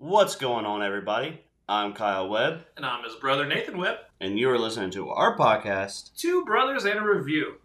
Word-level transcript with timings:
What's 0.00 0.36
going 0.36 0.64
on, 0.64 0.80
everybody? 0.82 1.40
I'm 1.68 1.92
Kyle 1.92 2.28
Webb, 2.28 2.60
And 2.76 2.86
I'm 2.86 3.02
his 3.02 3.16
brother 3.16 3.44
Nathan 3.46 3.76
Webb. 3.78 3.96
and 4.20 4.38
you 4.38 4.48
are 4.48 4.58
listening 4.58 4.90
to 4.92 5.10
our 5.10 5.36
podcast. 5.36 6.14
Two 6.16 6.44
Brothers 6.44 6.84
and 6.84 6.98
a 7.00 7.02
Review. 7.02 7.56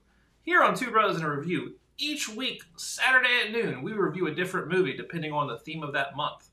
Here 0.41 0.63
on 0.63 0.75
Two 0.75 0.89
Brothers 0.89 1.17
and 1.17 1.25
a 1.25 1.29
Review, 1.29 1.75
each 1.99 2.27
week, 2.27 2.63
Saturday 2.75 3.41
at 3.45 3.51
noon, 3.51 3.83
we 3.83 3.93
review 3.93 4.25
a 4.27 4.33
different 4.33 4.67
movie 4.67 4.97
depending 4.97 5.31
on 5.31 5.47
the 5.47 5.59
theme 5.59 5.83
of 5.83 5.93
that 5.93 6.15
month. 6.15 6.49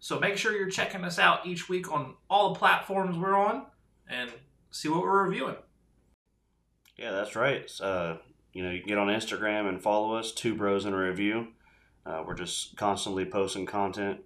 So 0.00 0.20
make 0.20 0.36
sure 0.36 0.52
you're 0.52 0.68
checking 0.68 1.02
us 1.04 1.18
out 1.18 1.46
each 1.46 1.68
week 1.70 1.90
on 1.90 2.14
all 2.28 2.52
the 2.52 2.58
platforms 2.58 3.16
we're 3.16 3.34
on 3.34 3.64
and 4.06 4.30
see 4.70 4.90
what 4.90 5.00
we're 5.00 5.24
reviewing. 5.24 5.56
Yeah, 6.98 7.12
that's 7.12 7.34
right. 7.34 7.68
Uh, 7.80 8.16
you 8.52 8.62
know, 8.62 8.70
you 8.70 8.80
can 8.80 8.88
get 8.88 8.98
on 8.98 9.08
Instagram 9.08 9.66
and 9.66 9.82
follow 9.82 10.14
us, 10.14 10.30
Two 10.30 10.54
Bros 10.54 10.84
in 10.84 10.92
a 10.92 10.98
Review. 10.98 11.48
Uh, 12.04 12.22
we're 12.26 12.34
just 12.34 12.76
constantly 12.76 13.24
posting 13.24 13.64
content 13.66 14.20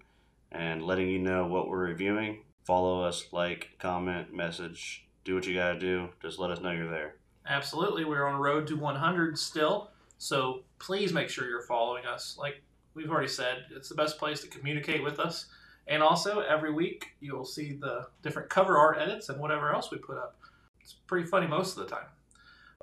and 0.55 0.83
letting 0.83 1.09
you 1.09 1.19
know 1.19 1.47
what 1.47 1.69
we're 1.69 1.87
reviewing. 1.89 2.43
Follow 2.65 3.03
us, 3.03 3.27
like, 3.33 3.71
comment, 3.79 4.33
message, 4.33 5.07
do 5.25 5.35
what 5.35 5.47
you 5.47 5.55
gotta 5.55 5.79
do. 5.79 6.09
Just 6.23 6.39
let 6.39 6.51
us 6.51 6.61
know 6.61 6.71
you're 6.71 6.91
there. 6.91 7.17
Absolutely, 7.47 8.05
we're 8.05 8.27
on 8.27 8.41
road 8.41 8.67
to 8.69 8.77
100 8.77 9.39
still, 9.39 9.91
so 10.17 10.63
please 10.79 11.13
make 11.13 11.29
sure 11.29 11.49
you're 11.49 11.63
following 11.63 12.07
us. 12.07 12.37
Like 12.39 12.63
we've 12.95 13.11
already 13.11 13.29
said, 13.29 13.67
it's 13.75 13.89
the 13.89 13.95
best 13.95 14.19
place 14.19 14.41
to 14.41 14.49
communicate 14.49 15.03
with 15.03 15.19
us. 15.19 15.47
And 15.87 16.03
also, 16.03 16.41
every 16.41 16.73
week 16.73 17.09
you'll 17.21 17.45
see 17.45 17.75
the 17.75 18.07
different 18.23 18.49
cover 18.49 18.79
art 18.79 18.97
edits 18.99 19.29
and 19.29 19.39
whatever 19.39 19.75
else 19.75 19.91
we 19.91 19.99
put 19.99 20.17
up. 20.17 20.39
It's 20.81 20.95
pretty 21.07 21.27
funny 21.27 21.47
most 21.47 21.77
of 21.77 21.83
the 21.85 21.95
time. 21.95 22.07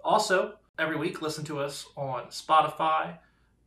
Also, 0.04 0.56
every 0.78 0.98
week 0.98 1.22
listen 1.22 1.44
to 1.46 1.60
us 1.60 1.88
on 1.96 2.26
Spotify, 2.26 3.18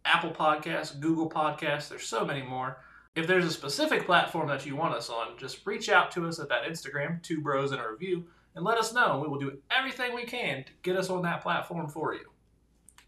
Apple 0.05 0.31
Podcasts, 0.31 0.99
Google 1.01 1.29
Podcasts. 1.29 1.89
There's 1.89 2.07
so 2.07 2.25
many 2.25 2.43
more. 2.43 2.79
If 3.15 3.29
there's 3.29 3.45
a 3.45 3.51
specific 3.51 4.07
platform 4.07 4.49
that 4.49 4.67
you 4.67 4.75
want 4.75 4.95
us 4.95 5.09
on, 5.09 5.39
just 5.39 5.65
reach 5.65 5.89
out 5.89 6.11
to 6.13 6.27
us 6.27 6.41
at 6.41 6.49
that 6.49 6.65
Instagram, 6.65 7.23
Two 7.23 7.41
Bros 7.41 7.71
in 7.71 7.79
a 7.79 7.89
Review, 7.89 8.25
and 8.57 8.65
let 8.65 8.77
us 8.77 8.93
know. 8.93 9.21
We 9.21 9.29
will 9.29 9.39
do 9.39 9.59
everything 9.71 10.17
we 10.17 10.25
can 10.25 10.65
to 10.65 10.73
get 10.83 10.97
us 10.97 11.11
on 11.11 11.23
that 11.23 11.41
platform 11.41 11.89
for 11.89 12.15
you. 12.15 12.25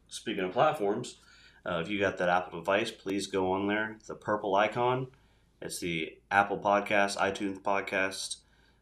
Speaking 0.07 0.45
of 0.45 0.53
platforms, 0.53 1.17
uh, 1.69 1.81
if 1.81 1.89
you 1.89 1.99
got 1.99 2.19
that 2.19 2.29
Apple 2.29 2.61
device, 2.61 2.93
please 2.93 3.27
go 3.27 3.51
on 3.51 3.67
there. 3.67 3.97
The 4.07 4.15
purple 4.15 4.55
icon, 4.55 5.09
it's 5.61 5.81
the 5.81 6.17
Apple 6.31 6.59
Podcast, 6.59 7.17
iTunes 7.17 7.61
Podcast 7.61 8.37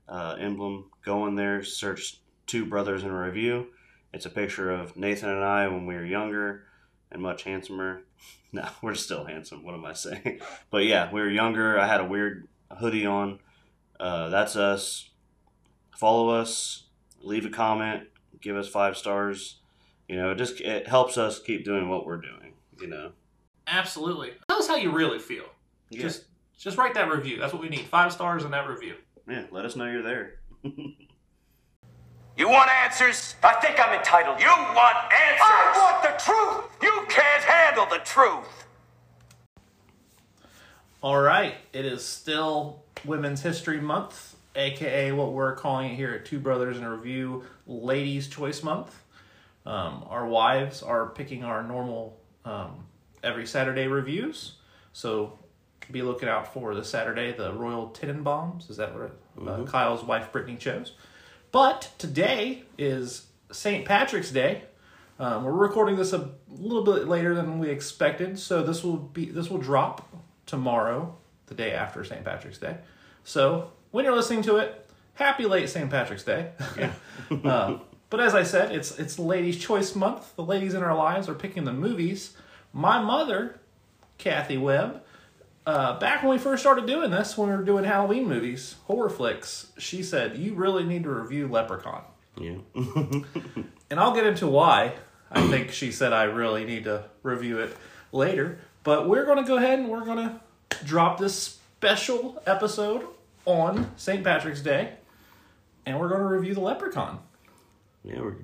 uh, 0.07 0.37
emblem. 0.39 0.91
Go 1.03 1.27
in 1.27 1.37
there, 1.37 1.63
search 1.63 2.21
Two 2.47 2.67
Brothers 2.67 3.03
in 3.03 3.09
a 3.09 3.19
Review. 3.19 3.69
It's 4.13 4.27
a 4.27 4.31
picture 4.31 4.71
of 4.71 4.95
Nathan 4.95 5.31
and 5.31 5.43
I 5.43 5.69
when 5.69 5.87
we 5.87 5.95
were 5.95 6.05
younger 6.05 6.65
and 7.11 7.23
much 7.23 7.45
handsomer. 7.45 8.03
No, 8.63 8.69
we're 8.83 8.95
still 8.95 9.25
handsome. 9.25 9.65
What 9.65 9.75
am 9.75 9.85
I 9.85 9.95
saying? 9.95 10.41
But 10.71 10.85
yeah, 10.85 11.11
we 11.13 11.21
were 11.21 11.29
younger. 11.29 11.77
I 11.79 11.89
had 11.89 12.01
a 12.01 12.05
weird 12.05 12.47
hoodie 12.79 13.05
on. 13.05 13.41
Uh, 13.99 14.29
that's 14.29 14.55
us. 14.55 15.11
Follow 15.97 16.29
us. 16.29 16.85
Leave 17.21 17.47
a 17.47 17.51
comment. 17.51 18.05
Give 18.41 18.57
us 18.57 18.69
five 18.69 18.97
stars. 18.97 19.59
You 20.09 20.17
know, 20.17 20.31
it 20.31 20.37
just 20.37 20.61
it 20.61 20.87
helps 20.87 21.19
us 21.19 21.41
keep 21.41 21.65
doing 21.65 21.89
what 21.89 22.07
we're 22.07 22.21
doing. 22.21 22.53
You 22.81 22.87
know. 22.87 23.13
Absolutely. 23.67 24.33
Tell 24.49 24.59
us 24.59 24.69
how 24.69 24.77
you 24.77 24.93
really 24.93 25.19
feel. 25.19 25.47
Yeah. 25.91 26.03
Just 26.03 26.27
just 26.57 26.77
write 26.77 26.95
that 26.95 27.11
review. 27.11 27.39
That's 27.39 27.53
what 27.53 27.63
we 27.63 27.69
need. 27.69 27.87
Five 27.87 28.13
stars 28.13 28.45
in 28.45 28.53
that 28.53 28.69
review. 28.69 28.95
Yeah. 29.29 29.47
Let 29.51 29.65
us 29.65 29.75
know 29.75 29.87
you're 29.87 30.03
there. 30.03 30.35
You 32.37 32.49
want 32.49 32.69
answers? 32.69 33.37
I 33.45 33.55
think 33.55 33.79
I'm 33.79 33.97
entitled. 33.97 34.41
You 34.41 34.47
want 34.47 34.97
answers? 35.13 35.41
I 35.41 35.73
want 35.77 36.03
the 36.03 36.25
truth. 36.25 36.65
You 36.83 37.07
can't 37.09 37.45
handle 37.45 37.87
the 37.87 38.05
truth. 38.05 38.67
All 41.01 41.21
right. 41.21 41.55
It 41.73 41.85
is 41.85 42.05
still 42.05 42.83
Women's 43.05 43.41
History 43.41 43.81
Month, 43.81 44.35
aka 44.57 45.13
what 45.13 45.33
we're 45.33 45.55
calling 45.55 45.93
it 45.93 45.95
here 45.95 46.11
at 46.11 46.25
Two 46.25 46.41
Brothers 46.41 46.77
in 46.77 46.83
a 46.83 46.91
Review, 46.91 47.45
Ladies' 47.69 48.27
Choice 48.27 48.65
Month. 48.65 49.01
Um, 49.65 50.05
our 50.09 50.27
wives 50.27 50.83
are 50.83 51.11
picking 51.11 51.45
our 51.45 51.63
normal 51.63 52.19
um, 52.45 52.87
every 53.23 53.47
Saturday 53.47 53.87
reviews, 53.87 54.55
so 54.93 55.39
be 55.91 56.03
looking 56.03 56.29
out 56.29 56.53
for 56.53 56.75
the 56.75 56.85
Saturday 56.85 57.33
the 57.33 57.53
Royal 57.53 57.91
Tenenbaums. 57.91 58.69
Is 58.71 58.77
that 58.79 58.93
what 58.95 59.49
uh, 59.49 59.65
Kyle's 59.65 60.03
wife 60.05 60.33
Brittany 60.33 60.57
chose? 60.57 60.95
But 61.55 61.93
today 61.99 62.65
is 62.77 63.27
St. 63.53 63.85
Patrick's 63.85 64.33
Day. 64.33 64.65
Um, 65.21 65.45
we're 65.45 65.53
recording 65.53 65.95
this 65.95 66.13
a 66.13 66.33
little 66.49 66.83
bit 66.83 67.07
later 67.07 67.33
than 67.33 67.61
we 67.61 67.71
expected, 67.71 68.41
so 68.41 68.65
this 68.65 68.83
will 68.83 68.97
be 68.97 69.27
this 69.27 69.49
will 69.51 69.59
drop 69.59 70.13
tomorrow, 70.47 71.17
the 71.47 71.55
day 71.55 71.71
after 71.71 72.03
St. 72.03 72.25
Patrick's 72.25 72.59
Day. 72.59 72.79
So 73.23 73.71
when 73.93 74.05
you're 74.05 74.17
listening 74.17 74.43
to 74.43 74.57
it, 74.57 74.85
happy 75.15 75.47
late 75.47 75.69
St. 75.69 75.89
Patrick's 75.89 76.25
Day. 76.25 76.51
uh, 77.45 77.79
but 78.11 78.19
as 78.19 78.35
I 78.35 78.43
said, 78.43 78.73
it's 78.73 78.99
it's 78.99 79.17
Ladies' 79.17 79.57
Choice 79.57 79.95
Month. 79.95 80.35
The 80.35 80.43
ladies 80.43 80.75
in 80.75 80.83
our 80.83 80.97
lives 80.97 81.29
are 81.29 81.37
picking 81.37 81.63
the 81.63 81.73
movies. 81.73 82.37
My 82.73 83.01
mother, 83.01 83.61
Kathy 84.19 84.59
Webb, 84.59 85.04
uh, 85.67 85.99
back 85.99 86.23
when 86.23 86.31
we 86.33 86.39
first 86.39 86.63
started 86.63 86.87
doing 86.87 87.11
this, 87.11 87.37
when 87.39 87.49
we 87.49 87.57
were 87.57 87.63
doing 87.63 87.85
Halloween 87.85 88.29
movies, 88.29 88.77
horror 88.85 89.09
flicks, 89.11 89.69
she 89.79 90.03
said 90.03 90.37
you 90.37 90.55
really 90.55 90.85
need 90.85 91.05
to 91.05 91.11
review 91.11 91.49
Leprechaun. 91.49 92.03
Yeah. 92.39 92.57
And 93.91 94.01
I'll 94.01 94.15
get 94.15 94.27
into 94.27 94.47
why 94.49 94.95
I 95.31 95.47
think 95.47 95.71
she 95.71 95.93
said 95.93 96.13
I 96.13 96.25
really 96.25 96.65
need 96.65 96.85
to 96.85 97.05
review 97.23 97.59
it 97.61 97.77
later. 98.11 98.59
But 98.83 99.09
we're 99.09 99.25
going 99.25 99.37
to 99.39 99.45
go 99.45 99.57
ahead 99.57 99.79
and 99.79 99.89
we're 99.89 100.05
going 100.05 100.19
to 100.29 100.41
drop 100.85 101.19
this 101.19 101.59
special 101.79 102.43
episode 102.47 103.07
on 103.45 103.91
St. 103.97 104.25
Patrick's 104.25 104.63
Day. 104.63 104.95
And 105.87 106.01
we're 106.01 106.09
going 106.09 106.23
to 106.23 106.27
review 106.27 106.55
the 106.55 106.61
Leprechaun. 106.61 107.21
yeah. 108.03 108.21
We're 108.21 108.37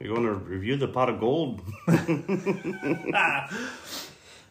we're 0.00 0.08
going 0.14 0.24
to 0.24 0.34
review 0.34 0.76
the 0.76 0.88
pot 0.88 1.08
of 1.08 1.20
gold. 1.20 1.62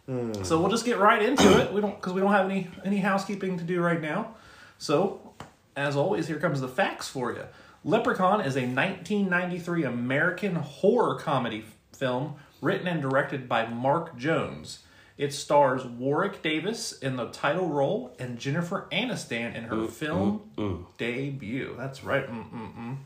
Hmm. 0.06 0.44
So 0.44 0.60
we'll 0.60 0.70
just 0.70 0.86
get 0.86 1.00
right 1.00 1.22
into 1.22 1.60
it. 1.62 1.74
We 1.74 1.82
don't 1.82 1.96
because 1.96 2.14
we 2.14 2.22
don't 2.22 2.32
have 2.32 2.46
any 2.46 2.68
any 2.84 2.98
housekeeping 2.98 3.58
to 3.58 3.64
do 3.64 3.82
right 3.82 4.02
now. 4.02 4.36
So, 4.78 5.34
as 5.76 5.96
always, 5.96 6.28
here 6.28 6.40
comes 6.40 6.62
the 6.62 6.68
facts 6.68 7.08
for 7.08 7.32
you. 7.32 7.46
Leprechaun 7.84 8.42
is 8.42 8.56
a 8.56 8.62
1993 8.62 9.84
American 9.84 10.56
horror 10.56 11.16
comedy 11.16 11.64
f- 11.66 11.98
film 11.98 12.36
written 12.62 12.88
and 12.88 13.02
directed 13.02 13.48
by 13.48 13.68
Mark 13.68 14.18
Jones. 14.18 14.80
It 15.18 15.34
stars 15.34 15.86
Warwick 15.86 16.42
Davis 16.42 16.92
in 16.92 17.16
the 17.16 17.30
title 17.30 17.70
role 17.70 18.16
and 18.20 18.38
Jennifer 18.38 18.88
Aniston 18.92 19.56
in 19.56 19.64
her 19.66 19.76
mm, 19.76 19.90
film 19.90 20.42
mm, 20.58 20.64
mm. 20.64 20.86
debut. 20.98 21.74
That's 21.78 22.04
right. 22.04 22.28
Mm-mm-mm. 22.28 22.98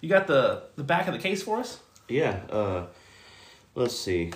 You 0.00 0.08
got 0.08 0.26
the 0.26 0.64
the 0.76 0.84
back 0.84 1.06
of 1.08 1.14
the 1.14 1.20
case 1.20 1.42
for 1.42 1.58
us? 1.58 1.80
Yeah. 2.08 2.40
Uh, 2.50 2.86
let's 3.74 3.96
see. 3.96 4.32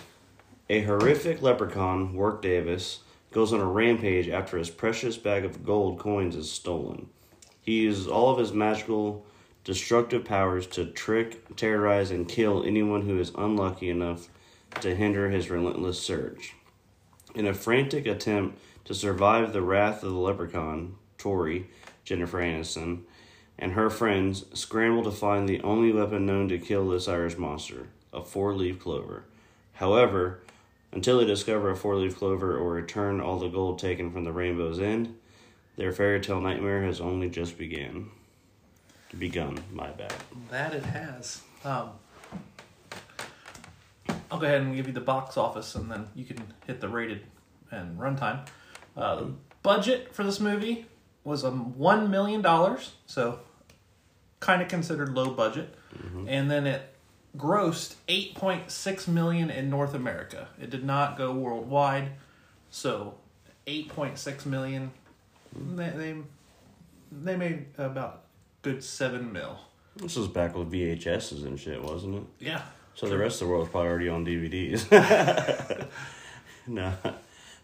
A 0.70 0.82
horrific 0.82 1.40
leprechaun, 1.40 2.12
Warwick 2.12 2.42
Davis, 2.42 2.98
goes 3.32 3.54
on 3.54 3.60
a 3.60 3.64
rampage 3.64 4.28
after 4.28 4.58
his 4.58 4.68
precious 4.68 5.16
bag 5.16 5.46
of 5.46 5.64
gold 5.64 5.98
coins 5.98 6.36
is 6.36 6.52
stolen. 6.52 7.08
He 7.62 7.80
uses 7.80 8.06
all 8.06 8.30
of 8.30 8.38
his 8.38 8.52
magical, 8.52 9.24
destructive 9.64 10.26
powers 10.26 10.66
to 10.68 10.84
trick, 10.84 11.56
terrorize, 11.56 12.10
and 12.10 12.28
kill 12.28 12.62
anyone 12.64 13.06
who 13.06 13.18
is 13.18 13.32
unlucky 13.34 13.88
enough 13.88 14.28
to 14.82 14.94
hinder 14.94 15.30
his 15.30 15.48
relentless 15.48 15.98
search. 16.00 16.52
In 17.34 17.46
a 17.46 17.54
frantic 17.54 18.06
attempt 18.06 18.58
to 18.84 18.94
survive 18.94 19.54
the 19.54 19.62
wrath 19.62 20.02
of 20.02 20.10
the 20.10 20.18
leprechaun, 20.18 20.96
Tori, 21.16 21.70
Jennifer 22.04 22.40
Aniston, 22.40 23.04
and 23.58 23.72
her 23.72 23.88
friends 23.88 24.44
scramble 24.52 25.04
to 25.04 25.10
find 25.12 25.48
the 25.48 25.62
only 25.62 25.92
weapon 25.92 26.26
known 26.26 26.46
to 26.50 26.58
kill 26.58 26.90
this 26.90 27.08
Irish 27.08 27.38
monster, 27.38 27.88
a 28.12 28.22
four 28.22 28.54
leaf 28.54 28.78
clover. 28.78 29.24
However, 29.72 30.40
until 30.92 31.18
they 31.18 31.24
discover 31.24 31.70
a 31.70 31.76
four 31.76 31.96
leaf 31.96 32.16
clover 32.16 32.56
or 32.56 32.72
return 32.72 33.20
all 33.20 33.38
the 33.38 33.48
gold 33.48 33.78
taken 33.78 34.10
from 34.10 34.24
the 34.24 34.32
rainbow's 34.32 34.80
end, 34.80 35.16
their 35.76 35.92
fairy 35.92 36.20
tale 36.20 36.40
nightmare 36.40 36.82
has 36.82 37.00
only 37.00 37.28
just 37.28 37.58
began. 37.58 38.10
Begun, 39.18 39.58
my 39.72 39.88
bad. 39.90 40.12
That 40.50 40.74
it 40.74 40.84
has. 40.84 41.40
Um, 41.64 41.90
I'll 44.30 44.38
go 44.38 44.46
ahead 44.46 44.60
and 44.60 44.74
give 44.76 44.86
you 44.86 44.92
the 44.92 45.00
box 45.00 45.36
office, 45.36 45.74
and 45.74 45.90
then 45.90 46.08
you 46.14 46.24
can 46.24 46.36
hit 46.66 46.80
the 46.80 46.88
rated 46.88 47.22
and 47.70 47.98
runtime. 47.98 48.46
Uh, 48.96 49.16
the 49.16 49.32
budget 49.62 50.14
for 50.14 50.24
this 50.24 50.40
movie 50.40 50.86
was 51.24 51.44
um, 51.44 51.76
one 51.78 52.10
million 52.10 52.42
dollars, 52.42 52.92
so 53.06 53.40
kind 54.40 54.60
of 54.60 54.68
considered 54.68 55.14
low 55.14 55.30
budget, 55.30 55.74
and 56.26 56.50
then 56.50 56.66
it 56.66 56.94
grossed 57.38 57.94
eight 58.08 58.34
point 58.34 58.70
six 58.70 59.08
million 59.08 59.50
in 59.50 59.70
North 59.70 59.94
America. 59.94 60.48
It 60.60 60.70
did 60.70 60.84
not 60.84 61.16
go 61.16 61.32
worldwide, 61.32 62.10
so 62.70 63.14
eight 63.66 63.88
point 63.88 64.18
six 64.18 64.44
million. 64.44 64.90
They, 65.54 65.90
they 65.90 66.16
they 67.10 67.36
made 67.36 67.66
about 67.78 68.24
good 68.62 68.82
seven 68.84 69.32
mil. 69.32 69.58
This 69.96 70.16
was 70.16 70.28
back 70.28 70.56
with 70.56 70.70
VHSs 70.70 71.44
and 71.44 71.58
shit, 71.58 71.82
wasn't 71.82 72.16
it? 72.16 72.22
Yeah. 72.40 72.62
So 72.94 73.08
the 73.08 73.18
rest 73.18 73.40
of 73.40 73.46
the 73.46 73.54
world's 73.54 73.70
probably 73.70 73.90
already 73.90 74.08
on 74.08 74.26
DVDs. 74.26 74.86
no, 76.66 76.92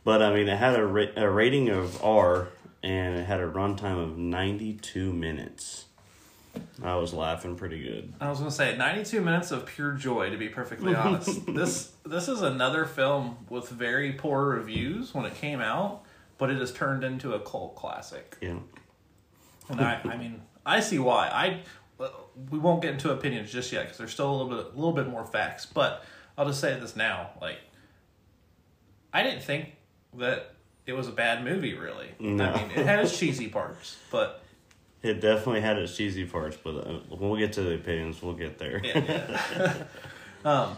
but 0.05 0.23
I 0.23 0.33
mean, 0.33 0.49
it 0.49 0.57
had 0.57 0.79
a, 0.79 0.87
ra- 0.87 1.13
a 1.17 1.29
rating 1.29 1.71
of 1.71 2.03
R 2.05 2.49
and 2.85 3.17
it 3.17 3.25
had 3.25 3.41
a 3.41 3.49
runtime 3.49 3.99
of 4.01 4.17
92 4.19 5.13
minutes. 5.13 5.87
I 6.83 6.97
was 6.97 7.13
laughing 7.15 7.57
pretty 7.57 7.83
good. 7.83 8.13
I 8.21 8.29
was 8.29 8.39
gonna 8.39 8.51
say 8.51 8.77
92 8.77 9.21
minutes 9.21 9.51
of 9.51 9.67
pure 9.67 9.93
joy. 9.93 10.31
To 10.31 10.37
be 10.37 10.49
perfectly 10.49 10.95
honest, 10.95 11.47
this 11.55 11.93
this 12.05 12.29
is 12.29 12.43
another 12.43 12.85
film 12.85 13.39
with 13.49 13.69
very 13.69 14.13
poor 14.13 14.47
reviews 14.47 15.15
when 15.15 15.25
it 15.25 15.35
came 15.35 15.61
out, 15.61 16.03
but 16.39 16.51
it 16.51 16.59
has 16.59 16.73
turned 16.73 17.05
into 17.05 17.33
a 17.35 17.41
cult 17.41 17.77
classic. 17.77 18.37
Yeah. 18.41 18.59
And 19.69 19.81
I, 19.81 20.01
I 20.05 20.17
mean, 20.19 20.43
I 20.67 20.81
see 20.81 20.99
why. 20.99 21.29
I 21.29 21.63
we 22.51 22.59
won't 22.59 22.83
get 22.83 22.93
into 22.95 23.11
opinions 23.13 23.53
just 23.53 23.73
yet 23.73 23.85
because 23.85 23.99
there's 23.99 24.13
still 24.13 24.31
a 24.31 24.37
little 24.43 24.63
bit, 24.63 24.73
a 24.73 24.77
little 24.77 24.93
bit 24.93 25.09
more 25.09 25.25
facts. 25.25 25.67
But 25.67 26.05
I'll 26.37 26.47
just 26.47 26.61
say 26.61 26.79
this 26.79 26.97
now: 26.97 27.31
like, 27.41 27.59
I 29.13 29.23
didn't 29.23 29.43
think 29.43 29.77
that 30.19 30.55
it 30.87 30.93
was 30.93 31.09
a 31.09 31.13
bad 31.13 31.45
movie. 31.45 31.75
Really, 31.75 32.09
No. 32.19 32.45
I 32.45 32.57
mean, 32.63 32.71
it 32.77 32.85
had 32.85 32.99
its 33.01 33.19
cheesy 33.19 33.49
parts, 33.49 33.97
but 34.11 34.44
It 35.05 35.21
definitely 35.21 35.61
had 35.61 35.77
its 35.77 35.95
cheesy 35.95 36.25
parts, 36.25 36.57
but 36.57 36.71
uh, 36.71 36.99
when 37.15 37.31
we 37.31 37.39
get 37.39 37.53
to 37.55 37.63
the 37.63 37.75
opinions, 37.75 38.23
we'll 38.23 38.33
get 38.33 38.59
there. 38.59 38.81
yeah, 38.83 39.37
yeah. 39.55 39.85
um, 40.51 40.77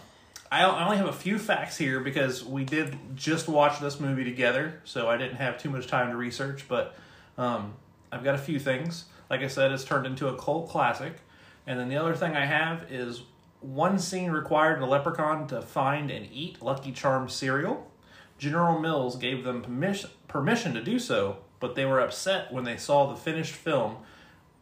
I 0.51 0.65
I 0.65 0.85
only 0.85 0.97
have 0.97 1.07
a 1.07 1.13
few 1.13 1.39
facts 1.39 1.77
here 1.77 2.01
because 2.01 2.45
we 2.45 2.65
did 2.65 2.99
just 3.15 3.47
watch 3.47 3.79
this 3.79 4.01
movie 4.01 4.25
together, 4.25 4.81
so 4.83 5.09
I 5.09 5.17
didn't 5.17 5.37
have 5.37 5.59
too 5.59 5.71
much 5.71 5.87
time 5.87 6.11
to 6.11 6.17
research. 6.17 6.67
But 6.67 6.97
um, 7.39 7.75
I've 8.11 8.25
got 8.25 8.35
a 8.35 8.39
few 8.39 8.59
things. 8.59 9.05
Like 9.31 9.43
I 9.43 9.47
said, 9.47 9.71
it's 9.71 9.85
turned 9.85 10.07
into 10.07 10.27
a 10.27 10.37
cult 10.37 10.69
classic. 10.69 11.21
And 11.67 11.79
then 11.79 11.89
the 11.89 11.97
other 11.97 12.15
thing 12.15 12.37
I 12.37 12.47
have 12.47 12.91
is 12.91 13.23
one 13.61 13.99
scene 13.99 14.31
required 14.31 14.81
a 14.81 14.87
leprechaun 14.87 15.47
to 15.49 15.63
find 15.63 16.11
and 16.11 16.29
eat 16.33 16.63
Lucky 16.63 16.93
Charms 16.93 17.33
cereal. 17.33 17.91
General 18.39 18.79
Mills 18.79 19.17
gave 19.17 19.45
them 19.45 19.63
permission 19.63 20.11
permission 20.29 20.75
to 20.75 20.83
do 20.83 20.99
so, 20.99 21.39
but 21.61 21.75
they 21.75 21.85
were 21.85 22.01
upset 22.01 22.53
when 22.53 22.65
they 22.65 22.77
saw 22.77 23.07
the 23.07 23.17
finished 23.17 23.55
film 23.55 23.97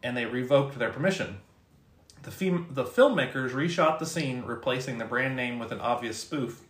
and 0.05 0.17
they 0.17 0.27
revoked 0.27 0.79
their 0.79 0.91
permission. 0.91 1.39
The, 2.23 2.31
fem- 2.31 2.69
the 2.71 2.85
filmmakers 2.85 3.51
reshot 3.51 3.99
the 3.99 4.07
scene, 4.07 4.43
replacing 4.43 4.99
the 4.99 5.05
brand 5.05 5.35
name 5.35 5.59
with 5.59 5.73
an 5.73 5.81
obvious 5.81 6.19
spoof. 6.19 6.61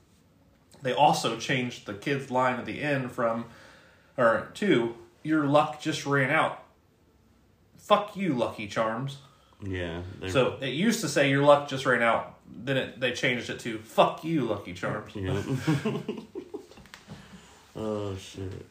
They 0.83 0.93
also 0.93 1.37
changed 1.37 1.87
the 1.87 1.95
kid's 1.95 2.31
line 2.31 2.59
at 2.59 2.65
the 2.65 2.81
end 2.81 3.11
from, 3.13 3.47
or 4.17 4.49
to, 4.55 4.95
your 5.23 5.45
luck 5.45 5.81
just 5.81 6.07
ran 6.07 6.31
out. 6.31 6.63
Fuck 7.77 8.17
you, 8.17 8.35
Lucky 8.35 8.67
Charms. 8.69 9.19
Yeah. 9.63 10.03
they- 10.21 10.31
So 10.31 10.57
it 10.61 10.71
used 10.75 11.01
to 11.03 11.09
say 11.09 11.29
your 11.29 11.43
luck 11.45 11.69
just 11.69 11.85
ran 11.87 12.03
out. 12.03 12.39
Then 12.65 12.77
it, 12.77 13.01
they 13.01 13.13
changed 13.13 13.51
it 13.51 13.59
to 13.61 13.79
fuck 13.79 14.23
you, 14.23 14.43
Lucky 14.43 14.75
Charms. 14.75 15.15
Yeah. 15.15 15.43
oh 17.77 18.15
shit. 18.17 18.67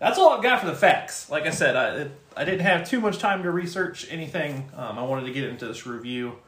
That's 0.00 0.18
all 0.18 0.30
I've 0.30 0.42
got 0.42 0.60
for 0.60 0.66
the 0.66 0.74
facts. 0.74 1.30
Like 1.30 1.46
I 1.46 1.50
said, 1.50 1.76
I 1.76 1.96
it, 1.96 2.10
I 2.36 2.44
didn't 2.44 2.60
have 2.60 2.88
too 2.88 3.00
much 3.00 3.18
time 3.18 3.42
to 3.44 3.50
research 3.50 4.06
anything. 4.10 4.70
Um, 4.76 4.98
I 4.98 5.02
wanted 5.02 5.26
to 5.26 5.32
get 5.32 5.44
into 5.44 5.66
this 5.66 5.86
review. 5.86 6.38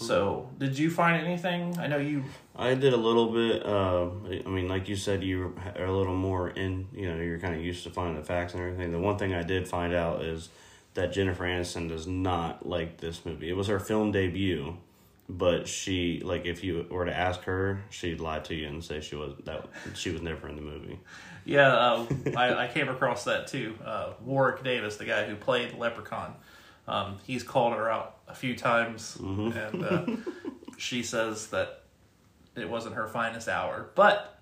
So, 0.00 0.48
did 0.58 0.78
you 0.78 0.90
find 0.90 1.26
anything? 1.26 1.76
I 1.76 1.88
know 1.88 1.96
you. 1.96 2.22
I 2.54 2.74
did 2.74 2.92
a 2.92 2.96
little 2.96 3.32
bit. 3.32 3.66
Uh, 3.66 4.10
I 4.46 4.48
mean, 4.48 4.68
like 4.68 4.88
you 4.88 4.94
said, 4.94 5.24
you 5.24 5.56
are 5.76 5.86
a 5.86 5.92
little 5.92 6.14
more 6.14 6.50
in. 6.50 6.86
You 6.94 7.10
know, 7.10 7.20
you're 7.20 7.40
kind 7.40 7.56
of 7.56 7.60
used 7.60 7.82
to 7.82 7.90
finding 7.90 8.14
the 8.14 8.22
facts 8.22 8.54
and 8.54 8.62
everything. 8.62 8.92
The 8.92 9.00
one 9.00 9.18
thing 9.18 9.34
I 9.34 9.42
did 9.42 9.66
find 9.66 9.92
out 9.92 10.22
is 10.22 10.50
that 10.94 11.12
Jennifer 11.12 11.44
Aniston 11.44 11.88
does 11.88 12.06
not 12.06 12.64
like 12.64 12.98
this 12.98 13.24
movie. 13.24 13.48
It 13.48 13.56
was 13.56 13.66
her 13.66 13.80
film 13.80 14.12
debut, 14.12 14.76
but 15.28 15.66
she 15.66 16.20
like 16.24 16.46
if 16.46 16.62
you 16.62 16.86
were 16.90 17.04
to 17.04 17.16
ask 17.16 17.42
her, 17.42 17.82
she'd 17.90 18.20
lie 18.20 18.38
to 18.40 18.54
you 18.54 18.68
and 18.68 18.84
say 18.84 19.00
she 19.00 19.16
was 19.16 19.34
that 19.44 19.66
she 19.94 20.10
was 20.10 20.22
never 20.22 20.48
in 20.48 20.54
the 20.54 20.62
movie. 20.62 21.00
Yeah, 21.48 21.72
uh, 21.72 22.06
I, 22.36 22.64
I 22.64 22.68
came 22.68 22.88
across 22.90 23.24
that 23.24 23.46
too. 23.46 23.74
Uh, 23.82 24.12
Warwick 24.22 24.62
Davis, 24.62 24.96
the 24.96 25.06
guy 25.06 25.24
who 25.24 25.34
played 25.34 25.74
Leprechaun, 25.78 26.34
um, 26.86 27.18
he's 27.26 27.42
called 27.42 27.72
her 27.72 27.90
out 27.90 28.18
a 28.28 28.34
few 28.34 28.54
times, 28.54 29.16
and 29.56 29.84
uh, 29.84 30.06
she 30.76 31.02
says 31.02 31.48
that 31.48 31.84
it 32.54 32.68
wasn't 32.68 32.96
her 32.96 33.06
finest 33.06 33.48
hour. 33.48 33.88
But 33.94 34.38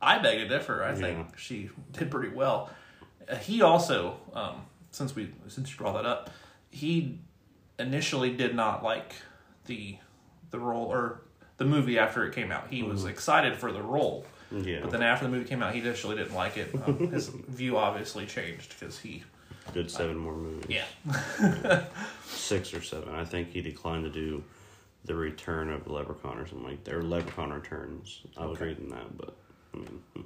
I 0.00 0.18
beg 0.18 0.38
to 0.38 0.46
differ. 0.48 0.84
I 0.84 0.94
think 0.94 1.36
she 1.38 1.70
did 1.92 2.10
pretty 2.12 2.32
well. 2.34 2.70
Uh, 3.28 3.34
he 3.36 3.62
also, 3.62 4.18
um, 4.32 4.62
since 4.92 5.16
we 5.16 5.32
since 5.48 5.70
you 5.70 5.76
brought 5.76 5.94
that 5.94 6.06
up, 6.06 6.30
he 6.70 7.18
initially 7.78 8.36
did 8.36 8.54
not 8.54 8.84
like 8.84 9.14
the 9.66 9.98
the 10.50 10.60
role 10.60 10.86
or 10.86 11.22
the 11.56 11.64
movie 11.64 11.98
after 11.98 12.24
it 12.24 12.34
came 12.34 12.52
out. 12.52 12.68
He 12.70 12.84
was 12.84 13.04
excited 13.04 13.56
for 13.56 13.72
the 13.72 13.82
role. 13.82 14.24
Yeah, 14.52 14.80
But 14.82 14.90
then 14.92 15.02
after 15.02 15.24
the 15.26 15.30
movie 15.30 15.44
came 15.48 15.62
out, 15.62 15.74
he 15.74 15.80
initially 15.80 16.16
didn't 16.16 16.34
like 16.34 16.56
it. 16.56 16.70
Um, 16.86 17.10
his 17.10 17.28
view 17.48 17.76
obviously 17.76 18.26
changed 18.26 18.74
because 18.78 18.98
he, 18.98 19.24
did 19.74 19.90
seven 19.90 20.16
more 20.16 20.36
movies. 20.36 20.64
yeah, 20.68 21.84
six 22.24 22.72
or 22.72 22.80
seven. 22.82 23.12
I 23.14 23.24
think 23.24 23.50
he 23.50 23.60
declined 23.60 24.04
to 24.04 24.10
do 24.10 24.44
the 25.04 25.14
Return 25.16 25.70
of 25.70 25.84
the 25.84 25.92
Leprechaun 25.92 26.38
or 26.38 26.46
something 26.46 26.66
like 26.66 26.84
that. 26.84 26.94
Or 26.94 27.02
Leprechaun 27.02 27.52
Returns. 27.52 28.22
I 28.36 28.46
was 28.46 28.56
Okay. 28.58 28.66
reading 28.66 28.90
that, 28.90 29.16
but 29.18 29.36
I 29.74 29.78
mean, 29.78 30.02
hmm. 30.14 30.22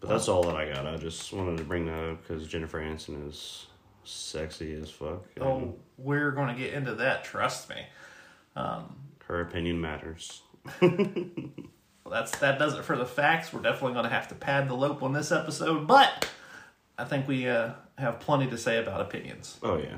but 0.00 0.08
that's 0.08 0.28
all 0.28 0.42
that 0.44 0.56
I 0.56 0.72
got. 0.72 0.86
I 0.86 0.96
just 0.96 1.32
wanted 1.32 1.58
to 1.58 1.64
bring 1.64 1.86
that 1.86 2.02
up 2.10 2.26
because 2.26 2.46
Jennifer 2.48 2.80
Aniston 2.80 3.28
is 3.28 3.66
sexy 4.04 4.74
as 4.74 4.90
fuck. 4.90 5.24
oh, 5.40 5.76
we're 5.98 6.32
going 6.32 6.48
to 6.54 6.60
get 6.60 6.74
into 6.74 6.94
that. 6.96 7.22
Trust 7.24 7.68
me. 7.70 7.86
her 8.56 9.40
opinion 9.40 9.80
matters. 9.80 10.42
Well, 12.06 12.14
that's 12.14 12.38
that 12.38 12.56
does 12.60 12.74
it 12.74 12.84
for 12.84 12.96
the 12.96 13.04
facts. 13.04 13.52
We're 13.52 13.62
definitely 13.62 13.94
going 13.94 14.04
to 14.04 14.10
have 14.10 14.28
to 14.28 14.36
pad 14.36 14.68
the 14.68 14.74
lope 14.74 15.02
on 15.02 15.12
this 15.12 15.32
episode, 15.32 15.88
but 15.88 16.30
I 16.96 17.02
think 17.04 17.26
we 17.26 17.48
uh, 17.48 17.72
have 17.98 18.20
plenty 18.20 18.46
to 18.46 18.56
say 18.56 18.78
about 18.78 19.00
opinions. 19.00 19.58
Oh 19.60 19.76
yeah, 19.76 19.96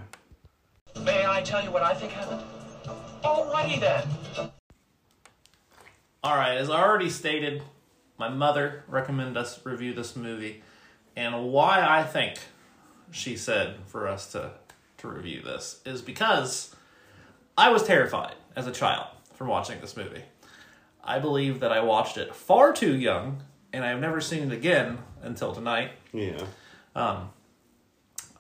May 1.05 1.26
I 1.26 1.43
tell 1.43 1.62
you 1.62 1.70
what 1.70 1.82
I 1.82 1.93
think 1.93 2.12
happened? 2.12 2.40
Alrighty 3.22 3.78
then. 3.78 4.50
All 6.25 6.34
right, 6.34 6.56
as 6.56 6.70
I 6.70 6.81
already 6.81 7.10
stated, 7.10 7.62
my 8.16 8.31
mother 8.31 8.84
recommended 8.88 9.37
us 9.37 9.61
review 9.66 9.93
this 9.93 10.16
movie, 10.16 10.62
and 11.14 11.52
why 11.52 11.87
I 11.87 12.04
think 12.04 12.38
she 13.11 13.37
said 13.37 13.81
for 13.84 14.08
us 14.08 14.32
to 14.32 14.52
to 14.96 15.08
review 15.08 15.43
this 15.43 15.82
is 15.84 16.00
because 16.00 16.75
I 17.58 17.69
was 17.69 17.82
terrified 17.82 18.37
as 18.56 18.66
a 18.66 18.72
child 18.72 19.08
from 19.34 19.49
watching 19.49 19.78
this 19.82 19.94
movie. 19.94 20.22
I 21.08 21.19
believe 21.19 21.60
that 21.60 21.72
I 21.72 21.81
watched 21.81 22.19
it 22.19 22.34
far 22.34 22.72
too 22.72 22.94
young, 22.96 23.43
and 23.72 23.84
I 23.84 23.88
have 23.88 24.00
never 24.00 24.20
seen 24.20 24.43
it 24.43 24.52
again 24.52 24.99
until 25.22 25.55
tonight. 25.55 25.93
yeah. 26.12 26.44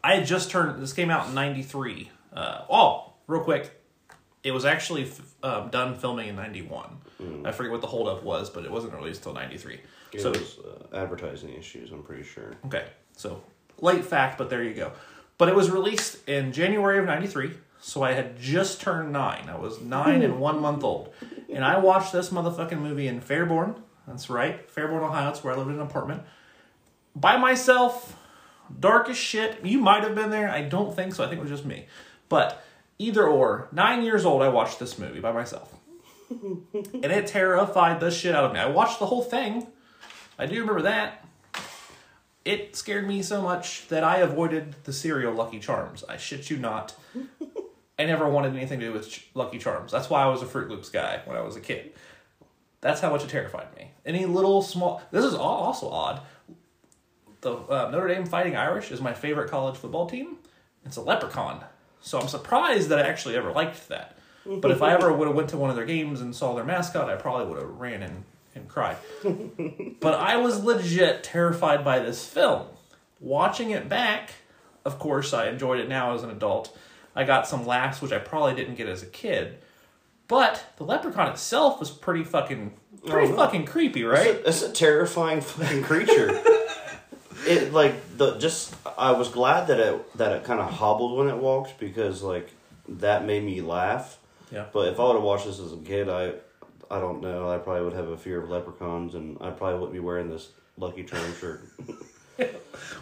I 0.04 0.14
had 0.14 0.26
just 0.26 0.50
turned. 0.50 0.80
This 0.82 0.92
came 0.92 1.10
out 1.10 1.28
in 1.28 1.34
'93. 1.34 2.10
Uh, 2.32 2.62
oh, 2.70 3.12
real 3.26 3.42
quick, 3.42 3.70
it 4.44 4.52
was 4.52 4.64
actually 4.64 5.04
f- 5.04 5.20
um, 5.42 5.68
done 5.70 5.96
filming 5.96 6.28
in 6.28 6.36
'91. 6.36 6.98
I 7.44 7.50
forget 7.50 7.72
what 7.72 7.80
the 7.80 7.88
holdup 7.88 8.22
was, 8.22 8.48
but 8.48 8.64
it 8.64 8.70
wasn't 8.70 8.94
released 8.94 9.24
till 9.24 9.32
'93. 9.34 9.80
It 10.12 10.20
So 10.20 10.30
was 10.30 10.58
uh, 10.60 10.96
advertising 10.96 11.50
issues. 11.54 11.90
I'm 11.90 12.02
pretty 12.04 12.22
sure. 12.22 12.52
okay, 12.66 12.84
so 13.16 13.42
late 13.80 14.04
fact, 14.04 14.38
but 14.38 14.50
there 14.50 14.62
you 14.62 14.72
go. 14.74 14.92
But 15.36 15.48
it 15.48 15.54
was 15.56 15.68
released 15.70 16.26
in 16.28 16.52
January 16.52 16.98
of 16.98 17.04
'93, 17.06 17.50
so 17.80 18.02
I 18.02 18.12
had 18.12 18.38
just 18.38 18.80
turned 18.80 19.12
nine. 19.12 19.48
I 19.48 19.56
was 19.58 19.80
nine 19.80 20.22
and 20.22 20.38
one 20.38 20.60
month 20.60 20.84
old, 20.84 21.12
and 21.52 21.64
I 21.64 21.78
watched 21.78 22.12
this 22.12 22.30
motherfucking 22.30 22.80
movie 22.80 23.08
in 23.08 23.20
Fairborn. 23.20 23.80
That's 24.06 24.30
right, 24.30 24.68
Fairborn, 24.74 25.02
Ohio. 25.02 25.26
That's 25.26 25.44
where 25.44 25.52
I 25.52 25.56
lived 25.56 25.70
in 25.70 25.76
an 25.76 25.82
apartment 25.82 26.22
by 27.14 27.36
myself 27.36 28.16
dark 28.78 29.08
as 29.08 29.16
shit. 29.16 29.64
You 29.64 29.78
might 29.78 30.02
have 30.02 30.14
been 30.14 30.30
there. 30.30 30.48
I 30.48 30.62
don't 30.62 30.94
think 30.94 31.14
so. 31.14 31.24
I 31.24 31.28
think 31.28 31.38
it 31.38 31.42
was 31.42 31.50
just 31.50 31.64
me. 31.64 31.86
But 32.28 32.62
either 32.98 33.26
or, 33.26 33.68
nine 33.72 34.02
years 34.02 34.24
old, 34.24 34.42
I 34.42 34.48
watched 34.48 34.78
this 34.78 34.98
movie 34.98 35.20
by 35.20 35.32
myself. 35.32 35.74
and 36.30 37.04
it 37.04 37.26
terrified 37.26 38.00
the 38.00 38.10
shit 38.10 38.34
out 38.34 38.44
of 38.44 38.52
me. 38.52 38.60
I 38.60 38.66
watched 38.66 38.98
the 38.98 39.06
whole 39.06 39.22
thing. 39.22 39.66
I 40.38 40.46
do 40.46 40.60
remember 40.60 40.82
that. 40.82 41.24
It 42.44 42.76
scared 42.76 43.06
me 43.06 43.22
so 43.22 43.42
much 43.42 43.88
that 43.88 44.04
I 44.04 44.18
avoided 44.18 44.74
the 44.84 44.92
cereal 44.92 45.34
Lucky 45.34 45.58
Charms. 45.58 46.04
I 46.08 46.16
shit 46.16 46.48
you 46.48 46.56
not. 46.56 46.94
I 47.98 48.04
never 48.04 48.28
wanted 48.28 48.54
anything 48.54 48.80
to 48.80 48.86
do 48.86 48.92
with 48.92 49.10
Ch- 49.10 49.28
Lucky 49.34 49.58
Charms. 49.58 49.90
That's 49.90 50.08
why 50.08 50.22
I 50.22 50.26
was 50.26 50.42
a 50.42 50.46
Froot 50.46 50.68
Loops 50.68 50.88
guy 50.88 51.20
when 51.24 51.36
I 51.36 51.40
was 51.40 51.56
a 51.56 51.60
kid. 51.60 51.92
That's 52.80 53.00
how 53.00 53.10
much 53.10 53.24
it 53.24 53.30
terrified 53.30 53.74
me. 53.76 53.90
Any 54.06 54.24
little 54.24 54.62
small. 54.62 55.02
This 55.10 55.24
is 55.24 55.34
also 55.34 55.88
odd 55.88 56.20
the 57.40 57.54
uh, 57.54 57.90
Notre 57.90 58.08
Dame 58.08 58.26
Fighting 58.26 58.56
Irish 58.56 58.90
is 58.90 59.00
my 59.00 59.12
favorite 59.12 59.50
college 59.50 59.76
football 59.76 60.08
team. 60.08 60.36
It's 60.84 60.96
a 60.96 61.02
leprechaun, 61.02 61.64
so 62.00 62.18
I'm 62.18 62.28
surprised 62.28 62.88
that 62.88 62.98
I 62.98 63.08
actually 63.08 63.36
ever 63.36 63.52
liked 63.52 63.88
that. 63.88 64.16
But 64.46 64.70
if 64.70 64.80
I 64.80 64.94
ever 64.94 65.12
would 65.12 65.28
have 65.28 65.36
went 65.36 65.50
to 65.50 65.58
one 65.58 65.68
of 65.68 65.76
their 65.76 65.84
games 65.84 66.22
and 66.22 66.34
saw 66.34 66.54
their 66.54 66.64
mascot, 66.64 67.10
I 67.10 67.16
probably 67.16 67.46
would 67.46 67.60
have 67.60 67.70
ran 67.78 68.02
and, 68.02 68.24
and 68.54 68.66
cried. 68.66 68.96
but 70.00 70.14
I 70.14 70.36
was 70.36 70.64
legit 70.64 71.22
terrified 71.22 71.84
by 71.84 71.98
this 71.98 72.26
film. 72.26 72.66
Watching 73.20 73.70
it 73.70 73.90
back, 73.90 74.30
of 74.86 74.98
course, 74.98 75.34
I 75.34 75.48
enjoyed 75.48 75.80
it 75.80 75.88
now 75.88 76.14
as 76.14 76.22
an 76.22 76.30
adult. 76.30 76.74
I 77.18 77.24
got 77.24 77.46
some 77.48 77.66
laughs, 77.66 78.00
which 78.00 78.12
I 78.12 78.18
probably 78.18 78.54
didn't 78.54 78.76
get 78.76 78.88
as 78.88 79.02
a 79.02 79.06
kid. 79.06 79.58
But 80.28 80.64
the 80.76 80.84
leprechaun 80.84 81.28
itself 81.32 81.80
was 81.80 81.90
pretty 81.90 82.22
fucking, 82.22 82.74
pretty 83.06 83.28
Oh, 83.28 83.30
no. 83.30 83.36
fucking 83.36 83.64
creepy, 83.64 84.04
right? 84.04 84.40
It's 84.46 84.62
a 84.62 84.70
terrifying 84.70 85.40
fucking 85.40 85.82
creature. 85.82 86.28
it 87.46 87.72
like 87.72 87.94
the 88.18 88.36
just 88.38 88.74
I 88.96 89.12
was 89.12 89.28
glad 89.30 89.66
that 89.68 89.80
it 89.80 90.16
that 90.18 90.32
it 90.32 90.44
kind 90.44 90.60
of 90.60 90.70
hobbled 90.70 91.18
when 91.18 91.28
it 91.28 91.36
walked 91.36 91.78
because 91.80 92.22
like 92.22 92.50
that 92.88 93.24
made 93.24 93.42
me 93.42 93.60
laugh. 93.62 94.18
Yeah. 94.52 94.66
But 94.72 94.88
if 94.88 95.00
I 95.00 95.04
would 95.04 95.14
have 95.14 95.22
watched 95.22 95.46
this 95.46 95.58
as 95.58 95.72
a 95.72 95.76
kid, 95.78 96.08
I 96.08 96.34
I 96.90 97.00
don't 97.00 97.20
know. 97.20 97.50
I 97.50 97.58
probably 97.58 97.84
would 97.84 97.94
have 97.94 98.08
a 98.08 98.16
fear 98.16 98.40
of 98.42 98.48
leprechauns, 98.50 99.14
and 99.14 99.38
I 99.40 99.50
probably 99.50 99.74
wouldn't 99.78 99.92
be 99.92 99.98
wearing 100.00 100.28
this 100.30 100.50
Lucky 100.76 101.02
Charm 101.04 101.34
shirt. 101.40 101.62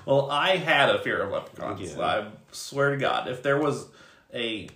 Well, 0.06 0.30
I 0.30 0.56
had 0.56 0.88
a 0.88 0.98
fear 1.00 1.20
of 1.22 1.30
leprechauns. 1.30 1.94
Yeah. 1.94 2.00
I 2.02 2.28
swear 2.52 2.92
to 2.92 2.96
God, 2.96 3.28
if 3.28 3.42
there 3.42 3.58
was 3.60 3.86
a, 4.36 4.68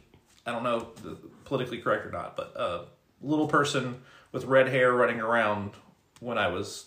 I 0.47 0.53
don't 0.53 0.63
know, 0.65 0.89
the- 1.03 1.17
politically 1.45 1.79
correct 1.79 2.07
or 2.07 2.11
not, 2.11 2.37
but 2.37 2.53
a 2.57 2.85
little 3.21 3.47
person 3.49 4.01
with 4.33 4.45
red 4.45 4.69
hair 4.69 4.93
running 4.93 5.21
around 5.21 5.73
when 6.21 6.39
I 6.39 6.49
was 6.49 6.87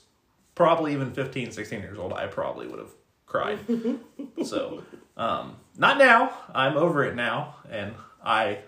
probably 0.56 0.94
even 0.94 1.14
15, 1.14 1.52
16 1.52 1.80
years 1.82 1.98
old, 1.98 2.14
I 2.14 2.28
probably 2.28 2.68
would 2.68 2.80
have 2.80 2.92
cried. 3.26 3.60
so, 4.46 4.84
um, 5.18 5.58
not 5.78 5.98
now. 5.98 6.32
I'm 6.54 6.78
over 6.78 7.04
it 7.04 7.16
now, 7.16 7.56
and 7.70 7.94
I, 8.24 8.60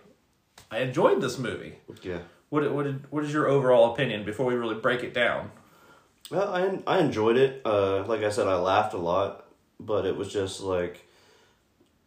I 0.71 0.79
enjoyed 0.79 1.21
this 1.21 1.37
movie. 1.37 1.75
yeah. 2.01 2.19
What 2.49 2.71
what 2.73 2.83
did, 2.83 3.11
what 3.11 3.23
is 3.23 3.33
your 3.33 3.47
overall 3.47 3.93
opinion 3.93 4.23
before 4.23 4.45
we 4.45 4.53
really 4.53 4.75
break 4.75 5.03
it 5.03 5.13
down? 5.13 5.51
Well, 6.29 6.53
I 6.53 6.79
I 6.87 6.99
enjoyed 6.99 7.37
it. 7.37 7.61
Uh, 7.65 8.03
like 8.05 8.21
I 8.23 8.29
said, 8.29 8.47
I 8.47 8.55
laughed 8.55 8.93
a 8.93 8.97
lot, 8.97 9.45
but 9.79 10.05
it 10.05 10.15
was 10.15 10.31
just 10.31 10.61
like 10.61 11.05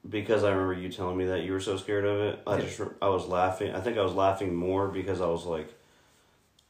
because 0.09 0.45
I 0.45 0.51
remember 0.51 0.75
you 0.75 0.91
telling 0.91 1.17
me 1.17 1.27
that 1.27 1.43
you 1.45 1.53
were 1.53 1.61
so 1.61 1.77
scared 1.77 2.05
of 2.05 2.19
it. 2.21 2.41
I 2.47 2.57
Yeah. 2.57 2.61
just 2.65 2.81
I 3.01 3.09
was 3.09 3.27
laughing. 3.27 3.75
I 3.75 3.81
think 3.81 3.97
I 3.99 4.03
was 4.03 4.13
laughing 4.15 4.55
more 4.55 4.89
because 4.89 5.21
I 5.21 5.27
was 5.27 5.45
like, 5.45 5.73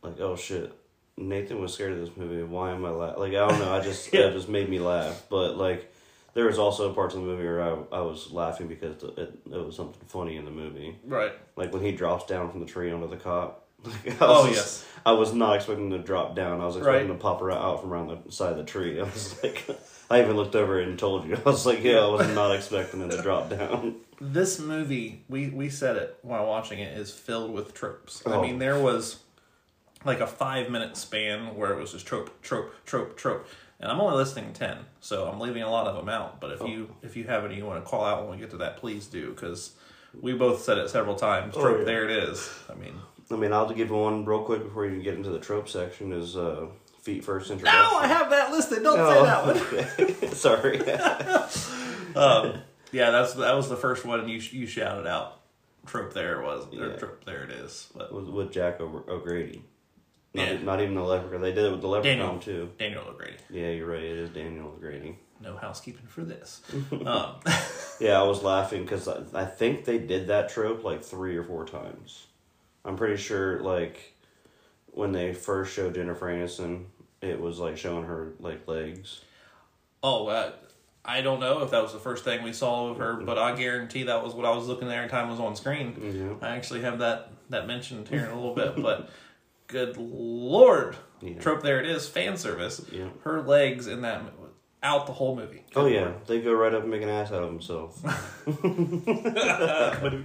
like 0.02 0.20
oh 0.20 0.36
shit, 0.36 0.72
Nathan 1.16 1.60
was 1.60 1.74
scared 1.74 1.92
of 1.92 1.98
this 2.00 2.16
movie. 2.16 2.42
Why 2.42 2.70
am 2.72 2.84
I 2.84 2.90
la-? 2.90 3.14
like 3.18 3.32
I 3.32 3.48
don't 3.48 3.58
know. 3.58 3.72
I 3.74 3.80
just 3.80 4.12
Yeah. 4.12 4.26
it 4.28 4.32
just 4.32 4.48
made 4.48 4.68
me 4.68 4.78
laugh. 4.78 5.24
But 5.28 5.56
like 5.56 5.92
there 6.34 6.46
was 6.46 6.58
also 6.58 6.92
parts 6.92 7.14
of 7.14 7.20
the 7.22 7.26
movie 7.26 7.44
where 7.44 7.62
I 7.62 7.76
I 7.92 8.00
was 8.00 8.30
laughing 8.32 8.68
because 8.68 9.02
it 9.02 9.18
it 9.18 9.64
was 9.66 9.76
something 9.76 10.00
funny 10.06 10.36
in 10.36 10.44
the 10.44 10.50
movie. 10.50 10.96
Right. 11.04 11.32
Like 11.56 11.72
when 11.72 11.82
he 11.82 11.92
drops 11.92 12.26
down 12.26 12.50
from 12.50 12.60
the 12.60 12.66
tree 12.66 12.90
onto 12.92 13.08
the 13.08 13.16
cop. 13.16 13.64
Like, 13.84 14.16
Oh, 14.20 14.46
was 14.48 14.56
yes. 14.56 14.84
I 15.06 15.12
was 15.12 15.32
not 15.32 15.54
expecting 15.56 15.90
to 15.90 15.98
drop 15.98 16.34
down. 16.34 16.60
I 16.60 16.66
was 16.66 16.76
expecting 16.76 17.08
Right. 17.08 17.14
to 17.16 17.22
pop 17.22 17.40
her 17.40 17.50
out 17.50 17.80
from 17.80 17.92
around 17.92 18.24
the 18.26 18.32
side 18.32 18.50
of 18.52 18.58
the 18.58 18.64
tree. 18.64 18.98
I 19.00 19.04
was 19.04 19.40
like, 19.42 19.64
I 20.10 20.20
even 20.22 20.36
looked 20.36 20.54
over 20.56 20.80
and 20.80 20.98
told 20.98 21.26
you. 21.26 21.34
I 21.46 21.48
was 21.48 21.64
like, 21.64 21.82
yeah, 21.82 21.98
I 22.00 22.06
was 22.08 22.28
not 22.34 22.54
expecting 22.54 23.00
him 23.00 23.10
to 23.10 23.22
drop 23.22 23.50
down. 23.50 23.96
this 24.20 24.58
movie 24.58 25.22
we 25.28 25.48
we 25.50 25.68
said 25.70 25.96
it 25.96 26.18
while 26.22 26.44
watching 26.46 26.80
it 26.80 26.98
is 26.98 27.08
filled 27.12 27.52
with 27.52 27.72
tropes 27.72 28.20
i 28.26 28.32
Oh. 28.34 28.42
mean 28.42 28.58
there 28.58 28.76
was 28.80 29.20
like 30.04 30.18
a 30.18 30.26
five 30.26 30.70
minute 30.70 30.96
span 30.96 31.54
where 31.54 31.70
it 31.72 31.78
was 31.78 31.92
just 31.92 32.04
trope 32.04 32.42
trope 32.42 32.72
trope 32.84 33.16
trope 33.16 33.46
and 33.78 33.92
i'm 33.92 34.00
only 34.00 34.16
listing 34.16 34.52
10 34.52 34.78
so 35.00 35.28
i'm 35.28 35.38
leaving 35.38 35.62
a 35.62 35.70
lot 35.70 35.86
of 35.86 35.94
them 35.94 36.08
out 36.08 36.40
but 36.40 36.50
if 36.50 36.60
oh. 36.62 36.66
you 36.66 36.92
if 37.00 37.16
you 37.16 37.22
have 37.28 37.44
any 37.44 37.54
you 37.54 37.64
want 37.64 37.80
to 37.84 37.88
call 37.88 38.04
out 38.04 38.22
when 38.22 38.32
we 38.32 38.38
get 38.40 38.50
to 38.50 38.56
that 38.56 38.76
please 38.78 39.06
do 39.06 39.30
because 39.30 39.70
we 40.20 40.32
both 40.32 40.62
said 40.62 40.78
it 40.78 40.90
several 40.90 41.14
times 41.14 41.54
Oh, 41.56 41.78
yeah. 41.78 41.84
there 41.84 42.04
it 42.04 42.10
is 42.10 42.50
i 42.68 42.74
mean 42.74 42.94
I 43.30 43.36
mean, 43.36 43.52
I'll 43.52 43.70
give 43.72 43.90
one 43.90 44.24
real 44.24 44.42
quick 44.42 44.62
before 44.64 44.86
you 44.86 45.02
get 45.02 45.14
into 45.14 45.30
the 45.30 45.38
trope 45.38 45.68
section. 45.68 46.12
Is 46.12 46.36
uh, 46.36 46.66
feet 47.02 47.24
first 47.24 47.50
introduction? 47.50 47.80
no 47.82 47.98
i 47.98 48.06
have 48.06 48.28
that 48.30 48.50
listed 48.50 48.82
don't 48.82 48.98
Oh, 48.98 49.14
say 49.14 49.22
that 49.22 49.46
one 49.46 50.06
okay. 50.18 50.26
Sorry. 50.34 50.78
um, 52.16 52.60
yeah 52.92 53.10
that's 53.10 53.34
that 53.34 53.54
was 53.54 53.68
the 53.68 53.76
first 53.76 54.04
one 54.04 54.28
you 54.28 54.38
you 54.38 54.66
shouted 54.66 55.06
out 55.06 55.40
trope 55.86 56.12
there 56.12 56.40
it 56.40 56.44
was 56.44 56.66
Yeah. 56.72 56.96
trope 56.96 57.24
there 57.24 57.44
it 57.44 57.50
is 57.50 57.88
but 57.96 58.12
with, 58.12 58.28
with 58.28 58.52
Jack 58.52 58.80
O'Grady. 58.80 59.62
Not, 60.34 60.46
Yeah. 60.48 60.58
not 60.62 60.80
even 60.82 60.94
the 60.94 61.02
leprechaun. 61.02 61.40
They 61.40 61.52
did 61.52 61.64
it 61.64 61.70
with 61.72 61.80
the 61.80 61.88
leprechaun 61.88 62.18
Daniel. 62.18 62.38
too. 62.40 62.70
daniel 62.78 63.04
o'grady 63.08 63.36
Yeah, 63.50 63.70
you're 63.70 63.86
right. 63.86 64.02
It 64.02 64.18
is 64.18 64.30
Daniel 64.30 64.66
O'Grady. 64.68 65.16
no 65.40 65.56
housekeeping 65.56 66.06
for 66.06 66.22
this 66.22 66.60
um, 67.06 67.36
Yeah, 68.00 68.20
I 68.20 68.24
was 68.24 68.42
laughing 68.42 68.82
because 68.82 69.08
I, 69.08 69.22
I 69.34 69.44
think 69.46 69.84
they 69.86 69.98
did 69.98 70.26
that 70.28 70.50
trope 70.50 70.84
like 70.84 71.02
three 71.02 71.36
or 71.36 71.44
four 71.44 71.64
times. 71.64 72.26
I'm 72.88 72.96
pretty 72.96 73.16
sure, 73.18 73.60
like, 73.60 74.14
when 74.86 75.12
they 75.12 75.34
first 75.34 75.74
showed 75.74 75.94
Jennifer 75.94 76.26
Aniston, 76.26 76.86
it 77.20 77.40
was 77.40 77.58
like 77.58 77.76
showing 77.76 78.04
her 78.04 78.32
like 78.40 78.66
legs. 78.66 79.20
Oh, 80.02 80.26
uh, 80.28 80.52
I 81.04 81.20
don't 81.20 81.40
know 81.40 81.62
if 81.62 81.70
that 81.70 81.82
was 81.82 81.92
the 81.92 81.98
first 81.98 82.24
thing 82.24 82.42
we 82.42 82.52
saw 82.52 82.88
of 82.90 82.98
her, 82.98 83.14
but 83.14 83.38
I 83.38 83.54
guarantee 83.54 84.04
that 84.04 84.24
was 84.24 84.34
what 84.34 84.46
I 84.46 84.50
was 84.54 84.66
looking 84.68 84.88
at 84.88 84.94
every 84.96 85.08
time 85.10 85.28
it 85.28 85.32
was 85.32 85.40
on 85.40 85.54
screen. 85.56 86.38
Yeah. 86.40 86.46
I 86.48 86.56
actually 86.56 86.80
have 86.82 86.98
that 87.00 87.30
that 87.50 87.66
mentioned 87.66 88.08
here 88.08 88.24
in 88.24 88.30
a 88.30 88.34
little 88.34 88.54
bit, 88.54 88.80
but 88.82 89.10
good 89.68 89.96
lord, 89.96 90.96
Yeah. 91.20 91.38
trope 91.38 91.62
there 91.62 91.80
it 91.80 91.86
is, 91.88 92.08
fan 92.08 92.36
service. 92.36 92.80
Yeah. 92.92 93.08
Her 93.24 93.42
legs 93.42 93.86
in 93.86 94.02
that 94.02 94.22
out 94.82 95.06
the 95.06 95.12
whole 95.12 95.34
movie. 95.36 95.64
Oh 95.74 95.86
yeah, 95.86 96.00
lord. 96.02 96.26
they 96.26 96.40
go 96.40 96.52
right 96.52 96.72
up 96.74 96.82
and 96.82 96.90
make 96.90 97.02
an 97.02 97.08
ass 97.08 97.32
out 97.32 97.42
of 97.42 97.48
themselves. 97.50 98.00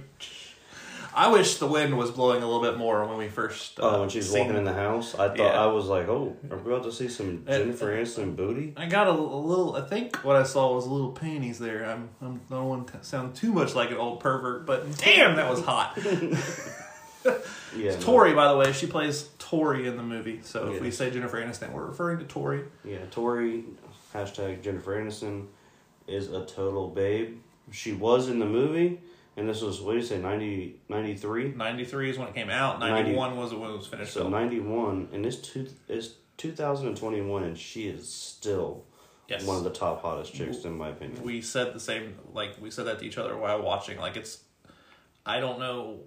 I 1.14 1.28
wish 1.28 1.56
the 1.58 1.66
wind 1.66 1.96
was 1.96 2.10
blowing 2.10 2.42
a 2.42 2.46
little 2.46 2.60
bit 2.62 2.76
more 2.76 3.06
when 3.06 3.16
we 3.18 3.28
first. 3.28 3.78
Uh, 3.78 3.82
Oh, 3.96 4.00
when 4.00 4.08
she's 4.08 4.30
walking 4.30 4.56
in 4.56 4.64
the 4.64 4.72
house, 4.72 5.14
I 5.14 5.28
thought 5.28 5.38
Yeah. 5.38 5.62
I 5.62 5.66
was 5.66 5.86
like, 5.86 6.08
"Oh, 6.08 6.36
are 6.50 6.56
we 6.58 6.72
about 6.72 6.84
to 6.84 6.92
see 6.92 7.08
some 7.08 7.44
Jennifer 7.46 7.86
Aniston 7.96 8.34
booty?" 8.34 8.74
I 8.76 8.86
got 8.86 9.06
a, 9.06 9.10
a 9.10 9.12
little. 9.12 9.76
I 9.76 9.82
think 9.82 10.16
what 10.24 10.36
I 10.36 10.42
saw 10.42 10.74
was 10.74 10.86
a 10.86 10.90
little 10.90 11.12
panties 11.12 11.58
there. 11.58 11.84
I'm. 11.86 12.08
I'm 12.20 12.40
I 12.50 12.54
don't 12.54 12.68
want 12.68 12.88
to 12.88 13.04
sound 13.04 13.34
too 13.36 13.52
much 13.52 13.74
like 13.74 13.90
an 13.90 13.96
old 13.96 14.20
pervert, 14.20 14.66
but 14.66 14.96
damn, 14.98 15.36
that 15.36 15.48
was 15.50 15.60
hot. 15.64 15.98
Yeah, 17.76 17.90
no. 17.92 18.00
Tori, 18.00 18.34
by 18.34 18.48
the 18.48 18.56
way, 18.56 18.72
she 18.72 18.86
plays 18.86 19.30
Tori 19.38 19.88
in 19.88 19.96
the 19.96 20.02
movie. 20.02 20.40
So 20.44 20.72
if 20.72 20.80
we 20.80 20.90
say 20.92 21.10
Jennifer 21.10 21.42
Aniston, 21.42 21.72
we're 21.72 21.86
referring 21.86 22.18
to 22.18 22.24
Tori. 22.24 22.62
Yeah, 22.84 22.98
Tori 23.10 23.64
hashtag 24.14 24.62
Jennifer 24.62 24.96
Aniston 25.00 25.46
is 26.06 26.30
a 26.30 26.44
total 26.44 26.88
babe. 26.88 27.38
She 27.72 27.92
was 27.92 28.28
in 28.28 28.38
the 28.38 28.46
movie, 28.46 29.00
and 29.36 29.48
this 29.48 29.60
was 29.62 29.80
what 29.80 29.92
do 29.92 29.98
you 29.98 30.04
say 30.04 30.18
90, 30.18 30.80
93? 30.88 31.52
Ninety 31.56 31.84
three 31.84 32.10
is 32.10 32.18
when 32.18 32.28
it 32.28 32.34
came 32.34 32.50
out. 32.50 32.78
90 32.80 32.92
Ninety 32.94 33.14
one 33.16 33.36
was 33.36 33.52
when 33.54 33.70
it 33.70 33.76
was 33.76 33.86
finished. 33.86 34.12
So 34.12 34.20
filming. 34.22 34.40
ninety 34.40 34.60
one, 34.60 35.08
and 35.12 35.24
it's 35.26 35.36
two 35.36 35.68
it's 35.88 36.10
two 36.36 36.52
thousand 36.52 36.88
and 36.88 36.96
twenty 36.96 37.20
one, 37.20 37.42
and 37.44 37.58
she 37.58 37.88
is 37.88 38.08
still 38.12 38.84
Yes. 39.26 39.46
one 39.46 39.56
of 39.56 39.64
the 39.64 39.70
top 39.70 40.02
hottest 40.02 40.34
chicks 40.34 40.64
in 40.64 40.76
my 40.76 40.90
opinion. 40.90 41.22
we 41.22 41.40
said 41.40 41.72
the 41.74 41.80
same. 41.80 42.18
Like 42.34 42.56
we 42.60 42.70
said 42.70 42.84
that 42.86 42.98
to 42.98 43.06
each 43.06 43.16
other 43.18 43.36
while 43.36 43.62
watching. 43.62 43.98
Like 43.98 44.16
it's. 44.16 44.40
I 45.26 45.40
don't 45.40 45.58
know 45.58 46.00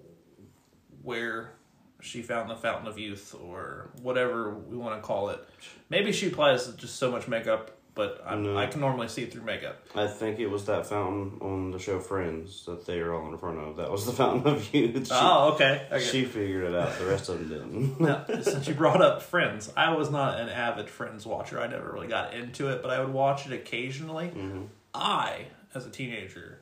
where 1.02 1.52
she 2.00 2.22
found 2.22 2.48
the 2.48 2.54
fountain 2.54 2.86
of 2.86 2.98
youth 2.98 3.34
or 3.42 3.90
whatever 4.02 4.54
we 4.54 4.76
want 4.76 4.94
to 4.96 5.04
call 5.04 5.30
it. 5.30 5.44
Maybe 5.90 6.12
she 6.12 6.28
applies 6.28 6.68
just 6.74 6.96
so 6.96 7.10
much 7.10 7.26
makeup, 7.26 7.76
but 7.98 8.22
I'm, 8.24 8.44
No. 8.44 8.56
I 8.56 8.68
can 8.68 8.80
normally 8.80 9.08
see 9.08 9.24
it 9.24 9.32
through 9.32 9.42
makeup. 9.42 9.84
I 9.92 10.06
think 10.06 10.38
it 10.38 10.46
was 10.46 10.66
that 10.66 10.86
fountain 10.86 11.36
on 11.40 11.72
the 11.72 11.80
show 11.80 11.98
Friends 11.98 12.64
that 12.66 12.86
they 12.86 13.00
are 13.00 13.12
all 13.12 13.28
in 13.28 13.36
front 13.38 13.58
of. 13.58 13.76
That 13.76 13.90
was 13.90 14.06
the 14.06 14.12
fountain 14.22 14.54
of 14.54 14.72
youth. 14.72 15.08
She, 15.08 15.12
oh, 15.12 15.54
okay. 15.54 15.84
okay. 15.90 16.04
she 16.04 16.24
figured 16.24 16.72
it 16.72 16.76
out. 16.76 16.96
The 16.96 17.06
rest 17.06 17.28
of 17.28 17.40
them 17.40 17.48
didn't. 17.48 18.00
Now, 18.08 18.24
since 18.40 18.68
you 18.68 18.74
brought 18.74 19.02
up 19.02 19.20
Friends, 19.20 19.72
I 19.76 19.96
was 19.96 20.12
not 20.12 20.38
an 20.38 20.48
avid 20.48 20.88
Friends 20.88 21.26
watcher. 21.26 21.60
I 21.60 21.66
never 21.66 21.90
really 21.90 22.06
got 22.06 22.34
into 22.34 22.68
it, 22.68 22.82
but 22.82 22.92
I 22.92 23.00
would 23.00 23.12
watch 23.12 23.46
it 23.46 23.52
occasionally. 23.52 24.26
Mm-hmm. 24.26 24.66
I, 24.94 25.46
as 25.74 25.84
a 25.84 25.90
teenager, 25.90 26.60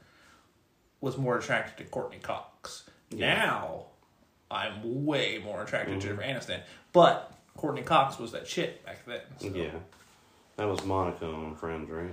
was 1.02 1.18
more 1.18 1.36
attracted 1.36 1.84
to 1.84 1.90
Courteney 1.90 2.20
Cox. 2.22 2.88
Now, 3.12 3.88
I'm 4.50 5.04
way 5.04 5.38
more 5.44 5.62
attracted 5.62 6.00
to 6.00 6.08
mm-hmm. 6.08 6.18
Jennifer 6.18 6.50
Aniston. 6.52 6.60
But 6.94 7.30
Courteney 7.58 7.82
Cox 7.82 8.18
was 8.18 8.32
that 8.32 8.46
shit 8.46 8.82
back 8.86 9.04
then. 9.04 9.20
so 9.38 9.48
yeah, 9.48 9.68
that 10.56 10.64
was 10.68 10.84
Monica 10.84 11.26
on 11.26 11.54
Friends, 11.56 11.90
right? 11.90 12.10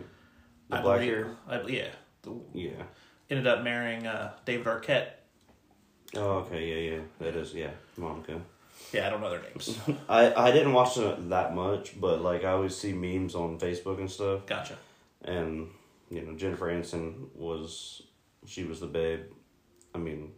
The 0.69 0.77
I 0.77 0.81
black 0.81 0.99
believe- 0.99 1.13
hair. 1.13 1.35
I, 1.47 1.61
yeah. 1.67 1.87
The, 2.23 2.39
Yeah. 2.53 2.83
ended 3.29 3.47
up 3.47 3.63
marrying 3.63 4.07
uh, 4.07 4.31
David 4.45 4.65
Arquette. 4.65 5.07
Oh, 6.15 6.39
okay, 6.45 6.67
yeah, 6.67 6.91
yeah, 6.95 7.01
that 7.19 7.35
is, 7.35 7.53
yeah, 7.53 7.71
Monica. 7.97 8.39
Yeah, 8.91 9.07
I 9.07 9.09
don't 9.09 9.21
know 9.21 9.29
their 9.31 9.41
names. 9.41 9.79
I 10.09 10.31
I 10.33 10.51
didn't 10.51 10.73
watch 10.73 10.97
it 10.97 11.29
that 11.29 11.55
much, 11.55 11.99
but 11.99 12.21
like 12.21 12.43
I 12.43 12.51
always 12.51 12.75
see 12.77 12.93
memes 12.93 13.33
on 13.33 13.57
Facebook 13.59 13.97
and 13.97 14.09
stuff, 14.11 14.45
Gotcha. 14.45 14.77
and 15.23 15.69
you 16.11 16.21
know 16.21 16.33
Jennifer 16.35 16.67
Aniston 16.67 17.29
was 17.35 18.03
she 18.45 18.63
was 18.63 18.79
the 18.79 18.85
babe. 18.87 19.21
I 19.95 19.97
mean, 19.97 20.33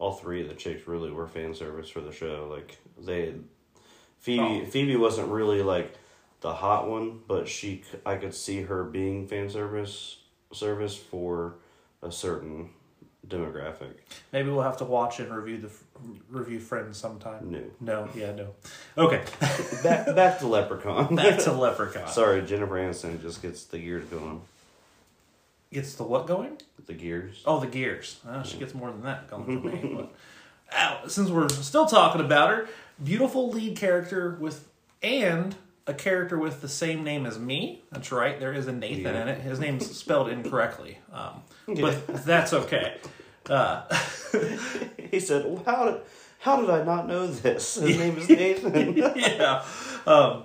all 0.00 0.12
three 0.12 0.42
of 0.42 0.48
the 0.48 0.54
chicks 0.54 0.88
really 0.88 1.12
were 1.12 1.28
fan 1.28 1.54
service 1.54 1.88
for 1.88 2.00
the 2.00 2.12
show. 2.12 2.48
Like 2.50 2.78
they, 2.98 3.34
Phoebe 4.18 4.62
Oh. 4.64 4.66
Phoebe 4.66 4.96
wasn't 4.96 5.28
really 5.28 5.62
like 5.62 5.94
the 6.42 6.52
hot 6.52 6.88
one, 6.88 7.20
but 7.26 7.48
she 7.48 7.82
I 8.04 8.16
could 8.16 8.34
see 8.34 8.62
her 8.62 8.84
being 8.84 9.26
fan 9.26 9.48
service 9.48 10.18
service 10.52 10.94
for 10.94 11.54
a 12.02 12.12
certain 12.12 12.70
demographic. 13.26 13.94
Maybe 14.32 14.50
we'll 14.50 14.62
have 14.62 14.76
to 14.78 14.84
watch 14.84 15.20
and 15.20 15.34
review 15.34 15.58
the 15.58 15.70
review 16.28 16.58
Friends 16.58 16.98
sometime. 16.98 17.50
No. 17.50 17.62
No, 17.80 18.08
yeah, 18.14 18.32
no. 18.32 18.48
Okay. 18.98 19.22
Back 19.82 20.14
back 20.14 20.38
to 20.40 20.48
Leprechaun. 20.48 21.14
Back 21.16 21.38
to 21.40 21.52
Leprechaun. 21.52 22.08
Sorry, 22.08 22.42
Jennifer 22.42 22.74
Aniston 22.74 23.22
just 23.22 23.40
gets 23.40 23.64
the 23.64 23.78
gears 23.78 24.04
going. 24.06 24.42
Gets 25.72 25.94
the 25.94 26.02
what 26.02 26.26
going? 26.26 26.58
The 26.86 26.92
gears. 26.92 27.42
Oh, 27.46 27.60
the 27.60 27.68
gears. 27.68 28.20
Uh, 28.28 28.42
she 28.42 28.58
gets 28.58 28.74
more 28.74 28.90
than 28.90 29.02
that 29.02 29.30
going 29.30 29.44
for 29.44 29.68
me. 29.68 29.94
But, 29.96 30.12
ow, 30.76 31.06
since 31.06 31.30
we're 31.30 31.48
still 31.48 31.86
talking 31.86 32.20
about 32.20 32.50
her, 32.50 32.68
beautiful 33.02 33.50
lead 33.50 33.76
character 33.76 34.36
with 34.40 34.68
and 35.02 35.54
a 35.86 35.94
character 35.94 36.38
with 36.38 36.60
the 36.60 36.68
same 36.68 37.02
name 37.04 37.26
as 37.26 37.38
me. 37.38 37.82
That's 37.90 38.12
right. 38.12 38.38
There 38.38 38.52
is 38.52 38.66
a 38.68 38.72
Nathan 38.72 39.14
in 39.14 39.28
it. 39.28 39.40
His 39.40 39.58
name's 39.58 39.90
spelled 39.96 40.28
incorrectly, 40.28 40.98
um, 41.12 41.42
but 41.66 42.06
that's 42.24 42.52
okay. 42.52 42.98
Uh, 43.48 43.82
He 45.12 45.20
said, 45.20 45.44
well, 45.44 45.62
"How 45.66 45.84
did 45.90 46.00
how 46.38 46.60
did 46.60 46.70
I 46.70 46.82
not 46.84 47.06
know 47.06 47.26
this? 47.26 47.74
His 47.74 47.98
name 47.98 48.16
is 48.16 48.28
Nathan." 48.30 48.96
yeah. 48.96 49.62
Um, 50.06 50.44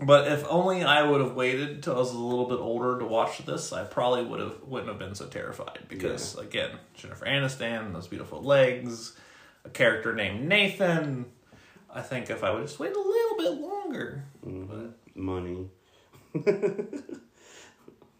but 0.00 0.28
if 0.28 0.46
only 0.48 0.82
I 0.82 1.02
would 1.02 1.20
have 1.20 1.34
waited 1.34 1.70
until 1.70 1.94
I 1.96 1.98
was 1.98 2.12
a 2.12 2.18
little 2.18 2.46
bit 2.48 2.58
older 2.58 2.98
to 2.98 3.04
watch 3.04 3.44
this, 3.44 3.72
I 3.74 3.84
probably 3.84 4.24
would 4.24 4.40
have 4.40 4.62
wouldn't 4.66 4.88
have 4.88 4.98
been 4.98 5.14
so 5.14 5.26
terrified 5.26 5.80
because 5.88 6.36
again, 6.38 6.70
Jennifer 6.94 7.26
Aniston, 7.26 7.92
those 7.92 8.08
beautiful 8.08 8.42
legs, 8.42 9.14
a 9.66 9.68
character 9.68 10.14
named 10.14 10.48
Nathan. 10.48 11.26
I 11.96 12.02
think 12.02 12.28
if 12.28 12.44
I 12.44 12.50
would 12.50 12.66
just 12.66 12.78
wait 12.78 12.94
a 12.94 12.98
little 13.00 13.36
bit 13.38 13.60
longer, 13.66 14.22
but 14.44 14.98
money. 15.14 15.68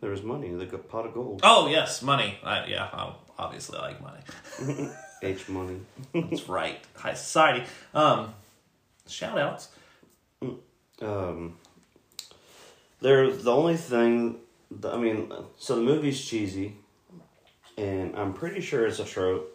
there 0.00 0.10
was 0.10 0.22
money. 0.22 0.50
Like 0.50 0.72
a 0.72 0.78
pot 0.78 1.04
of 1.06 1.12
gold. 1.14 1.40
oh 1.44 1.68
yes, 1.68 2.00
money. 2.02 2.38
I, 2.42 2.64
yeah, 2.66 2.88
I 2.90 3.12
obviously 3.38 3.78
like 3.78 4.00
money. 4.00 4.20
H 5.22 5.48
money. 5.50 5.80
That's 6.14 6.48
right, 6.48 6.78
high 6.94 7.12
society. 7.14 7.64
Um, 7.92 8.32
shout 9.06 9.38
outs. 9.38 9.68
Um, 11.02 11.58
they're 13.02 13.30
the 13.30 13.52
only 13.52 13.76
thing. 13.76 14.36
that- 14.70 14.94
I 14.94 14.96
mean, 14.96 15.30
so 15.58 15.76
the 15.76 15.82
movie's 15.82 16.22
cheesy, 16.24 16.76
and 17.76 18.16
I'm 18.16 18.32
pretty 18.32 18.62
sure 18.62 18.86
it's 18.86 19.00
a 19.00 19.04
trope. 19.04 19.52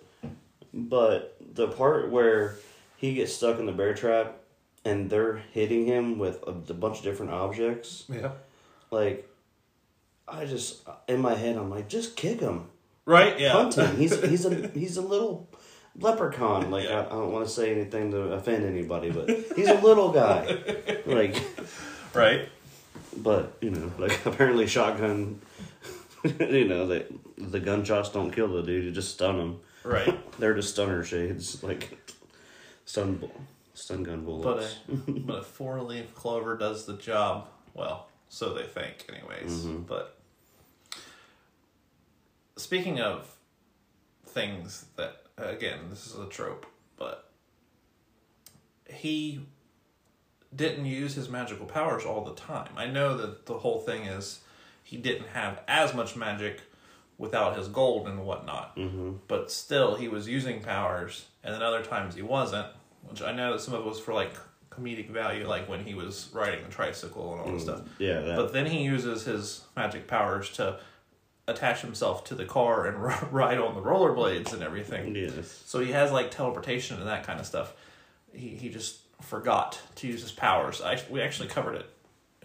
But 0.73 1.35
the 1.55 1.67
part 1.69 2.11
where 2.11 2.55
he 3.01 3.13
gets 3.15 3.33
stuck 3.33 3.59
in 3.59 3.65
the 3.65 3.71
bear 3.73 3.93
trap, 3.93 4.37
and 4.85 5.09
they're 5.09 5.37
hitting 5.51 5.85
him 5.85 6.17
with 6.19 6.41
a, 6.47 6.51
a 6.51 6.73
bunch 6.75 6.99
of 6.99 7.03
different 7.03 7.31
objects, 7.33 8.05
Yeah. 8.07 8.31
like, 8.91 9.27
I 10.27 10.45
just 10.45 10.87
in 11.09 11.19
my 11.19 11.35
head 11.35 11.57
I'm 11.57 11.69
like, 11.69 11.89
just 11.89 12.15
kick 12.15 12.39
him, 12.39 12.67
Right. 13.05 13.37
Yeah. 13.39 13.53
punt 13.53 13.73
him. 13.75 13.97
He's 13.97 14.21
he's 14.31 14.45
a 14.45 14.67
he's 14.69 14.95
a 14.97 15.01
little 15.01 15.49
leprechaun. 15.99 16.71
Like 16.71 16.85
Yeah. 16.85 16.99
I, 17.01 17.05
I 17.07 17.09
don't 17.09 17.31
want 17.33 17.45
to 17.45 17.51
say 17.51 17.71
anything 17.73 18.11
to 18.11 18.33
offend 18.33 18.63
anybody, 18.63 19.09
but 19.09 19.27
he's 19.55 19.67
a 19.67 19.81
little 19.81 20.11
guy. 20.11 20.57
Like. 21.05 21.35
Right. 22.13 22.47
But 23.17 23.57
you 23.61 23.71
know, 23.71 23.91
like 23.97 24.25
apparently 24.25 24.67
shotgun, 24.67 25.41
you 26.23 26.65
know, 26.67 26.85
the 26.87 27.05
the 27.37 27.59
gunshots 27.59 28.09
don't 28.09 28.31
kill 28.31 28.47
the 28.49 28.61
dude; 28.61 28.85
you 28.85 28.91
just 28.91 29.11
stun 29.15 29.35
him. 29.39 29.59
Right. 29.83 30.15
They're 30.39 30.53
just 30.53 30.69
stunner 30.73 31.03
shades, 31.03 31.63
like 31.63 31.97
stun 32.85 33.15
bu- 33.17 33.27
stun 33.73 34.03
gun 34.03 34.19
But 34.19 34.25
bullets. 34.25 34.75
a, 34.89 35.11
but 35.11 35.39
a 35.39 35.43
four 35.57 35.81
leaf 35.81 36.13
clover 36.15 36.57
does 36.57 36.85
the 36.85 36.93
job. 36.97 37.47
Well, 37.73 38.07
so 38.29 38.53
they 38.53 38.63
think, 38.63 39.05
anyways. 39.09 39.51
Mm-hmm. 39.65 39.81
But 39.83 40.17
speaking 42.57 42.99
of 42.99 43.33
things 44.25 44.85
that, 44.95 45.23
again, 45.37 45.79
this 45.89 46.07
is 46.07 46.17
a 46.19 46.27
trope, 46.27 46.65
but 46.97 47.29
he 48.89 49.45
didn't 50.55 50.85
use 50.85 51.13
his 51.15 51.29
magical 51.29 51.65
powers 51.65 52.03
all 52.05 52.23
the 52.23 52.35
time. 52.35 52.71
I 52.75 52.85
know 52.87 53.15
that 53.17 53.45
the 53.45 53.59
whole 53.59 53.79
thing 53.79 54.03
is 54.03 54.41
he 54.83 54.97
didn't 54.97 55.27
have 55.29 55.61
as 55.67 55.93
much 55.93 56.15
magic 56.15 56.61
without 57.21 57.55
his 57.57 57.67
gold 57.67 58.07
and 58.07 58.25
whatnot. 58.25 58.75
Mm-hmm. 58.75 59.11
But 59.27 59.51
still, 59.51 59.95
he 59.95 60.07
was 60.07 60.27
using 60.27 60.59
powers, 60.61 61.27
and 61.43 61.53
then 61.53 61.61
other 61.61 61.83
times 61.83 62.15
he 62.15 62.21
wasn't. 62.23 62.67
Which 63.07 63.21
I 63.21 63.31
know 63.31 63.53
that 63.53 63.59
some 63.61 63.73
of 63.75 63.81
it 63.81 63.85
was 63.87 63.99
for 63.99 64.13
like 64.13 64.33
comedic 64.71 65.09
value, 65.09 65.47
like 65.47 65.69
when 65.69 65.83
he 65.85 65.93
was 65.93 66.29
riding 66.33 66.63
the 66.63 66.69
tricycle 66.71 67.33
and 67.33 67.41
all 67.41 67.51
that 67.51 67.61
stuff. 67.61 67.81
yeah, 67.99 68.19
that, 68.21 68.35
But 68.35 68.53
then 68.53 68.65
he 68.65 68.83
uses 68.83 69.23
his 69.25 69.63
magic 69.75 70.07
powers 70.07 70.49
to 70.53 70.79
attach 71.47 71.81
himself 71.81 72.23
to 72.25 72.35
the 72.35 72.45
car 72.45 72.85
and 72.87 72.97
r- 72.97 73.27
ride 73.31 73.57
on 73.59 73.75
the 73.75 73.81
rollerblades 73.81 74.53
and 74.53 74.63
everything. 74.63 75.15
yes, 75.15 75.63
So 75.65 75.79
he 75.79 75.91
has 75.91 76.11
like 76.11 76.31
teleportation 76.31 76.97
and 76.99 77.07
that 77.07 77.23
kind 77.25 77.39
of 77.39 77.45
stuff. 77.45 77.73
He 78.33 78.49
he 78.49 78.69
just 78.69 78.99
forgot 79.21 79.79
to 79.95 80.07
use 80.07 80.21
his 80.21 80.31
powers. 80.31 80.81
I 80.81 80.99
we 81.09 81.21
actually 81.21 81.49
covered 81.49 81.75
it 81.75 81.87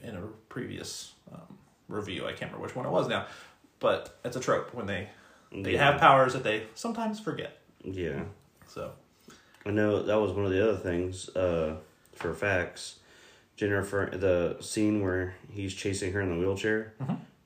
in 0.03 0.17
a 0.17 0.23
previous 0.49 1.13
um, 1.33 1.59
review. 1.89 2.25
I 2.27 2.31
can't 2.33 2.51
remember 2.53 2.63
which 2.67 2.77
one 2.77 2.85
it 2.87 2.91
was 2.91 3.09
now, 3.09 3.27
but 3.81 4.19
it's 4.25 4.37
a 4.37 4.41
trope 4.41 4.73
when 4.75 4.87
they 4.87 5.09
they 5.53 5.75
Yeah. 5.75 5.93
have 5.93 6.01
powers 6.01 6.33
that 6.33 6.43
they 6.45 6.65
sometimes 6.75 7.21
forget. 7.21 7.59
yeah. 7.85 8.25
So 8.67 8.93
I 9.65 9.71
know 9.71 10.03
that 10.03 10.17
was 10.21 10.33
one 10.33 10.45
of 10.45 10.51
the 10.51 10.63
other 10.63 10.77
things 10.79 11.29
uh, 11.37 11.77
for 12.15 12.35
facts. 12.35 12.97
Jennifer, 13.57 14.11
the 14.13 14.57
scene 14.63 15.03
where 15.03 15.35
he's 15.51 15.73
chasing 15.75 16.13
her 16.13 16.21
in 16.21 16.29
the 16.29 16.37
wheelchair, 16.37 16.93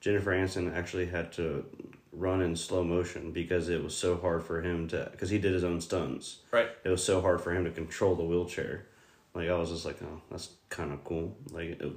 Jennifer 0.00 0.32
Aniston 0.32 0.74
actually 0.74 1.06
had 1.06 1.30
to 1.34 1.64
run 2.12 2.42
in 2.42 2.56
slow 2.56 2.82
motion 2.82 3.30
because 3.30 3.68
it 3.68 3.82
was 3.84 3.96
so 3.96 4.16
hard 4.16 4.42
for 4.42 4.60
him 4.60 4.88
to 4.88 5.08
because 5.12 5.30
he 5.30 5.38
did 5.38 5.52
his 5.52 5.62
own 5.62 5.80
stunts. 5.80 6.38
right, 6.50 6.68
it 6.84 6.88
was 6.88 7.04
so 7.04 7.20
hard 7.20 7.40
for 7.40 7.52
him 7.54 7.64
to 7.64 7.70
control 7.70 8.16
the 8.16 8.24
wheelchair. 8.24 8.86
Like 9.34 9.48
I 9.48 9.56
was 9.56 9.70
just 9.70 9.84
like, 9.84 9.98
oh, 10.02 10.20
that's 10.30 10.50
kind 10.68 10.92
of 10.92 11.04
cool. 11.04 11.36
Like 11.50 11.80
it, 11.80 11.92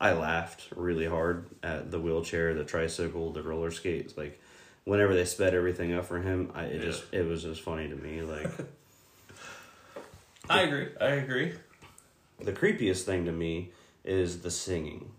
I 0.00 0.12
laughed 0.12 0.68
really 0.74 1.06
hard 1.06 1.46
at 1.62 1.90
the 1.90 2.00
wheelchair, 2.00 2.54
the 2.54 2.64
tricycle, 2.64 3.32
the 3.32 3.42
roller 3.42 3.70
skates. 3.70 4.16
Like 4.16 4.40
whenever 4.84 5.14
they 5.14 5.26
sped 5.26 5.54
everything 5.54 5.92
up 5.92 6.06
for 6.06 6.20
him, 6.20 6.50
I 6.54 6.64
it 6.64 6.76
Yeah. 6.76 6.82
just 6.90 7.04
it 7.12 7.26
was 7.26 7.42
just 7.42 7.60
funny 7.60 7.88
to 7.88 7.96
me. 7.96 8.22
Like 8.22 8.46
I 10.50 10.62
agree. 10.62 10.88
I 11.00 11.06
agree. 11.06 11.52
the 12.40 12.52
creepiest 12.52 13.02
thing 13.02 13.24
to 13.26 13.32
me 13.32 13.70
is 14.04 14.40
the 14.40 14.50
singing. 14.50 15.10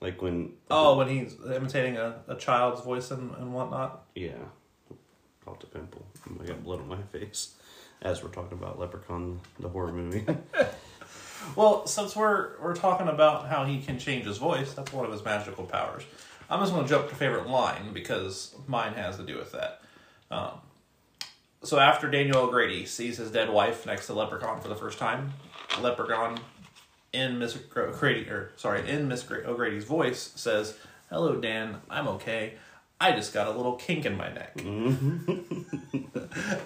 Like 0.00 0.22
when 0.22 0.52
Oh, 0.70 0.96
when 0.96 1.08
he's 1.08 1.34
imitating 1.44 1.96
a, 1.96 2.20
a 2.28 2.36
child's 2.36 2.80
voice 2.82 3.10
and, 3.10 3.34
and 3.34 3.52
whatnot. 3.52 4.04
yeah, 4.14 4.32
popped 5.44 5.64
a 5.64 5.66
pimple. 5.66 6.06
Oh 6.28 6.36
I 6.42 6.46
got 6.46 6.62
blood 6.62 6.80
on 6.80 6.88
my 6.88 7.02
face. 7.12 7.54
As 8.02 8.22
we're 8.22 8.30
talking 8.30 8.56
about 8.56 8.78
Leprechaun, 8.78 9.40
the 9.58 9.68
horror 9.68 9.92
movie. 9.92 10.24
Well, 11.56 11.86
since 11.86 12.14
we're 12.16 12.58
we're 12.60 12.74
talking 12.74 13.08
about 13.08 13.48
how 13.48 13.64
he 13.64 13.80
can 13.80 13.98
change 13.98 14.26
his 14.26 14.38
voice, 14.38 14.72
that's 14.72 14.92
one 14.92 15.04
of 15.04 15.12
his 15.12 15.24
magical 15.24 15.64
powers. 15.64 16.04
I'm 16.48 16.60
just 16.60 16.72
going 16.72 16.84
to 16.84 16.90
jump 16.90 17.08
to 17.08 17.14
favorite 17.14 17.48
line 17.48 17.92
because 17.92 18.54
mine 18.66 18.94
has 18.94 19.16
to 19.18 19.22
do 19.22 19.36
with 19.38 19.52
that. 19.52 19.82
Um, 20.32 20.50
so 21.62 21.78
after 21.78 22.10
Daniel 22.10 22.38
O'Grady 22.38 22.86
sees 22.86 23.18
his 23.18 23.30
dead 23.30 23.50
wife 23.50 23.86
next 23.86 24.06
to 24.06 24.14
Leprechaun 24.14 24.60
for 24.60 24.68
the 24.68 24.74
first 24.74 24.98
time, 24.98 25.34
Leprechaun 25.80 26.40
in 27.12 27.38
Miss 27.38 27.56
O'Grady 27.56 28.28
or 28.28 28.52
sorry 28.56 28.88
in 28.88 29.08
Miss 29.08 29.28
O'Grady's 29.30 29.84
voice 29.84 30.32
says, 30.34 30.76
"Hello, 31.10 31.36
Dan. 31.36 31.76
I'm 31.88 32.08
okay. 32.08 32.54
I 33.00 33.12
just 33.12 33.32
got 33.32 33.46
a 33.46 33.50
little 33.52 33.76
kink 33.76 34.04
in 34.06 34.16
my 34.16 34.32
neck." 34.32 34.52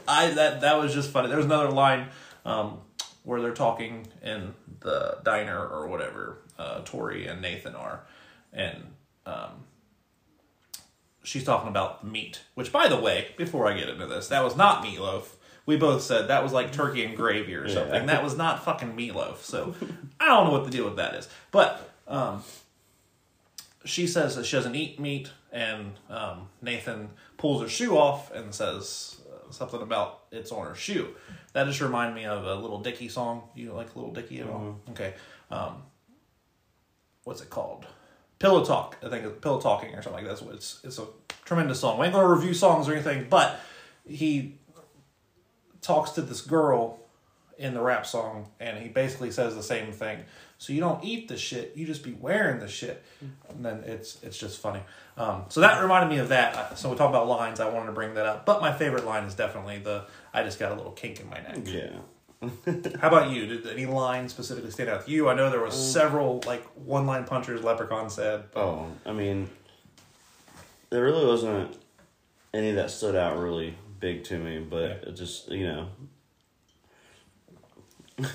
I 0.08 0.30
that 0.30 0.60
that 0.60 0.78
was 0.78 0.94
just 0.94 1.10
funny. 1.10 1.28
There 1.28 1.36
was 1.36 1.46
another 1.46 1.70
line 1.70 2.08
um, 2.44 2.78
where 3.24 3.40
they're 3.40 3.52
talking 3.52 4.06
in 4.22 4.54
the 4.84 5.18
diner 5.24 5.66
or 5.66 5.88
whatever. 5.88 6.38
Uh, 6.56 6.82
Tori 6.84 7.26
and 7.26 7.42
Nathan 7.42 7.74
are, 7.74 8.04
and 8.52 8.92
um, 9.26 9.64
she's 11.24 11.42
talking 11.42 11.68
about 11.68 12.06
meat. 12.06 12.42
Which, 12.54 12.70
by 12.70 12.86
the 12.86 13.00
way, 13.00 13.28
before 13.36 13.66
I 13.66 13.76
get 13.76 13.88
into 13.88 14.06
this, 14.06 14.28
that 14.28 14.44
was 14.44 14.54
not 14.54 14.84
meatloaf. 14.84 15.30
We 15.66 15.76
both 15.76 16.02
said 16.02 16.28
that 16.28 16.44
was 16.44 16.52
like 16.52 16.72
turkey 16.72 17.04
and 17.04 17.16
gravy 17.16 17.54
or 17.54 17.68
something. 17.68 18.06
That 18.06 18.22
was 18.22 18.36
not 18.36 18.64
fucking 18.64 18.94
meatloaf. 18.94 19.38
So 19.38 19.74
I 20.20 20.26
don't 20.28 20.46
know 20.46 20.52
what 20.52 20.64
the 20.64 20.70
deal 20.70 20.84
with 20.84 20.96
that 20.96 21.14
is. 21.14 21.28
But 21.50 21.90
um, 22.06 22.44
she 23.84 24.06
says 24.06 24.36
that 24.36 24.46
she 24.46 24.56
doesn't 24.56 24.74
eat 24.74 25.00
meat, 25.00 25.30
and 25.50 25.94
um, 26.08 26.48
Nathan 26.62 27.10
pulls 27.36 27.62
her 27.62 27.68
shoe 27.68 27.96
off 27.96 28.30
and 28.30 28.54
says 28.54 29.20
uh, 29.32 29.50
something 29.50 29.82
about 29.82 30.20
it's 30.30 30.52
on 30.52 30.66
her 30.66 30.74
shoe. 30.74 31.14
That 31.54 31.66
just 31.66 31.80
reminded 31.80 32.14
me 32.14 32.26
of 32.26 32.44
a 32.44 32.54
Little 32.56 32.80
Dicky 32.80 33.08
song. 33.08 33.44
You 33.54 33.72
like 33.72 33.96
Little 33.96 34.12
Dicky 34.12 34.40
at 34.40 34.48
all? 34.48 34.80
Okay. 34.90 35.14
Um, 35.50 35.84
what's 37.22 37.40
it 37.40 37.48
called? 37.48 37.86
Pillow 38.40 38.64
Talk. 38.64 38.96
I 39.02 39.08
think 39.08 39.24
it's 39.24 39.40
Pillow 39.40 39.60
Talking 39.60 39.94
or 39.94 40.02
something 40.02 40.14
like 40.14 40.24
that. 40.24 40.30
That's 40.30 40.42
what 40.42 40.56
it's. 40.56 40.80
It's 40.84 40.98
a 40.98 41.06
tremendous 41.44 41.80
song. 41.80 41.98
We 41.98 42.06
ain't 42.06 42.14
gonna 42.14 42.28
review 42.28 42.54
songs 42.54 42.88
or 42.88 42.92
anything, 42.92 43.28
but 43.30 43.60
he 44.06 44.58
talks 45.80 46.10
to 46.12 46.22
this 46.22 46.40
girl 46.40 46.98
in 47.56 47.72
the 47.74 47.80
rap 47.80 48.04
song, 48.04 48.48
and 48.58 48.78
he 48.78 48.88
basically 48.88 49.30
says 49.30 49.54
the 49.54 49.62
same 49.62 49.92
thing. 49.92 50.24
So 50.58 50.72
you 50.72 50.80
don't 50.80 51.04
eat 51.04 51.28
the 51.28 51.36
shit, 51.36 51.72
you 51.76 51.86
just 51.86 52.02
be 52.02 52.12
wearing 52.12 52.58
the 52.58 52.68
shit, 52.68 53.04
and 53.48 53.64
then 53.64 53.84
it's 53.86 54.22
it's 54.22 54.38
just 54.38 54.60
funny. 54.60 54.80
Um, 55.16 55.44
so 55.48 55.60
that 55.60 55.80
reminded 55.80 56.08
me 56.08 56.18
of 56.18 56.30
that. 56.30 56.78
So 56.78 56.90
we 56.90 56.96
talk 56.96 57.10
about 57.10 57.28
lines. 57.28 57.60
I 57.60 57.68
wanted 57.68 57.86
to 57.86 57.92
bring 57.92 58.14
that 58.14 58.26
up, 58.26 58.44
but 58.44 58.60
my 58.60 58.72
favorite 58.72 59.04
line 59.04 59.24
is 59.24 59.34
definitely 59.34 59.78
the 59.78 60.06
"I 60.34 60.42
just 60.42 60.58
got 60.58 60.72
a 60.72 60.74
little 60.74 60.92
kink 60.92 61.20
in 61.20 61.30
my 61.30 61.36
neck." 61.40 61.58
yeah. 61.64 61.90
How 63.00 63.08
about 63.08 63.30
you? 63.30 63.46
Did 63.46 63.66
any 63.66 63.86
line 63.86 64.28
specifically 64.28 64.70
stand 64.70 64.90
out 64.90 65.06
to 65.06 65.10
you? 65.10 65.30
I 65.30 65.34
know 65.34 65.48
there 65.48 65.62
was 65.62 65.74
several 65.74 66.42
like 66.46 66.62
one 66.74 67.06
line 67.06 67.24
punchers. 67.24 67.62
Leprechaun 67.64 68.10
said, 68.10 68.44
but 68.52 68.60
Oh, 68.60 68.86
I 69.06 69.12
mean, 69.12 69.48
there 70.90 71.02
really 71.04 71.24
wasn't 71.26 71.74
any 72.52 72.72
that 72.72 72.90
stood 72.90 73.16
out 73.16 73.38
really 73.38 73.76
big 73.98 74.24
to 74.24 74.36
me, 74.38 74.58
but 74.58 74.82
Yeah. 74.82 75.08
it 75.08 75.12
just 75.12 75.50
you 75.50 75.66
know, 75.68 75.88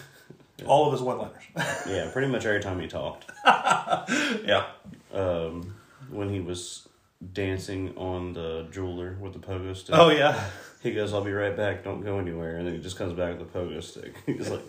All 0.66 0.88
of 0.88 0.92
his 0.94 1.02
one-liners. 1.02 1.44
Yeah, 1.88 2.10
pretty 2.12 2.28
much 2.28 2.46
every 2.46 2.60
time 2.62 2.80
he 2.80 2.88
talked. 2.88 3.26
yeah. 3.46 4.66
Um, 5.14 5.76
when 6.10 6.30
he 6.30 6.40
was 6.40 6.88
dancing 7.34 7.96
on 7.98 8.34
the 8.34 8.68
jeweler 8.72 9.18
with 9.22 9.34
the 9.34 9.40
pogo 9.40 9.76
stick. 9.76 9.96
Oh 9.98 10.10
yeah. 10.10 10.50
He 10.82 10.94
goes, 10.94 11.14
"I'll 11.14 11.24
be 11.24 11.32
right 11.34 11.56
back. 11.56 11.84
Don't 11.84 12.02
go 12.02 12.20
anywhere." 12.20 12.58
And 12.58 12.66
then 12.68 12.74
he 12.76 12.80
just 12.82 12.98
comes 12.98 13.14
back 13.14 13.38
with 13.38 13.54
a 13.54 13.58
pogo 13.58 13.84
stick. 13.84 14.16
He's 14.26 14.50
like, 14.50 14.62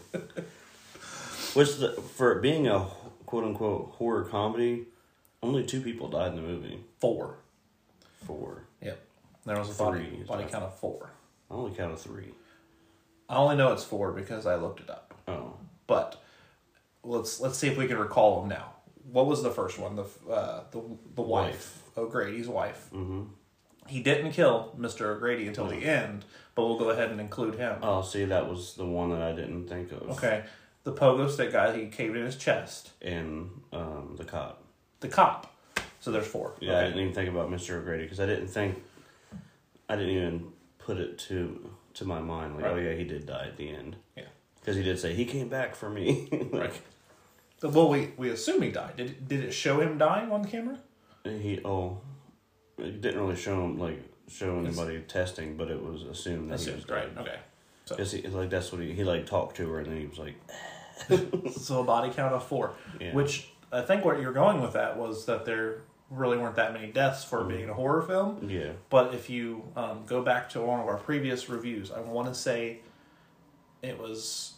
which 1.54 1.76
the, 1.76 1.92
for 2.16 2.36
being 2.40 2.66
a 2.68 2.86
quote 3.26 3.44
unquote 3.44 3.92
horror 3.96 4.24
comedy, 4.24 4.86
only 5.42 5.64
two 5.64 5.80
people 5.80 6.08
died 6.08 6.30
in 6.30 6.36
the 6.36 6.42
movie. 6.42 6.80
Four. 6.98 7.36
Four. 8.24 8.64
Yep. 8.82 9.00
There 9.46 9.58
was 9.58 9.70
a 9.70 9.72
Three 9.74 10.24
body 10.26 10.42
right. 10.44 10.50
count 10.52 10.64
of 10.64 10.78
four. 10.78 11.10
I 11.50 11.54
only 11.54 11.74
counted 11.74 11.98
three. 11.98 12.34
I 13.28 13.36
only 13.36 13.56
know 13.56 13.72
it's 13.72 13.84
four 13.84 14.12
because 14.12 14.46
I 14.46 14.56
looked 14.56 14.80
it 14.80 14.90
up. 14.90 15.14
Oh, 15.28 15.54
But 15.86 16.20
let's 17.04 17.40
let's 17.40 17.56
see 17.58 17.68
if 17.68 17.76
we 17.78 17.86
can 17.86 17.98
recall 17.98 18.40
them 18.40 18.48
now. 18.48 18.74
What 19.10 19.26
was 19.26 19.42
the 19.42 19.50
first 19.50 19.78
one? 19.78 19.96
The 19.96 20.04
uh, 20.30 20.64
the 20.72 20.82
the 21.14 21.22
wife, 21.22 21.82
O'Grady's 21.96 22.48
wife. 22.48 22.88
Mm-hmm. 22.92 23.22
He 23.90 24.00
didn't 24.02 24.32
kill 24.32 24.72
Mister 24.78 25.10
O'Grady 25.12 25.46
until 25.46 25.66
the 25.66 25.84
end, 25.84 26.24
but 26.54 26.64
we'll 26.66 26.78
go 26.78 26.90
ahead 26.90 27.10
and 27.10 27.20
include 27.20 27.56
him. 27.56 27.78
oh, 27.82 28.02
see, 28.02 28.24
that 28.24 28.48
was 28.48 28.74
the 28.74 28.86
one 28.86 29.10
that 29.10 29.20
I 29.22 29.32
didn't 29.32 29.66
think 29.68 29.90
of. 29.92 30.02
Okay, 30.12 30.44
the 30.84 30.92
pogo 30.92 31.28
stick 31.28 31.52
guy. 31.52 31.76
He 31.76 31.88
caved 31.88 32.16
in 32.16 32.24
his 32.24 32.36
chest. 32.36 32.90
And 33.02 33.50
um, 33.72 34.14
the 34.16 34.24
cop. 34.24 34.62
The 35.00 35.08
cop. 35.08 35.52
So 36.00 36.10
there's 36.12 36.26
four. 36.26 36.54
Yeah, 36.60 36.78
I 36.78 36.84
didn't 36.84 37.00
even 37.00 37.14
think 37.14 37.28
about 37.28 37.50
Mr. 37.50 37.76
O'Grady 37.78 38.04
because 38.04 38.20
I 38.20 38.26
didn't 38.26 38.46
think, 38.48 38.82
I 39.88 39.96
didn't 39.96 40.14
even 40.16 40.52
put 40.78 40.96
it 40.98 41.18
to 41.28 41.70
to 41.94 42.04
my 42.04 42.20
mind 42.20 42.54
like, 42.54 42.64
Right. 42.64 42.72
oh 42.72 42.76
yeah, 42.76 42.92
he 42.94 43.04
did 43.04 43.26
die 43.26 43.46
at 43.48 43.56
the 43.56 43.68
end 43.68 43.96
Yeah. 44.16 44.24
because 44.60 44.76
he 44.76 44.82
did 44.82 44.98
say 44.98 45.12
he 45.14 45.24
came 45.24 45.48
back 45.48 45.74
for 45.74 45.90
me. 45.90 46.28
like, 46.52 46.52
Right. 46.52 47.72
Well, 47.74 47.88
we 47.90 48.12
we 48.16 48.30
assume 48.30 48.62
he 48.62 48.70
died. 48.70 48.96
Did 48.96 49.28
did 49.28 49.44
it 49.44 49.52
show 49.52 49.80
him 49.80 49.98
dying 49.98 50.30
on 50.32 50.44
camera? 50.44 50.78
He 51.24 51.60
oh, 51.64 51.98
it 52.82 53.00
didn't 53.00 53.20
really 53.20 53.36
show 53.36 53.64
him 53.64 53.78
like 53.78 54.00
show 54.28 54.58
anybody 54.58 55.00
testing, 55.02 55.56
but 55.56 55.70
it 55.70 55.82
was 55.82 56.02
assumed 56.02 56.50
that 56.50 56.60
he 56.60 56.70
was 56.72 56.84
Assumed, 56.84 56.90
right? 56.90 57.18
Okay. 57.18 57.38
So 57.86 57.96
Because 57.96 58.12
he 58.12 58.22
like 58.22 58.50
that's 58.50 58.70
what 58.72 58.80
he 58.80 58.92
he 58.92 59.04
like 59.04 59.26
talked 59.26 59.56
to 59.56 59.68
her 59.70 59.78
and 59.80 59.86
then 59.88 60.00
he 60.00 60.06
was 60.06 60.18
like, 60.18 60.34
so 61.56 61.80
a 61.80 61.84
body 61.84 62.10
count 62.10 62.34
of 62.34 62.44
four, 62.46 62.72
Yeah. 63.00 63.12
which 63.14 63.50
I 63.72 63.82
think 63.82 64.04
what 64.04 64.20
you're 64.20 64.32
going 64.32 64.60
with 64.60 64.72
that 64.74 64.96
was 64.98 65.26
that 65.26 65.44
there 65.44 65.82
really 66.10 66.36
weren't 66.36 66.56
that 66.56 66.72
many 66.72 66.88
deaths 66.88 67.22
for 67.24 67.44
being 67.44 67.68
a 67.68 67.74
horror 67.74 68.02
film. 68.02 68.48
yeah, 68.50 68.72
But 68.88 69.14
if 69.14 69.30
you 69.30 69.62
um, 69.76 70.02
go 70.06 70.22
back 70.22 70.48
to 70.50 70.60
one 70.60 70.80
of 70.80 70.86
our 70.88 70.96
previous 70.96 71.48
reviews, 71.48 71.92
I 71.92 72.00
want 72.00 72.26
to 72.26 72.34
say 72.34 72.80
it 73.80 73.96
was 73.98 74.54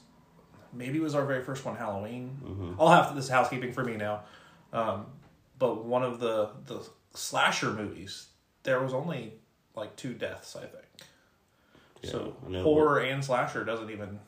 maybe 0.73 0.99
it 0.99 1.03
was 1.03 1.15
our 1.15 1.27
very 1.27 1.43
first 1.45 1.65
one, 1.65 1.77
Halloween. 1.77 2.75
I'll 2.81 2.89
have 2.89 3.11
to, 3.11 3.15
this 3.15 3.25
is 3.27 3.31
housekeeping 3.31 3.73
for 3.73 3.85
me 3.85 3.97
now. 3.97 4.23
Um, 4.73 5.07
but 5.59 5.85
one 5.85 6.03
of 6.03 6.19
the 6.21 6.51
the 6.67 6.81
slasher 7.15 7.71
movies, 7.71 8.29
there 8.63 8.81
was 8.83 8.93
only 8.93 9.35
like 9.75 9.97
two 9.97 10.15
deaths, 10.15 10.57
I 10.57 10.61
think. 10.61 10.85
Yeah, 12.03 12.11
so 12.11 12.37
I 12.49 12.61
horror 12.61 13.01
and 13.01 13.25
slasher 13.25 13.65
doesn't 13.65 13.91
even 13.91 14.19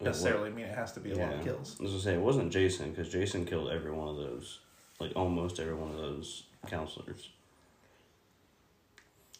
necessarily 0.00 0.50
mean 0.50 0.66
it 0.66 0.74
has 0.74 0.92
to 0.92 1.00
be 1.00 1.12
a 1.12 1.16
yeah. 1.16 1.26
lot 1.26 1.34
of 1.34 1.44
kills. 1.44 1.76
I 1.80 1.82
was 1.82 1.92
gonna 1.92 2.02
say 2.02 2.14
it 2.14 2.20
wasn't 2.20 2.52
Jason 2.52 2.90
because 2.90 3.10
Jason 3.10 3.44
killed 3.44 3.70
every 3.70 3.90
one 3.90 4.08
of 4.08 4.16
those, 4.16 4.60
like 5.00 5.12
almost 5.16 5.58
every 5.58 5.74
one 5.74 5.90
of 5.90 5.96
those 5.96 6.44
counselors. 6.68 7.30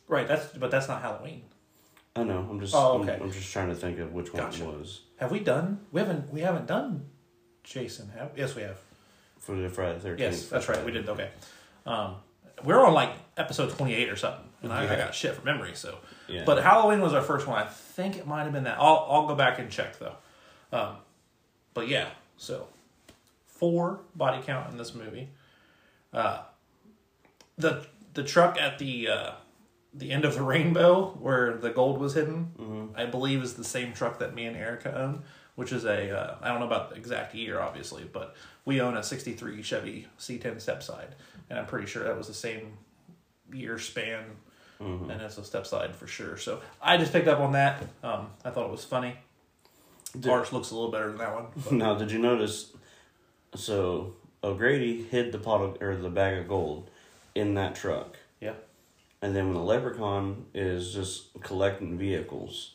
Right. 0.08 0.26
That's 0.26 0.46
but 0.56 0.70
that's 0.70 0.88
not 0.88 1.02
Halloween. 1.02 1.42
I 2.14 2.22
know. 2.22 2.46
I'm 2.50 2.60
just. 2.60 2.74
Oh, 2.74 2.92
I'm- 2.92 3.02
okay. 3.02 3.22
I'm, 3.22 3.30
just 3.30 3.52
trying 3.52 3.68
to 3.68 3.74
think 3.74 3.98
of 3.98 4.12
which 4.12 4.32
one 4.32 4.52
it 4.52 4.60
was 4.60 5.02
Have 5.18 5.30
we 5.30 5.40
done? 5.40 5.80
We 5.92 6.00
haven't. 6.00 6.32
We 6.32 6.40
haven't 6.40 6.66
done 6.66 7.04
Jason. 7.62 8.10
Have 8.16 8.30
yes, 8.36 8.54
we 8.54 8.62
have. 8.62 8.78
for 9.38 9.54
the 9.54 9.68
Friday 9.68 9.98
Thirteenth. 9.98 10.20
Yes, 10.20 10.48
that's 10.48 10.68
right. 10.68 10.82
We 10.84 10.92
did. 10.92 11.08
Okay. 11.08 11.28
Um, 11.84 12.16
we're 12.64 12.84
on 12.84 12.94
like 12.94 13.10
episode 13.36 13.70
twenty 13.70 13.94
eight 13.94 14.08
or 14.08 14.16
something, 14.16 14.44
and 14.62 14.72
I, 14.72 14.84
I 14.92 14.96
got 14.96 15.14
shit 15.14 15.34
from 15.34 15.44
memory. 15.44 15.74
So, 15.74 15.98
Yeah. 16.28 16.44
but 16.44 16.62
Halloween 16.62 17.00
was 17.00 17.12
our 17.14 17.22
first 17.22 17.46
one. 17.46 17.58
I 17.62 17.66
think 17.66 18.16
it 18.16 18.26
might 18.26 18.44
have 18.44 18.52
been 18.52 18.64
that. 18.64 18.78
I'll 18.78 19.06
I'll 19.10 19.26
go 19.26 19.34
back 19.34 19.58
and 19.58 19.70
check 19.70 19.98
though. 19.98 20.16
Um, 20.72 20.96
but 21.74 21.88
yeah, 21.88 22.08
so 22.36 22.66
four 23.46 24.00
body 24.14 24.42
count 24.44 24.70
in 24.70 24.78
this 24.78 24.94
movie. 24.94 25.28
Uh, 26.12 26.40
the 27.58 27.86
the 28.14 28.22
truck 28.22 28.58
at 28.60 28.78
the 28.78 29.08
uh, 29.08 29.30
the 29.94 30.10
end 30.12 30.24
of 30.24 30.34
the 30.34 30.42
rainbow 30.54 31.16
where 31.20 31.56
the 31.56 31.70
gold 31.70 31.98
was 31.98 32.14
hidden, 32.14 32.92
I 32.96 33.06
believe 33.06 33.42
is 33.42 33.54
the 33.54 33.64
same 33.64 33.92
truck 33.92 34.18
that 34.20 34.34
me 34.34 34.46
and 34.46 34.56
Erica 34.56 34.96
own, 34.98 35.22
which 35.56 35.72
is 35.72 35.84
a 35.84 36.16
uh, 36.16 36.36
I 36.40 36.48
don't 36.48 36.60
know 36.60 36.66
about 36.66 36.90
the 36.90 36.96
exact 36.96 37.34
year, 37.34 37.60
obviously, 37.60 38.04
but 38.04 38.36
we 38.64 38.80
own 38.80 38.96
a 38.96 39.02
'63 39.02 39.62
Chevy 39.62 40.06
C10 40.18 40.56
stepside, 40.56 41.10
and 41.50 41.58
I'm 41.58 41.66
pretty 41.66 41.86
sure 41.86 42.04
that 42.04 42.16
was 42.16 42.28
the 42.28 42.34
same 42.34 42.78
year 43.52 43.78
span, 43.78 44.24
and 44.80 45.10
it's 45.10 45.38
a 45.38 45.42
stepside 45.42 45.94
for 45.94 46.06
sure. 46.06 46.36
So 46.36 46.60
I 46.80 46.96
just 46.96 47.12
picked 47.12 47.28
up 47.28 47.40
on 47.40 47.52
that. 47.52 47.82
Um, 48.02 48.28
I 48.44 48.50
thought 48.50 48.66
it 48.66 48.70
was 48.72 48.84
funny. 48.84 49.16
Did- 50.18 50.30
Ours 50.30 50.52
looks 50.52 50.70
a 50.70 50.74
little 50.74 50.90
better 50.90 51.08
than 51.08 51.18
that 51.18 51.34
one. 51.34 51.46
but- 51.56 51.72
Now, 51.72 51.94
did 51.94 52.10
you 52.10 52.18
notice? 52.18 52.72
So 53.54 54.14
O'Grady 54.42 55.02
hid 55.02 55.32
the 55.32 55.38
pot 55.38 55.60
of, 55.60 55.82
or 55.82 55.96
the 55.96 56.10
bag 56.10 56.38
of 56.38 56.48
gold 56.48 56.90
in 57.34 57.54
that 57.54 57.74
truck, 57.74 58.16
yeah. 58.40 58.54
and 59.22 59.34
then 59.36 59.46
when 59.46 59.54
the 59.54 59.60
leprechaun 59.62 60.46
is 60.54 60.92
just 60.94 61.28
collecting 61.42 61.98
vehicles, 61.98 62.72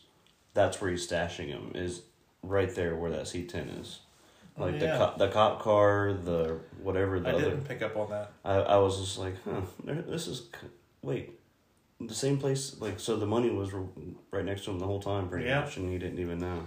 that's 0.54 0.80
where 0.80 0.90
he's 0.90 1.06
stashing 1.08 1.50
them. 1.50 1.72
Is 1.74 2.02
right 2.42 2.74
there 2.74 2.96
where 2.96 3.10
that 3.10 3.28
C 3.28 3.44
ten 3.44 3.68
is, 3.68 4.00
oh, 4.58 4.64
like 4.64 4.74
Oh, 4.74 4.78
the 4.78 4.84
yeah. 4.86 4.96
co- 4.98 5.14
the 5.18 5.28
cop 5.28 5.60
car, 5.62 6.12
the 6.12 6.58
whatever 6.82 7.20
the 7.20 7.28
I 7.30 7.32
other. 7.32 7.44
didn't 7.44 7.64
pick 7.64 7.82
up 7.82 7.96
on 7.96 8.10
that. 8.10 8.32
I 8.44 8.54
I 8.56 8.76
was 8.78 8.98
just 9.00 9.18
like, 9.18 9.34
huh, 9.44 9.60
this 9.84 10.26
is 10.26 10.48
wait, 11.02 11.38
the 12.00 12.14
same 12.14 12.38
place. 12.38 12.76
Like, 12.80 12.98
so 13.00 13.16
the 13.16 13.26
money 13.26 13.50
was 13.50 13.70
right 14.30 14.44
next 14.44 14.64
to 14.64 14.70
him 14.70 14.78
the 14.78 14.86
whole 14.86 15.00
time, 15.00 15.28
pretty 15.28 15.46
Yeah. 15.46 15.60
much, 15.60 15.76
and 15.76 15.88
he 15.90 15.98
didn't 15.98 16.18
even 16.18 16.38
know. 16.38 16.64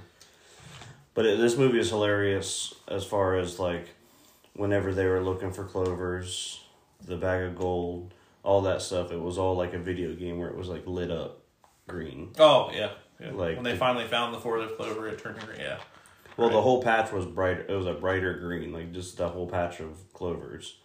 But 1.14 1.26
it, 1.26 1.38
this 1.38 1.58
movie 1.58 1.80
is 1.80 1.90
hilarious 1.90 2.74
as 2.88 3.06
far 3.06 3.36
as 3.36 3.58
like, 3.60 3.90
whenever 4.54 4.94
they 4.94 5.06
were 5.06 5.22
looking 5.24 5.52
for 5.52 5.64
clovers, 5.64 6.62
the 7.06 7.16
bag 7.16 7.44
of 7.44 7.56
gold, 7.58 8.14
all 8.44 8.62
that 8.64 8.82
stuff. 8.82 9.12
It 9.12 9.22
was 9.22 9.38
all 9.38 9.56
like 9.56 9.74
a 9.74 9.80
video 9.80 10.14
game 10.14 10.40
where 10.40 10.50
it 10.50 10.58
was 10.58 10.68
like 10.68 10.86
lit 10.86 11.12
up 11.12 11.42
green. 11.88 12.32
Oh 12.40 12.70
yeah. 12.74 12.92
Yeah. 13.20 13.32
Like 13.32 13.56
when 13.56 13.64
they 13.64 13.72
the- 13.72 13.78
finally 13.78 14.06
found 14.06 14.34
the 14.34 14.40
four 14.40 14.60
leaf 14.60 14.76
clover, 14.78 15.08
it 15.08 15.20
turned 15.20 15.40
green. 15.40 15.60
Yeah. 15.60 15.80
Well, 16.38 16.50
the 16.50 16.62
whole 16.62 16.84
patch 16.84 17.14
was 17.14 17.26
bright. 17.26 17.66
It 17.70 17.72
was 17.74 17.86
a 17.88 17.94
brighter 17.94 18.38
green, 18.40 18.74
like 18.74 18.92
just 18.92 19.18
the 19.18 19.30
whole 19.30 19.48
patch 19.48 19.80
of 19.80 20.12
clovers. 20.14 20.76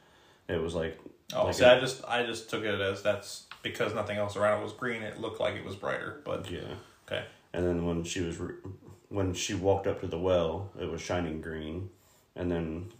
It 0.48 0.60
was 0.62 0.74
like. 0.74 0.98
Oh, 1.34 1.46
like 1.46 1.54
see, 1.54 1.64
a- 1.64 1.76
I 1.76 1.80
just 1.80 2.04
I 2.06 2.22
just 2.24 2.50
took 2.50 2.62
it 2.64 2.80
as 2.80 3.02
that's 3.02 3.46
because 3.62 3.94
nothing 3.94 4.16
else 4.16 4.36
around 4.36 4.60
it 4.60 4.64
was 4.64 4.72
green. 4.72 5.02
It 5.02 5.20
looked 5.20 5.40
like 5.40 5.54
it 5.56 5.64
was 5.64 5.74
brighter, 5.76 6.20
but 6.24 6.48
yeah. 6.50 6.60
okay. 7.06 7.24
And 7.52 7.66
then 7.66 7.84
when 7.84 8.04
she 8.04 8.20
was 8.20 8.38
re- 8.38 8.54
when 9.08 9.34
she 9.34 9.54
walked 9.54 9.86
up 9.88 10.00
to 10.02 10.06
the 10.06 10.18
well, 10.18 10.70
it 10.80 10.88
was 10.88 11.00
shining 11.00 11.40
green, 11.40 11.90
and 12.36 12.50
then 12.50 12.92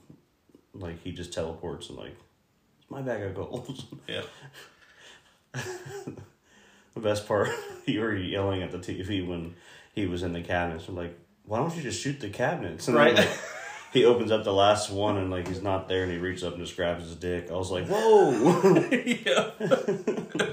like 0.75 1.01
he 1.03 1.13
just 1.13 1.33
teleports 1.33 1.89
and 1.89 1.99
like, 1.99 2.17
it's 2.81 2.91
my 2.91 3.01
bag 3.03 3.23
of 3.23 3.35
gold. 3.37 3.85
Yeah. 4.09 4.23
the 6.95 7.01
best 7.01 7.27
part, 7.27 7.49
you 7.87 8.01
were 8.01 8.15
yelling 8.17 8.63
at 8.63 8.71
the 8.73 8.79
TV 8.79 9.27
when 9.27 9.55
he 9.95 10.07
was 10.07 10.23
in 10.23 10.33
the 10.33 10.43
cabinets. 10.43 10.89
I'm 10.89 10.97
like, 10.97 11.17
why 11.45 11.59
don't 11.59 11.75
you 11.77 11.83
just 11.83 12.01
shoot 12.01 12.21
the 12.21 12.31
cabinets? 12.31 12.89
And 12.89 12.97
Right. 12.97 13.15
like, 13.15 13.29
he 13.93 14.05
opens 14.05 14.31
up 14.31 14.45
the 14.45 14.53
last 14.53 14.91
one 14.91 15.17
and 15.17 15.31
like 15.31 15.49
he's 15.49 15.63
not 15.63 15.89
there, 15.89 16.05
and 16.05 16.13
he 16.13 16.19
reaches 16.19 16.45
up 16.45 16.55
and 16.55 16.65
just 16.65 16.77
grabs 16.77 17.05
his 17.05 17.17
dick. 17.17 17.51
I 17.51 17.55
was 17.55 17.71
like, 17.71 17.87
whoa. 17.89 18.89
yeah. 18.91 19.51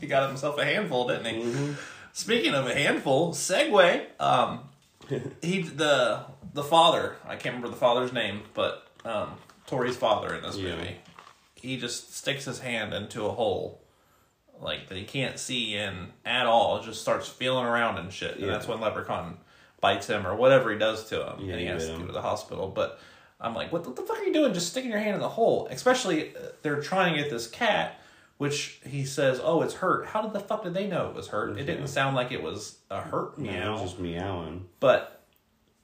he 0.00 0.06
got 0.06 0.28
himself 0.28 0.58
a 0.58 0.64
handful, 0.64 1.06
didn't 1.08 1.24
he? 1.26 1.42
Mm-hmm. 1.42 1.72
Speaking 2.12 2.54
of 2.54 2.66
a 2.66 2.74
handful, 2.74 3.32
segue. 3.32 4.06
Um, 4.20 4.60
he 5.42 5.62
the 5.62 6.24
the 6.54 6.62
father. 6.64 7.16
I 7.24 7.36
can't 7.36 7.54
remember 7.56 7.68
the 7.68 7.76
father's 7.76 8.12
name, 8.12 8.40
but 8.54 8.86
um, 9.04 9.32
Tori's 9.66 9.96
father 9.96 10.34
in 10.34 10.42
this 10.42 10.56
Yeah. 10.56 10.76
movie. 10.76 10.96
He 11.54 11.76
just 11.76 12.14
sticks 12.16 12.44
his 12.44 12.60
hand 12.60 12.92
into 12.94 13.26
a 13.26 13.30
hole, 13.30 13.80
like 14.60 14.88
that 14.88 14.96
he 14.98 15.04
can't 15.04 15.38
see 15.38 15.74
in 15.76 16.08
at 16.24 16.46
all. 16.46 16.82
Just 16.82 17.00
starts 17.02 17.28
feeling 17.28 17.64
around 17.64 17.98
and 17.98 18.12
shit, 18.12 18.32
and 18.36 18.40
Yeah. 18.46 18.52
that's 18.52 18.66
when 18.68 18.80
Leprechaun 18.80 19.38
bites 19.80 20.06
him 20.08 20.26
or 20.26 20.34
whatever 20.34 20.72
he 20.72 20.78
does 20.78 21.08
to 21.10 21.24
him, 21.32 21.40
Yeah, 21.40 21.52
and 21.52 21.60
he 21.60 21.66
has 21.66 21.86
bit 21.86 21.94
to 21.94 22.00
go 22.00 22.06
to 22.06 22.12
the 22.12 22.22
hospital. 22.22 22.68
But 22.68 22.98
I'm 23.40 23.54
like, 23.54 23.70
what 23.72 23.84
the, 23.84 23.90
the 23.92 24.02
fuck 24.02 24.18
are 24.18 24.24
you 24.24 24.32
doing? 24.32 24.52
Just 24.52 24.68
sticking 24.70 24.90
your 24.90 24.98
hand 24.98 25.14
in 25.14 25.20
the 25.20 25.28
hole. 25.28 25.68
Especially, 25.70 26.34
uh, 26.34 26.40
they're 26.62 26.80
trying 26.80 27.14
to 27.14 27.20
get 27.22 27.30
this 27.30 27.46
cat, 27.46 28.00
which 28.38 28.80
he 28.84 29.04
says, 29.04 29.40
oh, 29.42 29.62
it's 29.62 29.74
hurt. 29.74 30.06
How 30.06 30.22
did 30.22 30.32
the 30.32 30.40
fuck 30.40 30.64
did 30.64 30.74
they 30.74 30.86
know 30.88 31.08
it 31.08 31.14
was 31.14 31.28
hurt? 31.28 31.56
It 31.58 31.64
didn't 31.64 31.86
sound 31.88 32.16
like 32.16 32.32
it 32.32 32.42
was 32.42 32.78
a 32.90 33.00
hurt 33.00 33.34
Yeah, 33.38 33.50
it 33.52 33.60
meow. 33.60 33.72
was 33.74 33.82
just 33.82 33.98
meowing. 34.00 34.66
But 34.80 35.22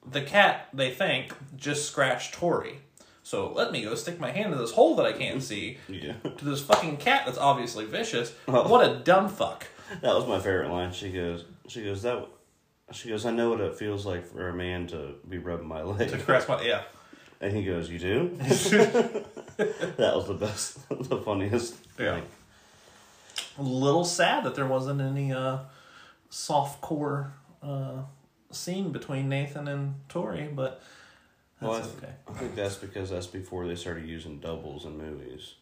the 0.05 0.23
cat, 0.23 0.69
they 0.73 0.91
think, 0.91 1.33
just 1.57 1.89
scratched 1.89 2.35
Tori. 2.35 2.81
So 3.25 3.53
let 3.53 3.73
me 3.73 3.83
go 3.83 3.95
stick 3.97 4.21
my 4.21 4.31
hand 4.31 4.53
in 4.53 4.59
this 4.59 4.71
hole 4.73 4.95
that 4.97 5.07
I 5.07 5.13
can't 5.13 5.43
see 5.51 5.79
Yeah. 5.89 6.13
to 6.23 6.45
this 6.45 6.61
fucking 6.63 6.99
cat 6.99 7.23
that's 7.27 7.39
obviously 7.39 7.85
vicious. 7.87 8.33
Oh. 8.47 8.69
What 8.69 8.89
a 8.89 8.97
dumb 9.01 9.29
fuck. 9.29 9.67
That 10.03 10.15
was 10.15 10.27
my 10.29 10.39
favorite 10.39 10.71
line. 10.71 10.93
She 10.93 11.11
goes, 11.11 11.45
she 11.67 11.83
goes 11.85 12.03
that, 12.03 12.27
she 12.93 13.09
goes. 13.09 13.25
I 13.27 13.31
know 13.33 13.51
what 13.51 13.61
it 13.61 13.75
feels 13.77 14.05
like 14.07 14.27
for 14.27 14.49
a 14.49 14.55
man 14.55 14.87
to 14.89 15.15
be 15.29 15.39
rubbing 15.39 15.67
my 15.67 15.83
leg. 15.93 16.11
To 16.11 16.19
caress 16.19 16.47
my 16.49 16.63
yeah. 16.63 16.83
And 17.41 17.55
he 17.55 17.65
goes, 17.65 17.91
"You 17.91 17.99
do?" 17.99 18.31
that 18.39 20.13
was 20.15 20.27
the 20.29 20.35
best, 20.35 20.89
the 20.89 21.19
funniest. 21.19 21.75
Yeah. 21.99 22.13
Like, 22.15 22.25
A 23.59 23.63
little 23.63 24.05
sad 24.05 24.45
that 24.45 24.55
there 24.55 24.67
wasn't 24.67 25.01
any 25.01 25.33
uh, 25.33 25.59
soft 26.31 26.81
core 26.81 27.33
uh, 27.63 28.03
scene 28.51 28.93
between 28.93 29.29
Nathan 29.29 29.69
and 29.69 29.95
Tori, 30.09 30.49
but 30.55 30.83
well, 31.61 31.75
I, 31.75 31.81
th- 31.81 31.95
okay. 31.99 32.13
I 32.29 32.33
think 32.33 32.55
that's 32.55 32.77
because 32.77 33.11
that's 33.11 33.27
before 33.27 33.67
they 33.67 33.75
started 33.77 34.07
using 34.07 34.39
doubles 34.39 34.85
in 34.85 34.99
movies. 34.99 35.55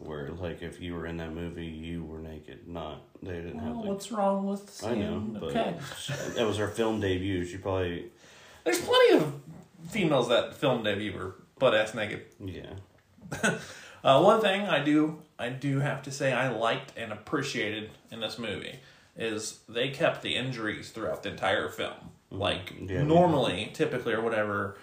Where 0.00 0.28
like 0.30 0.62
if 0.62 0.80
you 0.80 0.94
were 0.94 1.06
in 1.06 1.16
that 1.16 1.32
movie, 1.34 1.66
you 1.66 2.04
were 2.04 2.20
naked. 2.20 2.68
Not 2.68 3.02
they 3.22 3.32
didn't 3.34 3.58
have 3.58 3.76
like. 3.76 3.86
what's 3.86 4.12
wrong 4.12 4.46
with 4.46 4.80
I 4.86 4.94
know, 4.94 5.18
but 5.18 5.42
okay. 5.50 5.74
that 6.36 6.46
was 6.46 6.56
her 6.58 6.68
film 6.68 7.00
debut. 7.00 7.44
She 7.44 7.56
probably 7.56 8.06
There's 8.64 8.80
plenty 8.80 9.16
of 9.16 9.34
females 9.88 10.28
that 10.28 10.54
film 10.54 10.84
debut 10.84 11.12
were 11.12 11.34
butt 11.58 11.74
ass 11.74 11.94
naked. 11.94 12.26
yeah. 12.44 12.74
Uh, 14.04 14.20
one 14.22 14.40
thing 14.40 14.62
I 14.62 14.78
do 14.82 15.18
I 15.40 15.48
do 15.48 15.80
have 15.80 16.02
to 16.02 16.12
say 16.12 16.32
I 16.32 16.48
liked 16.50 16.92
and 16.96 17.12
appreciated 17.12 17.90
in 18.12 18.20
this 18.20 18.38
movie 18.38 18.78
is 19.16 19.58
they 19.68 19.88
kept 19.90 20.22
the 20.22 20.36
injuries 20.36 20.90
throughout 20.90 21.24
the 21.24 21.30
entire 21.30 21.68
film. 21.68 21.94
Like 22.30 22.72
Yeah. 22.80 23.02
normally, 23.02 23.70
typically 23.74 24.12
or 24.12 24.20
whatever, 24.20 24.78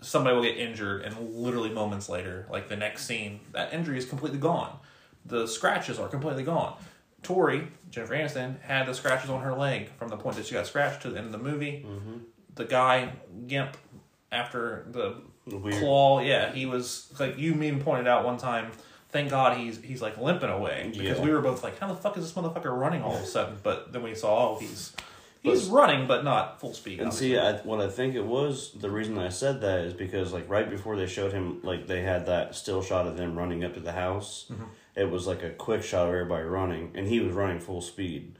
somebody 0.00 0.34
will 0.36 0.42
get 0.42 0.56
injured 0.56 1.02
and 1.02 1.16
literally 1.34 1.70
moments 1.70 2.08
later, 2.08 2.46
like 2.50 2.68
the 2.68 2.76
next 2.76 3.06
scene, 3.06 3.40
that 3.52 3.72
injury 3.72 3.98
is 3.98 4.04
completely 4.04 4.38
gone. 4.38 4.78
The 5.26 5.46
scratches 5.46 5.98
are 5.98 6.08
completely 6.08 6.42
gone. 6.42 6.76
Tori, 7.22 7.68
Jennifer 7.90 8.14
Aniston, 8.14 8.60
had 8.62 8.86
the 8.86 8.94
scratches 8.94 9.28
on 9.28 9.42
her 9.42 9.52
leg 9.54 9.90
from 9.98 10.08
the 10.08 10.16
point 10.16 10.36
that 10.36 10.46
she 10.46 10.54
got 10.54 10.66
scratched 10.66 11.02
to 11.02 11.10
the 11.10 11.18
end 11.18 11.26
of 11.26 11.32
the 11.32 11.38
movie. 11.38 11.84
Mm-hmm. 11.86 12.14
The 12.54 12.64
guy, 12.64 13.12
Gimp, 13.46 13.76
after 14.32 14.86
the 14.90 15.16
Weird. 15.46 15.76
claw, 15.80 16.20
yeah, 16.20 16.52
he 16.52 16.64
was 16.66 17.12
like 17.18 17.36
you 17.38 17.52
even 17.62 17.80
pointed 17.80 18.06
out 18.08 18.24
one 18.24 18.38
time. 18.38 18.70
Thank 19.10 19.30
God 19.30 19.58
he's 19.58 19.82
he's 19.82 20.00
like 20.00 20.16
limping 20.18 20.50
away 20.50 20.88
because 20.92 21.18
Yeah. 21.18 21.24
we 21.24 21.30
were 21.32 21.40
both 21.40 21.62
like, 21.64 21.78
how 21.78 21.88
the 21.88 21.96
fuck 21.96 22.16
is 22.16 22.22
this 22.24 22.32
motherfucker 22.32 22.74
running 22.76 23.02
all 23.02 23.16
of 23.16 23.22
a 23.22 23.26
sudden? 23.26 23.56
But 23.62 23.92
then 23.92 24.02
we 24.02 24.14
saw, 24.14 24.50
oh, 24.54 24.58
he's 24.60 24.94
he's 25.42 25.66
running, 25.66 26.06
but 26.06 26.24
not 26.24 26.60
full 26.60 26.74
speed. 26.74 27.00
And 27.00 27.12
see, 27.12 27.38
I, 27.38 27.58
what 27.58 27.80
I 27.80 27.88
think 27.88 28.14
it 28.14 28.24
was 28.24 28.72
the 28.72 28.90
reason 28.90 29.18
I 29.18 29.28
said 29.28 29.60
that 29.62 29.80
is 29.80 29.94
because 29.94 30.32
like 30.32 30.48
right 30.48 30.68
before 30.68 30.96
they 30.96 31.06
showed 31.06 31.32
him, 31.32 31.60
like 31.62 31.86
they 31.86 32.02
had 32.02 32.26
that 32.26 32.54
still 32.54 32.82
shot 32.82 33.06
of 33.06 33.16
them 33.16 33.38
running 33.38 33.64
up 33.64 33.74
to 33.74 33.80
the 33.80 33.92
house. 33.92 34.46
Mm-hmm. 34.50 34.64
It 34.96 35.10
was 35.10 35.26
like 35.26 35.42
a 35.42 35.50
quick 35.50 35.82
shot 35.82 36.08
of 36.08 36.14
everybody 36.14 36.44
running, 36.44 36.92
and 36.94 37.06
he 37.06 37.20
was 37.20 37.32
running 37.32 37.60
full 37.60 37.80
speed. 37.80 38.36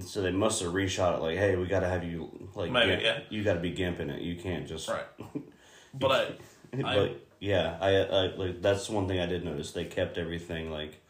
So 0.00 0.22
they 0.22 0.30
must 0.30 0.62
have 0.62 0.72
reshot 0.72 1.16
it 1.16 1.22
like, 1.22 1.38
hey, 1.38 1.56
we 1.56 1.66
got 1.66 1.80
to 1.80 1.88
have 1.88 2.04
you 2.04 2.50
like, 2.54 2.70
Maybe, 2.70 2.90
gimp- 2.90 3.02
yeah. 3.02 3.20
you 3.30 3.42
got 3.42 3.54
to 3.54 3.60
be 3.60 3.72
gimping 3.72 4.10
it. 4.10 4.22
You 4.22 4.36
can't 4.36 4.66
just 4.66 4.88
right. 4.88 5.06
But 5.98 6.10
I, 6.10 6.82
but 6.82 6.86
I 6.86 7.14
yeah, 7.40 7.76
I, 7.80 7.88
I 7.96 8.34
like 8.34 8.62
that's 8.62 8.88
one 8.88 9.08
thing 9.08 9.20
I 9.20 9.26
did 9.26 9.44
notice. 9.44 9.72
They 9.72 9.84
kept 9.84 10.18
everything 10.18 10.70
like 10.70 11.00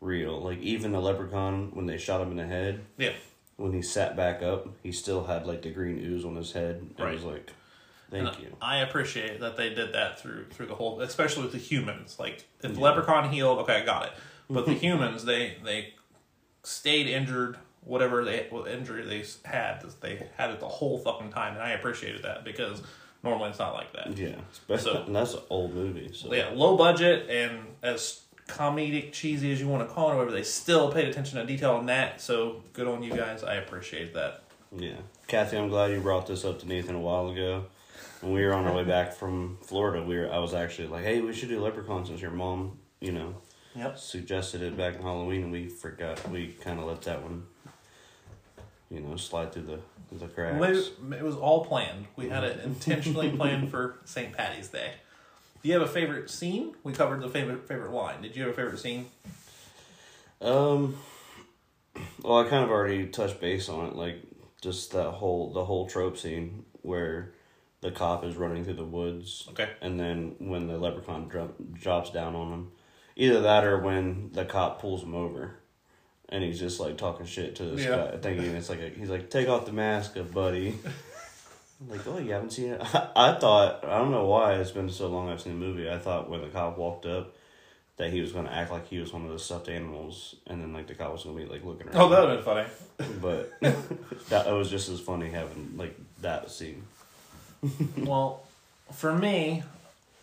real. 0.00 0.40
Like 0.40 0.58
even 0.60 0.92
the 0.92 1.00
leprechaun 1.00 1.70
when 1.74 1.86
they 1.86 1.98
shot 1.98 2.20
him 2.20 2.30
in 2.30 2.36
the 2.36 2.46
head, 2.46 2.80
yeah. 2.98 3.12
When 3.56 3.72
he 3.72 3.82
sat 3.82 4.16
back 4.16 4.42
up, 4.42 4.68
he 4.82 4.92
still 4.92 5.24
had 5.24 5.46
like 5.46 5.62
the 5.62 5.70
green 5.70 5.98
ooze 5.98 6.24
on 6.24 6.36
his 6.36 6.52
head. 6.52 6.90
Right. 6.98 7.14
was 7.14 7.22
like, 7.24 7.52
thank 8.10 8.28
And 8.34 8.42
you. 8.42 8.56
I 8.60 8.78
appreciate 8.78 9.40
that 9.40 9.56
they 9.56 9.72
did 9.74 9.92
that 9.94 10.18
through 10.20 10.46
through 10.50 10.66
the 10.66 10.74
whole, 10.74 11.00
especially 11.00 11.42
with 11.44 11.52
the 11.52 11.58
humans. 11.58 12.16
Like 12.18 12.44
if 12.62 12.74
the 12.74 12.80
leprechaun 12.80 13.30
healed, 13.32 13.58
okay, 13.60 13.82
I 13.82 13.84
got 13.84 14.06
it. 14.06 14.12
But 14.50 14.66
the 14.66 14.74
humans, 14.86 15.24
they 15.24 15.56
they 15.64 15.94
stayed 16.62 17.06
injured, 17.06 17.58
whatever 17.82 18.24
they 18.24 18.46
what 18.50 18.68
injury 18.68 19.04
they 19.04 19.24
had, 19.48 19.84
they 20.00 20.26
had 20.36 20.50
it 20.50 20.60
the 20.60 20.68
whole 20.68 20.98
fucking 20.98 21.30
time, 21.30 21.54
and 21.54 21.62
I 21.62 21.70
appreciated 21.70 22.22
that 22.24 22.44
because 22.44 22.82
normally 23.22 23.50
it's 23.50 23.58
not 23.58 23.74
like 23.74 23.92
that. 23.94 24.16
Yeah, 24.18 24.36
especially, 24.52 24.92
So- 24.92 25.02
and 25.04 25.14
that's 25.16 25.34
an 25.34 25.40
old 25.48 25.74
movie. 25.74 26.10
So 26.12 26.32
Yeah, 26.34 26.50
low 26.54 26.76
budget 26.76 27.28
and 27.30 27.60
as 27.82 28.22
comedic 28.48 29.12
cheesy 29.12 29.52
as 29.52 29.60
you 29.60 29.68
want 29.68 29.86
to 29.88 29.92
call 29.94 30.10
it, 30.10 30.14
or 30.14 30.16
whatever, 30.16 30.32
they 30.32 30.42
still 30.42 30.92
paid 30.92 31.08
attention 31.08 31.38
to 31.38 31.46
detail 31.46 31.72
on 31.72 31.86
that. 31.86 32.20
So 32.20 32.62
good 32.72 32.86
on 32.86 33.02
you 33.02 33.14
guys. 33.14 33.42
I 33.42 33.54
appreciate 33.54 34.14
that. 34.14 34.42
yeah. 34.76 34.96
Kathy, 35.26 35.56
I'm 35.56 35.68
glad 35.68 35.90
you 35.90 36.00
brought 36.00 36.26
this 36.26 36.44
up 36.44 36.58
to 36.60 36.68
Nathan 36.68 36.94
a 36.94 37.00
while 37.00 37.30
ago. 37.30 37.64
When 38.20 38.32
we 38.34 38.44
were 38.44 38.52
on 38.54 38.66
our 38.66 38.74
way 38.74 38.84
back 38.84 39.12
from 39.14 39.58
Florida, 39.62 40.02
we 40.04 40.18
were 40.18 40.30
I 40.30 40.38
was 40.38 40.52
actually 40.54 40.88
like, 40.88 41.04
hey, 41.04 41.20
we 41.20 41.32
should 41.32 41.48
do 41.48 41.60
Leprechaun 41.60 42.04
since 42.06 42.20
your 42.20 42.30
mom, 42.30 42.78
you 43.00 43.12
know, 43.12 43.34
Yep. 43.74 43.98
suggested 43.98 44.62
it 44.62 44.76
back 44.76 44.96
in 44.96 45.02
Halloween, 45.02 45.44
and 45.44 45.52
we 45.52 45.68
forgot. 45.68 46.28
We 46.30 46.48
kind 46.62 46.78
of 46.78 46.84
let 46.86 47.02
that 47.02 47.22
one, 47.22 47.44
you 48.90 49.00
know, 49.00 49.16
slide 49.16 49.52
through 49.52 49.62
the 49.62 49.78
the 50.12 50.28
cracks. 50.28 50.62
It 51.18 51.22
was 51.24 51.34
all 51.34 51.64
planned. 51.64 52.06
We 52.14 52.28
had 52.28 52.44
it 52.44 52.60
intentionally 52.64 53.30
planned 53.30 53.70
for 53.70 53.98
St. 54.04 54.32
Patty's 54.32 54.68
Day. 54.68 54.92
Do 55.64 55.70
you 55.70 55.78
have 55.80 55.88
a 55.88 55.90
favorite 55.90 56.28
scene? 56.28 56.74
We 56.84 56.92
covered 56.92 57.22
the 57.22 57.28
favorite 57.30 57.66
favorite 57.66 57.90
line. 57.90 58.20
Did 58.20 58.36
you 58.36 58.42
have 58.42 58.52
a 58.52 58.54
favorite 58.54 58.78
scene? 58.78 59.06
Um, 60.42 60.98
well, 62.22 62.40
I 62.44 62.50
kind 62.50 62.62
of 62.62 62.70
already 62.70 63.06
touched 63.06 63.40
base 63.40 63.70
on 63.70 63.86
it, 63.86 63.96
like 63.96 64.16
just 64.60 64.92
that 64.92 65.10
whole 65.12 65.54
the 65.54 65.64
whole 65.64 65.86
trope 65.86 66.18
scene 66.18 66.66
where 66.82 67.32
the 67.80 67.90
cop 67.90 68.24
is 68.26 68.36
running 68.36 68.66
through 68.66 68.74
the 68.74 68.84
woods, 68.84 69.46
Okay. 69.52 69.70
and 69.80 69.98
then 69.98 70.34
when 70.38 70.66
the 70.66 70.76
leprechaun 70.76 71.28
dro- 71.28 71.54
drops 71.72 72.10
down 72.10 72.34
on 72.34 72.52
him, 72.52 72.70
either 73.16 73.40
that 73.40 73.64
or 73.64 73.78
when 73.78 74.32
the 74.34 74.44
cop 74.44 74.82
pulls 74.82 75.02
him 75.02 75.14
over, 75.14 75.54
and 76.28 76.44
he's 76.44 76.60
just 76.60 76.78
like 76.78 76.98
talking 76.98 77.24
shit 77.24 77.56
to 77.56 77.64
this 77.64 77.86
Yeah. 77.86 78.10
guy, 78.10 78.16
thinking 78.18 78.54
it's 78.54 78.68
like 78.68 78.80
a, 78.80 78.90
he's 78.90 79.08
like, 79.08 79.30
"Take 79.30 79.48
off 79.48 79.64
the 79.64 79.72
mask, 79.72 80.14
buddy." 80.34 80.78
Like, 81.88 82.06
oh, 82.06 82.18
you 82.18 82.32
haven't 82.32 82.50
seen 82.50 82.72
it? 82.72 82.80
I 83.16 83.34
thought 83.34 83.84
I 83.84 83.98
don't 83.98 84.10
know 84.10 84.26
why 84.26 84.54
it's 84.54 84.70
been 84.70 84.88
so 84.88 85.08
long 85.08 85.28
I've 85.28 85.40
seen 85.40 85.58
the 85.58 85.66
movie. 85.66 85.90
I 85.90 85.98
thought 85.98 86.30
when 86.30 86.40
the 86.40 86.48
cop 86.48 86.78
walked 86.78 87.06
up 87.06 87.34
that 87.96 88.10
he 88.10 88.20
was 88.20 88.32
going 88.32 88.46
to 88.46 88.52
act 88.52 88.72
like 88.72 88.88
he 88.88 88.98
was 88.98 89.12
one 89.12 89.24
of 89.24 89.30
the 89.30 89.38
stuffed 89.38 89.68
animals, 89.68 90.36
and 90.46 90.60
then 90.60 90.72
like 90.72 90.86
the 90.86 90.94
cop 90.94 91.12
was 91.12 91.24
going 91.24 91.36
to 91.36 91.44
be 91.44 91.48
like 91.48 91.64
looking 91.64 91.88
around. 91.88 91.96
Oh, 91.96 92.08
that 92.08 92.20
would 92.20 92.30
have 92.30 92.44
been 92.44 92.68
funny. 92.98 93.20
But 93.20 93.52
that 94.28 94.46
it 94.46 94.52
was 94.52 94.70
just 94.70 94.88
as 94.88 95.00
funny 95.00 95.30
having 95.30 95.76
like 95.76 95.96
that 96.20 96.50
scene. 96.50 96.84
well, 97.98 98.42
for 98.92 99.14
me, 99.14 99.62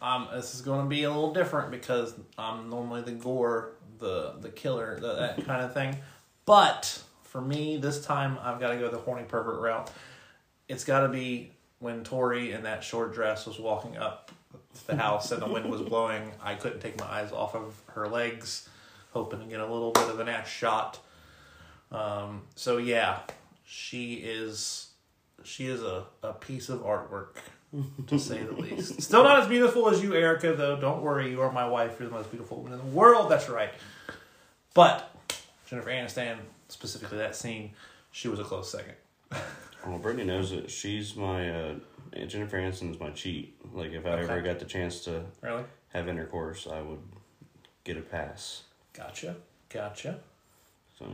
um, 0.01 0.27
this 0.33 0.55
is 0.55 0.61
going 0.61 0.83
to 0.83 0.89
be 0.89 1.03
a 1.03 1.09
little 1.09 1.33
different 1.33 1.71
because 1.71 2.13
I'm 2.37 2.69
normally 2.69 3.01
the 3.01 3.11
gore, 3.11 3.71
the 3.99 4.33
the 4.39 4.49
killer, 4.49 4.99
the, 4.99 5.15
that 5.15 5.45
kind 5.45 5.63
of 5.63 5.73
thing. 5.73 5.97
But 6.45 7.01
for 7.23 7.39
me, 7.39 7.77
this 7.77 8.03
time 8.03 8.37
I've 8.41 8.59
got 8.59 8.71
to 8.71 8.77
go 8.77 8.89
the 8.89 8.97
horny 8.97 9.23
pervert 9.23 9.61
route. 9.61 9.89
It's 10.71 10.83
got 10.85 11.01
to 11.01 11.09
be 11.09 11.51
when 11.79 12.03
Tori 12.03 12.53
in 12.53 12.63
that 12.63 12.83
short 12.83 13.13
dress 13.13 13.45
was 13.45 13.59
walking 13.59 13.97
up 13.97 14.31
to 14.75 14.87
the 14.87 14.95
house 14.95 15.31
and 15.31 15.41
the 15.41 15.47
wind 15.47 15.69
was 15.69 15.81
blowing. 15.81 16.31
I 16.41 16.55
couldn't 16.55 16.79
take 16.79 16.97
my 16.97 17.05
eyes 17.05 17.31
off 17.31 17.55
of 17.55 17.75
her 17.87 18.07
legs, 18.07 18.69
hoping 19.11 19.39
to 19.39 19.45
get 19.45 19.59
a 19.59 19.65
little 19.65 19.91
bit 19.91 20.07
of 20.09 20.19
an 20.19 20.29
ass 20.29 20.47
shot. 20.47 20.99
Um, 21.91 22.43
so 22.55 22.77
yeah, 22.77 23.19
she 23.65 24.15
is 24.15 24.87
she 25.43 25.67
is 25.67 25.81
a, 25.81 26.05
a 26.23 26.33
piece 26.33 26.69
of 26.69 26.81
artwork 26.81 27.37
to 28.07 28.17
say 28.17 28.43
the 28.43 28.53
least. 28.53 29.01
Still 29.03 29.23
not 29.23 29.41
as 29.41 29.47
beautiful 29.47 29.89
as 29.89 30.01
you, 30.01 30.13
Erica, 30.13 30.53
though. 30.53 30.79
Don't 30.79 31.01
worry, 31.01 31.31
you 31.31 31.41
are 31.41 31.51
my 31.51 31.67
wife. 31.67 31.99
You're 31.99 32.07
the 32.09 32.15
most 32.15 32.31
beautiful 32.31 32.57
woman 32.57 32.73
in 32.73 32.79
the 32.79 32.95
world. 32.95 33.29
That's 33.29 33.49
right. 33.49 33.73
But 34.73 35.13
Jennifer 35.65 35.89
Aniston, 35.89 36.37
specifically 36.69 37.17
that 37.17 37.35
scene, 37.35 37.71
she 38.11 38.29
was 38.29 38.39
a 38.39 38.43
close 38.43 38.71
second. 38.71 38.95
Well, 39.85 39.97
Brittany 39.97 40.25
knows 40.25 40.51
that 40.51 40.69
she's 40.69 41.15
my 41.15 41.49
uh, 41.49 41.75
Jennifer 42.27 42.57
Aniston's 42.57 42.99
my 42.99 43.09
cheat. 43.11 43.55
Like 43.73 43.91
if 43.91 44.05
I 44.05 44.09
Okay. 44.11 44.23
ever 44.23 44.41
got 44.41 44.59
the 44.59 44.65
chance 44.65 45.03
to 45.05 45.23
Really? 45.41 45.63
have 45.89 46.07
intercourse, 46.07 46.67
I 46.71 46.81
would 46.81 47.01
get 47.83 47.97
a 47.97 48.01
pass. 48.01 48.63
Gotcha. 48.93 49.35
Gotcha. 49.69 50.19
So 50.99 51.05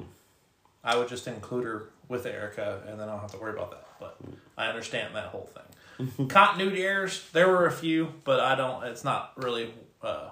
I 0.84 0.97
would 0.97 1.08
just 1.08 1.27
include 1.27 1.63
her 1.65 1.89
with 2.08 2.25
Erica, 2.25 2.82
and 2.88 2.99
then 2.99 3.08
I 3.08 3.12
don't 3.13 3.21
have 3.21 3.32
to 3.32 3.38
worry 3.38 3.53
about 3.53 3.71
that. 3.71 3.88
But 3.99 4.17
I 4.58 4.67
understand 4.67 5.15
that 5.15 5.25
whole 5.27 5.49
thing. 5.53 6.27
Continuity 6.27 6.84
errors, 6.84 7.27
there 7.34 7.47
were 7.49 7.65
a 7.67 7.71
few, 7.71 8.13
but 8.23 8.39
I 8.39 8.56
don't. 8.56 8.84
It's 8.84 9.03
not 9.03 9.34
really. 9.38 9.73
Uh, 10.01 10.30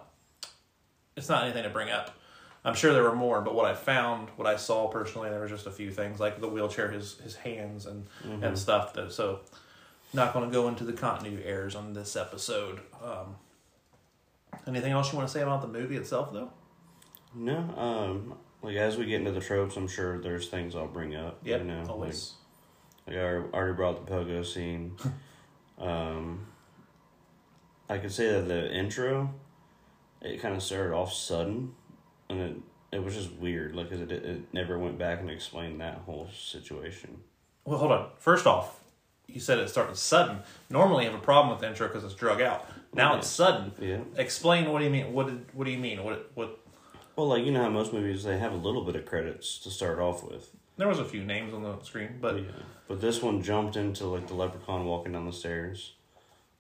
it's 1.16 1.30
not 1.30 1.44
anything 1.44 1.64
to 1.64 1.70
bring 1.70 1.90
up. 1.90 2.12
I'm 2.66 2.74
sure 2.74 2.94
there 2.94 3.04
were 3.04 3.16
more, 3.16 3.42
but 3.42 3.54
what 3.54 3.66
I 3.66 3.76
found, 3.76 4.30
what 4.38 4.48
I 4.48 4.58
saw 4.58 4.88
personally, 4.88 5.30
there 5.30 5.42
was 5.42 5.52
just 5.52 5.68
a 5.68 5.72
few 5.72 5.92
things 5.92 6.20
like 6.20 6.42
the 6.42 6.48
wheelchair, 6.48 6.90
his 6.90 7.20
his 7.20 7.36
hands, 7.36 7.86
and 7.86 8.08
and 8.44 8.58
stuff. 8.58 8.98
So, 9.12 9.42
not 10.14 10.34
going 10.34 10.50
to 10.50 10.54
go 10.54 10.68
into 10.68 10.84
the 10.84 10.94
continuity 10.94 11.46
errors 11.46 11.76
on 11.76 11.94
this 11.94 12.16
episode. 12.16 12.80
Um, 13.04 13.36
anything 14.68 14.92
else 14.92 15.12
you 15.12 15.18
want 15.18 15.30
to 15.30 15.34
say 15.34 15.42
about 15.42 15.62
the 15.62 15.68
movie 15.68 15.96
itself, 15.96 16.34
though? 16.34 16.52
no, 17.36 17.58
um, 17.78 18.34
like 18.62 18.76
as 18.78 18.98
we 18.98 19.06
get 19.06 19.20
into 19.20 19.32
the 19.32 19.42
tropes, 19.42 19.76
I'm 19.76 19.88
sure 19.88 20.20
there's 20.20 20.48
things 20.48 20.76
I'll 20.76 20.88
bring 20.88 21.16
up. 21.16 21.40
Yep, 21.44 21.62
you 21.62 21.68
know, 21.68 21.82
like 21.82 21.90
always. 21.90 22.34
Like 23.06 23.18
I 23.18 23.22
already 23.22 23.74
brought 23.76 24.06
the 24.06 24.12
pogo 24.12 24.46
scene. 24.46 24.98
um, 25.78 26.48
I 27.88 28.00
could 28.00 28.12
say 28.12 28.32
that 28.32 28.48
the 28.48 28.74
intro, 28.74 29.34
it 30.22 30.42
kind 30.42 30.56
of 30.56 30.64
started 30.64 30.96
off 30.96 31.14
sudden, 31.14 31.76
and 32.30 32.40
it 32.40 32.56
it 32.92 33.04
was 33.04 33.16
just 33.16 33.32
weird. 33.34 33.76
Like 33.76 33.90
'cause 33.90 34.00
it 34.00 34.12
it 34.12 34.54
never 34.54 34.78
went 34.80 34.98
back 34.98 35.20
and 35.20 35.30
explained 35.30 35.82
that 35.82 36.00
whole 36.06 36.28
situation. 36.34 37.22
Well, 37.66 37.78
hold 37.80 37.92
on. 37.92 38.10
First 38.18 38.46
off, 38.48 38.80
you 39.28 39.40
said 39.40 39.58
it 39.60 39.70
started 39.70 39.98
sudden. 39.98 40.40
Normally, 40.70 41.04
you 41.06 41.12
have 41.12 41.20
a 41.20 41.24
problem 41.24 41.52
with 41.52 41.60
the 41.62 41.68
intro 41.68 41.88
because 41.88 42.04
it's 42.04 42.14
drug 42.14 42.42
out. 42.42 42.66
Now 42.94 43.10
Okay. 43.12 43.20
it's 43.20 43.28
sudden. 43.28 43.72
Yeah. 43.80 44.00
Explain 44.18 44.72
what 44.72 44.80
do 44.80 44.86
you 44.86 44.92
mean? 44.92 45.12
What 45.14 45.28
did, 45.28 45.46
what 45.54 45.66
do 45.66 45.72
you 45.72 45.80
mean? 45.80 46.04
What 46.04 46.32
what? 46.36 46.60
Well, 47.16 47.28
like 47.28 47.46
you 47.46 47.52
know 47.52 47.64
how 47.64 47.70
most 47.70 47.92
movies 47.94 48.24
they 48.24 48.38
have 48.38 48.54
a 48.54 48.58
little 48.58 48.84
bit 48.86 48.96
of 48.96 49.06
credits 49.06 49.58
to 49.60 49.70
start 49.72 50.00
off 50.00 50.24
with. 50.24 50.52
There 50.78 50.88
was 50.88 51.00
a 51.00 51.06
few 51.06 51.24
names 51.24 51.54
on 51.54 51.64
the 51.64 51.80
screen, 51.84 52.18
but 52.22 52.36
Yeah. 52.38 52.44
But 52.88 53.02
this 53.02 53.22
one 53.22 53.42
jumped 53.42 53.76
into 53.78 54.06
like 54.06 54.28
the 54.28 54.36
leprechaun 54.36 54.86
walking 54.86 55.14
down 55.14 55.26
the 55.26 55.34
stairs, 55.34 55.94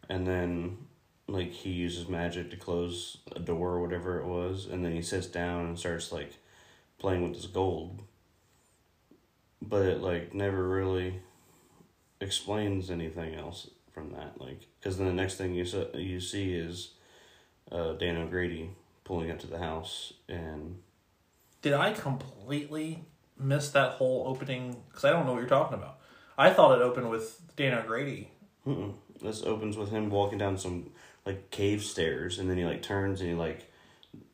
and 0.10 0.26
then 0.28 0.78
like 1.28 1.52
he 1.52 1.72
uses 1.72 2.08
magic 2.08 2.52
to 2.52 2.58
close 2.58 3.18
a 3.36 3.40
door 3.40 3.72
or 3.72 3.82
whatever 3.82 4.20
it 4.20 4.26
was, 4.26 4.66
and 4.66 4.84
then 4.84 4.94
he 4.94 5.02
sits 5.02 5.28
down 5.28 5.66
and 5.66 5.80
starts 5.80 6.12
like 6.12 6.34
playing 7.00 7.24
with 7.24 7.36
his 7.36 7.48
gold. 7.48 8.02
But 9.62 9.84
it 9.84 10.02
like 10.02 10.34
never 10.34 10.68
really 10.68 11.22
explains 12.22 12.92
anything 12.92 13.36
else 13.36 13.70
from 13.92 14.12
that, 14.12 14.40
like 14.40 14.68
because 14.80 14.98
then 14.98 15.08
the 15.08 15.14
next 15.14 15.36
thing 15.36 15.56
you 15.56 15.66
se- 15.66 15.92
you 15.96 16.20
see 16.20 16.54
is 16.54 16.92
uh, 17.72 17.94
Dan 17.94 18.18
O'Grady 18.18 18.72
pulling 19.04 19.32
up 19.32 19.40
to 19.40 19.48
the 19.48 19.60
house 19.60 20.14
and 20.28 20.78
did 21.66 21.74
I 21.74 21.94
completely 21.94 23.06
miss 23.40 23.72
that 23.72 23.94
whole 23.94 24.26
opening? 24.28 24.84
Because 24.88 25.04
I 25.04 25.10
don't 25.10 25.26
know 25.26 25.32
what 25.32 25.40
you're 25.40 25.50
talking 25.50 25.74
about. 25.74 25.98
I 26.38 26.52
thought 26.52 26.80
it 26.80 26.84
opened 26.84 27.10
with 27.10 27.42
Dan 27.56 27.74
O'Grady. 27.74 28.30
Mm-mm. 28.68 28.94
This 29.20 29.42
opens 29.42 29.76
with 29.76 29.90
him 29.90 30.12
walking 30.12 30.38
down 30.38 30.60
some 30.60 30.92
like 31.26 31.50
cave 31.52 31.84
stairs, 31.84 32.40
and 32.40 32.50
then 32.50 32.58
he 32.58 32.66
like 32.66 32.82
turns 32.82 33.22
and 33.22 33.30
he 33.30 33.36
like 33.36 33.72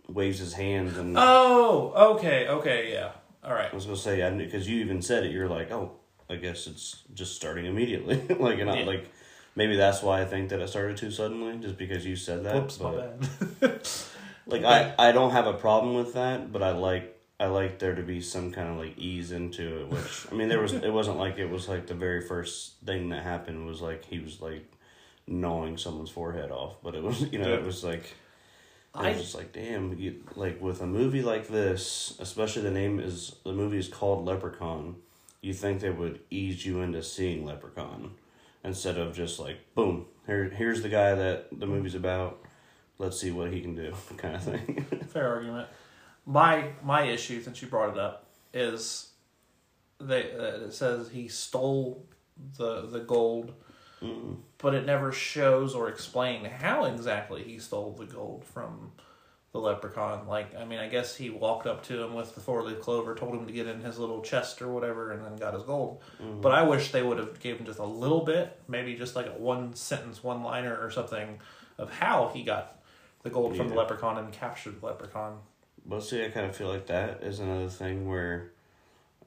waves 0.08 0.40
his 0.40 0.54
hands. 0.54 0.98
And 0.98 1.16
Oh, 1.18 2.16
okay, 2.16 2.48
okay, 2.48 2.92
yeah. 2.92 3.12
All 3.44 3.54
right. 3.54 3.70
I 3.72 3.76
was 3.76 3.86
gonna 3.86 3.98
say, 3.98 4.30
because 4.38 4.68
you 4.70 4.82
even 4.82 5.02
said 5.02 5.24
it, 5.24 5.32
you're 5.32 5.48
like, 5.50 5.72
oh, 5.72 5.94
I 6.30 6.36
guess 6.36 6.68
it's 6.68 7.04
just 7.14 7.36
starting 7.36 7.66
immediately. 7.66 8.22
like, 8.40 8.60
and 8.60 8.70
I, 8.70 8.80
Yeah. 8.80 8.86
like 8.86 9.06
maybe 9.56 9.76
that's 9.76 10.02
why 10.02 10.22
I 10.22 10.26
think 10.26 10.50
that 10.50 10.60
it 10.60 10.68
started 10.68 10.98
too 10.98 11.12
suddenly, 11.12 11.58
just 11.58 11.78
because 11.78 12.06
you 12.06 12.16
said 12.16 12.44
that. 12.44 12.56
Whoops, 12.56 12.80
my 12.80 12.92
but, 12.92 13.60
bad. 13.60 13.82
Like, 14.48 14.64
I 14.64 14.96
I 14.98 15.12
don't 15.12 15.32
have 15.32 15.46
a 15.48 15.54
problem 15.54 15.94
with 15.94 16.14
that, 16.16 16.52
but 16.52 16.62
I 16.64 16.72
like. 16.72 17.18
I 17.40 17.46
like 17.46 17.80
there 17.80 17.96
to 17.96 18.04
be 18.04 18.22
some 18.22 18.52
kind 18.52 18.70
of 18.70 18.78
like 18.78 18.98
ease 19.00 19.32
into 19.32 19.82
it, 19.82 19.88
which 19.90 20.28
I 20.32 20.36
mean 20.36 20.48
there 20.48 20.60
was 20.62 20.74
it 20.74 20.92
wasn't 20.94 21.18
like 21.18 21.40
it 21.40 21.50
was 21.50 21.68
like 21.68 21.88
the 21.88 21.96
very 21.96 22.22
first 22.22 22.74
thing 22.86 23.10
that 23.10 23.24
happened 23.24 23.66
was 23.66 23.82
like 23.82 24.06
he 24.06 24.20
was 24.20 24.40
like 24.42 24.72
gnawing 25.32 25.78
someone's 25.78 26.10
forehead 26.10 26.52
off, 26.52 26.76
but 26.84 26.96
it 26.96 27.04
was 27.04 27.22
you 27.32 27.40
know 27.40 27.54
it 27.54 27.64
was 27.64 27.84
like 27.84 28.16
I 28.94 29.08
I 29.08 29.12
was 29.12 29.22
just 29.22 29.36
like, 29.36 29.54
damn, 29.54 29.98
you, 29.98 30.24
like 30.36 30.62
with 30.62 30.82
a 30.82 30.88
movie 30.88 31.22
like 31.22 31.48
this, 31.48 32.16
especially 32.20 32.64
the 32.64 32.72
name 32.72 33.00
is 33.00 33.36
the 33.46 33.54
movie 33.54 33.78
is 33.78 33.88
called 33.88 34.26
Leprechaun. 34.26 34.98
You 35.42 35.54
think 35.54 35.80
they 35.80 35.90
would 35.90 36.20
ease 36.30 36.66
you 36.66 36.82
into 36.82 37.02
seeing 37.02 37.46
Leprechaun 37.46 38.12
instead 38.64 38.98
of 38.98 39.16
just 39.16 39.40
like, 39.40 39.58
boom, 39.74 40.06
here, 40.28 40.50
here's 40.50 40.84
the 40.84 40.90
guy 40.90 41.16
that 41.16 41.48
the 41.58 41.66
movie's 41.66 41.96
about. 41.96 42.42
Let's 43.00 43.20
see 43.20 43.32
what 43.32 43.52
he 43.52 43.62
can 43.62 43.74
do, 43.76 43.94
kind 44.18 44.36
of 44.36 44.44
thing. 44.44 44.86
fair 45.08 45.28
argument. 45.28 45.68
My 46.26 46.70
my 46.84 47.04
issue, 47.04 47.42
since 47.42 47.62
you 47.62 47.68
brought 47.68 47.94
it 47.94 47.98
up, 47.98 48.28
is 48.54 49.10
they 50.00 50.32
uh, 50.34 50.66
it 50.66 50.74
says 50.74 51.10
he 51.10 51.28
stole 51.28 52.06
the 52.58 52.88
the 52.88 53.00
gold, 53.00 53.54
but 54.58 54.74
it 54.74 54.86
never 54.86 55.12
shows 55.12 55.76
or 55.76 55.90
explain 55.90 56.46
how 56.46 56.86
exactly 56.86 57.44
he 57.44 57.60
stole 57.60 57.92
the 57.94 58.06
gold 58.06 58.44
from 58.44 58.92
the 59.52 59.60
leprechaun. 59.60 60.28
Like, 60.28 60.56
I 60.56 60.66
mean, 60.66 60.80
I 60.80 60.88
guess 60.88 61.16
he 61.16 61.30
walked 61.30 61.68
up 61.68 61.84
to 61.88 62.02
him 62.04 62.14
with 62.14 62.34
the 62.36 62.42
four 62.42 62.64
leaf 62.64 62.80
clover, 62.80 63.14
told 63.16 63.36
him 63.36 63.46
to 63.46 63.52
get 63.54 63.68
in 63.68 63.82
his 63.82 64.00
little 64.00 64.22
chest 64.22 64.62
or 64.62 64.72
whatever, 64.72 65.12
and 65.12 65.24
then 65.24 65.36
got 65.36 65.54
his 65.54 65.64
gold. 65.64 66.02
But 66.42 66.54
I 66.54 66.64
wish 66.64 66.92
they 66.92 67.04
would 67.04 67.18
have 67.18 67.40
gave 67.40 67.58
him 67.58 67.66
just 67.66 67.80
a 67.80 67.86
little 67.86 68.22
bit, 68.24 68.60
maybe 68.68 68.96
just 68.96 69.16
like 69.16 69.28
a 69.28 69.32
one 69.38 69.76
sentence, 69.76 70.24
one 70.24 70.42
liner 70.42 70.76
or 70.82 70.90
something 70.90 71.40
of 71.78 71.92
how 71.92 72.32
he 72.34 72.44
got 72.44 72.82
the 73.24 73.30
gold 73.30 73.56
from 73.58 73.68
the 73.70 73.76
leprechaun 73.76 74.18
and 74.18 74.32
captured 74.32 74.80
the 74.82 74.86
leprechaun. 74.86 75.40
but 75.86 76.02
see, 76.02 76.24
I 76.26 76.30
kind 76.30 76.46
of 76.46 76.56
feel 76.56 76.70
like 76.70 76.88
that 76.88 77.22
is 77.22 77.40
another 77.40 77.70
thing 77.70 78.08
where, 78.08 78.52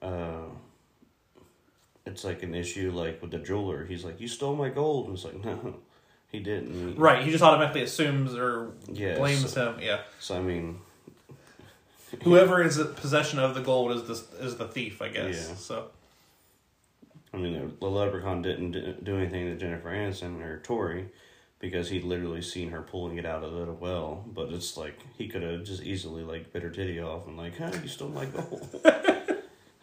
uh, 0.03 0.47
it's 2.07 2.25
like 2.25 2.43
an 2.43 2.55
issue 2.55 2.91
like 2.91 3.21
with 3.23 3.31
the 3.31 3.39
jeweler. 3.39 3.85
He's 3.85 4.05
like, 4.05 4.21
you 4.21 4.29
stole 4.29 4.55
my 4.57 4.69
gold, 4.69 5.07
and 5.09 5.15
it's 5.17 5.25
like, 5.25 5.43
no, 5.45 5.77
he 6.31 6.41
didn't. 6.41 6.97
Right, 6.97 7.25
he 7.25 7.31
just 7.31 7.43
automatically 7.43 7.83
assumes 7.83 8.35
or 8.35 8.73
Yeah, 8.93 9.17
blames 9.17 9.53
so- 9.53 9.73
him. 9.73 9.81
Yeah, 9.83 10.01
So 10.21 10.37
I 10.37 10.41
mean, 10.43 10.79
whoever 12.23 12.63
is 12.63 12.79
in 12.79 12.89
possession 12.95 13.39
of 13.39 13.55
the 13.55 13.61
gold 13.63 13.93
is 13.93 14.03
the 14.05 14.45
is 14.45 14.57
the 14.57 14.69
thief, 14.69 15.01
I 15.03 15.09
guess. 15.09 15.49
Yeah. 15.49 15.55
So 15.57 15.87
I 17.33 17.37
mean, 17.39 17.77
the 17.81 17.87
leprechaun 17.87 18.43
didn't 18.43 19.05
do 19.05 19.17
anything 19.17 19.47
to 19.47 19.57
Jennifer 19.57 19.91
Aniston 19.91 20.41
or 20.41 20.61
Tori 20.61 21.09
because 21.59 21.89
he'd 21.89 22.05
literally 22.05 22.43
seen 22.43 22.71
her 22.71 22.83
pulling 22.83 23.17
it 23.19 23.27
out 23.27 23.43
of 23.43 23.53
the 23.55 23.73
well. 23.73 24.25
But 24.33 24.51
it's 24.53 24.77
like 24.77 24.99
he 25.19 25.27
could 25.27 25.43
have 25.43 25.65
just 25.65 25.83
easily 25.83 26.23
like 26.23 26.53
bit 26.53 26.63
her 26.63 26.71
titty 26.71 27.01
off 27.01 27.27
and 27.27 27.37
like, 27.37 27.59
"Huh, 27.59 27.71
you 27.83 27.89
stole 27.89 28.11
my 28.11 28.27
gold." 28.27 28.69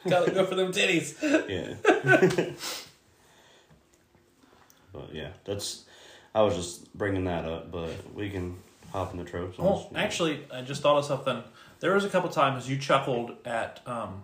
gotta 0.09 0.31
go 0.31 0.45
for 0.45 0.55
them 0.55 0.71
titties. 0.71 1.15
yeah. 1.49 2.51
but 4.93 5.13
yeah, 5.13 5.29
that's. 5.45 5.85
I 6.33 6.41
was 6.43 6.55
just 6.55 6.93
bringing 6.97 7.25
that 7.25 7.45
up, 7.45 7.71
but 7.71 8.13
we 8.15 8.29
can 8.29 8.57
hop 8.91 9.11
into 9.13 9.25
tropes. 9.25 9.57
and 9.57 9.65
Well, 9.67 9.77
just- 9.83 9.95
actually, 9.95 10.45
I 10.51 10.61
just 10.61 10.81
thought 10.81 10.97
of 10.97 11.05
something. 11.05 11.43
There 11.79 11.93
was 11.93 12.05
a 12.05 12.09
couple 12.09 12.29
times 12.29 12.69
you 12.69 12.77
chuckled 12.77 13.31
at 13.45 13.81
um, 13.85 14.23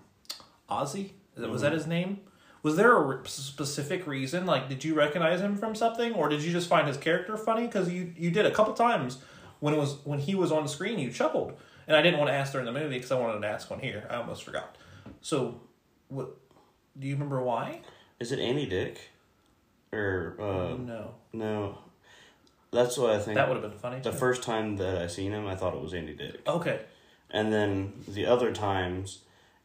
Ozzy. 0.70 1.12
Was 1.36 1.46
Mm-hmm. 1.46 1.58
that 1.62 1.72
his 1.74 1.86
name? 1.88 2.22
Was 2.64 2.76
there 2.76 2.96
a 2.96 3.02
re- 3.02 3.18
specific 3.26 4.08
reason? 4.08 4.46
Like, 4.46 4.68
did 4.70 4.84
you 4.84 4.96
recognize 4.96 5.40
him 5.42 5.56
from 5.58 5.76
something, 5.76 6.14
or 6.14 6.30
did 6.30 6.42
you 6.44 6.52
just 6.52 6.68
find 6.68 6.88
his 6.88 6.98
character 6.98 7.38
funny? 7.38 7.68
Because 7.68 7.90
you 7.92 8.14
you 8.18 8.32
did 8.32 8.46
a 8.46 8.52
couple 8.52 8.74
times 8.74 9.20
when 9.60 9.74
it 9.74 9.78
was 9.78 9.98
when 10.06 10.20
he 10.20 10.34
was 10.36 10.52
on 10.52 10.64
the 10.64 10.70
screen, 10.70 10.98
you 11.00 11.12
chuckled, 11.12 11.54
and 11.88 11.96
I 11.96 12.02
didn't 12.02 12.20
want 12.20 12.30
to 12.30 12.34
ask 12.34 12.52
during 12.54 12.66
the 12.66 12.72
movie 12.74 12.96
because 12.96 13.12
I 13.12 13.20
wanted 13.20 13.40
to 13.42 13.48
ask 13.48 13.70
one 13.70 13.80
here. 13.80 14.08
I 14.10 14.16
almost 14.16 14.44
forgot. 14.44 14.76
So, 15.22 15.62
what? 16.10 16.30
Do 17.00 17.08
you 17.08 17.14
remember 17.14 17.42
why? 17.42 17.82
is 18.20 18.32
it 18.32 18.40
Andy 18.40 18.66
Dick? 18.66 19.00
Or 19.94 20.36
uh, 20.40 20.76
no, 20.76 21.14
no, 21.34 21.78
that's 22.72 22.98
what 22.98 23.12
I 23.12 23.20
think. 23.20 23.36
that 23.36 23.48
would 23.48 23.62
have 23.62 23.72
been 23.72 23.80
funny. 23.80 24.02
the 24.02 24.12
too. 24.12 24.18
first 24.18 24.44
time 24.44 24.76
that 24.78 24.98
I 24.98 25.08
seen 25.08 25.32
him, 25.32 25.48
I 25.48 25.56
thought 25.56 25.74
it 25.74 25.82
was 25.82 25.94
Andy 25.94 26.14
Dick. 26.14 26.42
Okay. 26.48 26.82
And 27.32 27.54
then 27.54 27.94
the 28.08 28.26
other 28.26 28.52
times, 28.52 29.20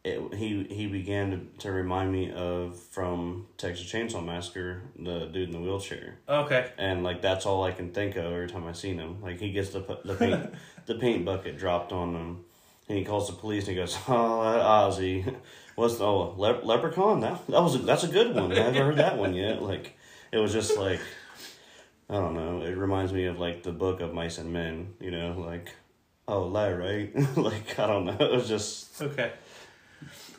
it 0.05 0.33
he 0.35 0.63
he 0.69 0.87
began 0.87 1.31
to, 1.31 1.39
to 1.63 1.71
remind 1.71 2.11
me 2.11 2.31
of 2.31 2.77
from 2.79 3.47
Texas 3.57 3.91
Chainsaw 3.91 4.23
Massacre, 4.25 4.81
the 4.97 5.25
dude 5.25 5.49
in 5.49 5.51
the 5.51 5.59
wheelchair, 5.59 6.19
Okay. 6.29 6.69
and 6.77 7.03
like 7.03 7.21
that's 7.21 7.45
all 7.45 7.63
I 7.63 7.71
can 7.71 7.91
think 7.91 8.15
of 8.15 8.25
every 8.25 8.47
time 8.49 8.65
I 8.65 8.71
seen 8.73 8.97
him. 8.99 9.21
Like 9.21 9.39
he 9.39 9.51
gets 9.51 9.69
the 9.71 9.81
the 10.05 10.15
paint 10.15 10.53
the 10.85 10.95
paint 10.95 11.25
bucket 11.25 11.57
dropped 11.57 11.91
on 11.91 12.13
him, 12.15 12.45
and 12.87 12.97
he 12.97 13.03
calls 13.03 13.27
the 13.27 13.33
police 13.33 13.67
and 13.67 13.75
he 13.75 13.81
goes, 13.81 13.97
"Oh, 14.07 14.43
that 14.43 14.61
Ozzy, 14.61 15.35
what's 15.75 15.97
the 15.97 16.05
oh 16.05 16.35
le- 16.37 16.63
leprechaun? 16.63 17.19
That 17.21 17.45
that 17.47 17.61
was 17.61 17.75
a, 17.75 17.79
that's 17.79 18.03
a 18.03 18.07
good 18.07 18.35
one. 18.35 18.51
I 18.51 18.55
haven't 18.59 18.81
heard 18.81 18.97
that 18.97 19.17
one 19.17 19.33
yet." 19.33 19.61
Like 19.61 19.97
it 20.31 20.37
was 20.37 20.53
just 20.53 20.77
like. 20.77 20.99
I 22.09 22.15
don't 22.15 22.33
know. 22.35 22.61
It 22.61 22.77
reminds 22.77 23.13
me 23.13 23.25
of 23.25 23.39
like 23.39 23.63
the 23.63 23.71
book 23.71 24.01
of 24.01 24.13
Mice 24.13 24.37
and 24.37 24.51
Men, 24.51 24.93
you 24.99 25.09
know, 25.09 25.35
like 25.39 25.73
oh 26.27 26.43
lie 26.43 26.71
right 26.71 27.11
like 27.37 27.77
i 27.77 27.85
don't 27.85 28.05
know 28.05 28.15
it 28.17 28.31
was 28.31 28.47
just 28.47 29.01
Okay. 29.01 29.31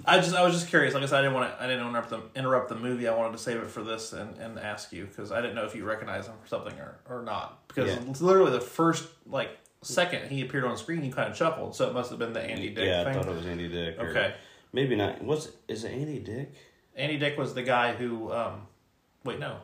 I 0.07 0.19
just 0.19 0.35
I 0.35 0.43
was 0.43 0.53
just 0.55 0.69
curious. 0.69 0.93
Like 0.95 1.03
I 1.03 1.07
said, 1.07 1.19
I 1.19 1.23
didn't 1.23 1.35
want 1.35 1.57
to 1.57 1.63
I 1.63 1.67
didn't 1.67 1.87
interrupt 1.87 2.11
the 2.11 2.21
interrupt 2.35 2.69
the 2.69 2.75
movie. 2.75 3.07
I 3.09 3.15
wanted 3.15 3.33
to 3.33 3.39
save 3.43 3.59
it 3.59 3.71
for 3.71 3.83
this 3.83 4.13
and, 4.13 4.37
and 4.39 4.59
ask 4.59 4.93
you 4.93 5.05
because 5.07 5.31
I 5.33 5.41
didn't 5.41 5.55
know 5.57 5.65
if 5.65 5.75
you 5.75 5.85
recognize 5.85 6.27
him 6.27 6.35
for 6.43 6.49
something 6.49 6.75
or, 6.79 6.97
or 7.09 7.23
not. 7.23 7.67
Because 7.69 7.91
Yeah. 7.91 8.01
it's 8.11 8.21
literally 8.21 8.51
the 8.53 8.61
first 8.61 9.09
like 9.27 9.51
second 9.83 10.31
he 10.31 10.43
appeared 10.43 10.65
on 10.65 10.77
screen, 10.77 11.05
you 11.05 11.13
kind 11.13 11.31
of 11.31 11.37
chuckled. 11.37 11.75
So 11.77 11.89
it 11.89 11.95
must 11.95 12.11
have 12.11 12.19
been 12.19 12.33
the 12.33 12.43
Andy 12.43 12.71
Dick 12.71 12.85
yeah 12.87 13.05
i 13.09 13.13
thought 13.15 13.27
it 13.29 13.35
was 13.37 13.47
andy 13.47 13.69
dick 13.69 13.97
or 13.99 14.09
Okay. 14.09 14.35
Maybe 14.75 14.97
not 14.97 15.23
what's 15.23 15.49
is 15.69 15.85
it 15.85 15.93
andy 15.93 16.19
dick 16.19 16.53
Andy 16.97 17.17
Dick 17.19 17.37
was 17.37 17.55
the 17.55 17.63
guy 17.65 17.93
who. 17.95 18.31
um 18.33 18.69
Wait, 19.25 19.41
no. 19.41 19.57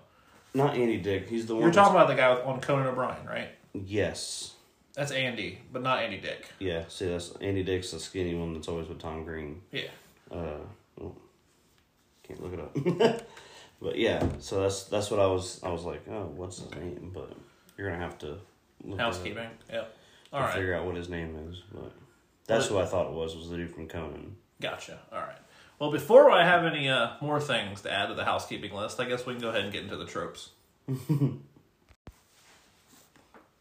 not 0.55 0.75
andy 0.77 0.97
dick 0.97 1.29
he's 1.29 1.47
the 1.47 1.55
one 1.55 1.63
You're 1.65 1.73
talking 1.73 1.95
about 1.95 2.09
the 2.09 2.15
guy 2.17 2.35
with, 2.35 2.45
on 2.45 2.61
Conan 2.61 2.87
O'Brien, 2.87 3.25
right? 3.27 3.51
yes 3.75 4.55
That's 4.95 5.13
Andy, 5.13 5.59
but 5.73 5.83
not 5.83 6.03
Andy 6.03 6.19
Dick. 6.19 6.47
yeah 6.59 6.85
see 6.89 7.07
that's 7.09 7.33
andy 7.41 7.63
dick's 7.63 7.91
the 7.93 8.01
skinny 8.01 8.35
one 8.35 8.55
that's 8.55 8.69
always 8.69 8.89
with 8.89 8.99
tom 8.99 9.25
green 9.25 9.61
Yeah. 9.71 9.83
uh 10.33 10.59
oh, 11.01 11.15
can't 12.25 12.43
look 12.43 12.53
it 12.55 12.61
up 12.61 13.23
but 13.83 13.97
yeah 13.97 14.27
so 14.41 14.63
that's 14.63 14.85
that's 14.85 15.11
what 15.11 15.21
i 15.21 15.27
was 15.27 15.61
i 15.63 15.71
was 15.71 15.85
like 15.85 16.03
oh 16.11 16.27
what's 16.37 16.59
his 16.59 16.71
name 16.73 17.11
but 17.15 17.33
you're 17.77 17.89
gonna 17.91 18.03
have 18.03 18.19
to 18.19 18.27
look 18.27 18.39
it 18.85 18.93
up 18.95 18.99
Housekeeping. 19.01 19.51
Yep. 19.73 19.97
All 20.33 20.41
right. 20.41 20.55
figure 20.55 20.75
out 20.75 20.85
what 20.87 20.97
his 20.97 21.09
name 21.09 21.37
is 21.49 21.63
but 21.73 21.93
that's 22.47 22.67
who 22.67 22.79
i 22.79 22.85
thought 22.85 23.07
it 23.07 23.13
was 23.13 23.37
was 23.37 23.49
the 23.51 23.57
dude 23.57 23.73
from 23.73 23.87
conan 23.89 24.35
Gotcha. 24.61 24.99
All 25.13 25.19
right. 25.21 25.39
Well, 25.79 25.91
before 25.91 26.31
I 26.31 26.45
have 26.45 26.65
any 26.65 26.89
uh, 26.89 27.13
more 27.21 27.41
things 27.41 27.81
to 27.83 27.93
add 27.93 28.09
to 28.09 28.15
the 28.15 28.25
housekeeping 28.25 28.73
list, 28.73 29.01
I 29.01 29.07
guess 29.07 29.25
we 29.25 29.33
can 29.33 29.41
go 29.41 29.49
ahead 29.49 29.65
and 29.65 29.73
get 29.73 29.83
into 29.83 29.97
the 29.97 30.05
tropes. 30.05 30.51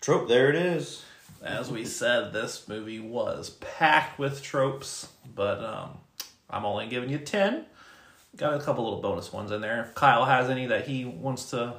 trope 0.01 0.27
there 0.27 0.49
it 0.49 0.55
is 0.55 1.03
As 1.43 1.71
we 1.71 1.85
said, 1.85 2.33
this 2.33 2.67
movie 2.67 2.99
was 2.99 3.51
packed 3.61 4.19
with 4.19 4.41
tropes, 4.41 5.07
but 5.35 5.63
um, 5.63 5.99
I'm 6.49 6.65
only 6.65 6.87
giving 6.87 7.09
you 7.09 7.19
10 7.19 7.65
got 8.37 8.53
a 8.53 8.59
couple 8.59 8.83
little 8.83 9.01
bonus 9.01 9.31
ones 9.33 9.51
in 9.51 9.61
there. 9.61 9.81
If 9.81 9.95
Kyle 9.95 10.25
has 10.25 10.49
any 10.49 10.67
that 10.67 10.87
he 10.87 11.05
wants 11.05 11.49
to 11.51 11.75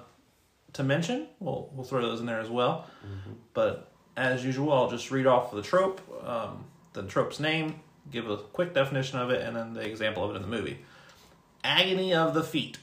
to 0.75 0.83
mention, 0.85 1.27
we'll 1.41 1.71
we'll 1.75 1.85
throw 1.85 2.03
those 2.03 2.21
in 2.21 2.27
there 2.27 2.41
as 2.41 2.49
well. 2.51 2.87
But 3.55 3.91
as 4.17 4.45
usual, 4.45 4.73
I'll 4.73 4.91
just 4.91 5.11
read 5.11 5.27
off 5.27 5.53
the 5.53 5.63
trope, 5.63 6.01
um, 6.27 6.65
the 6.93 7.03
trope's 7.05 7.41
name, 7.41 7.81
give 8.11 8.29
a 8.29 8.37
quick 8.37 8.75
definition 8.75 9.19
of 9.19 9.31
it, 9.31 9.43
and 9.43 9.57
then 9.57 9.75
the 9.75 9.87
example 9.87 10.25
of 10.25 10.31
it 10.31 10.37
in 10.37 10.43
the 10.43 10.49
movie. 10.49 10.79
Agony 11.63 12.15
of 12.15 12.35
the 12.35 12.43
feet. 12.43 12.79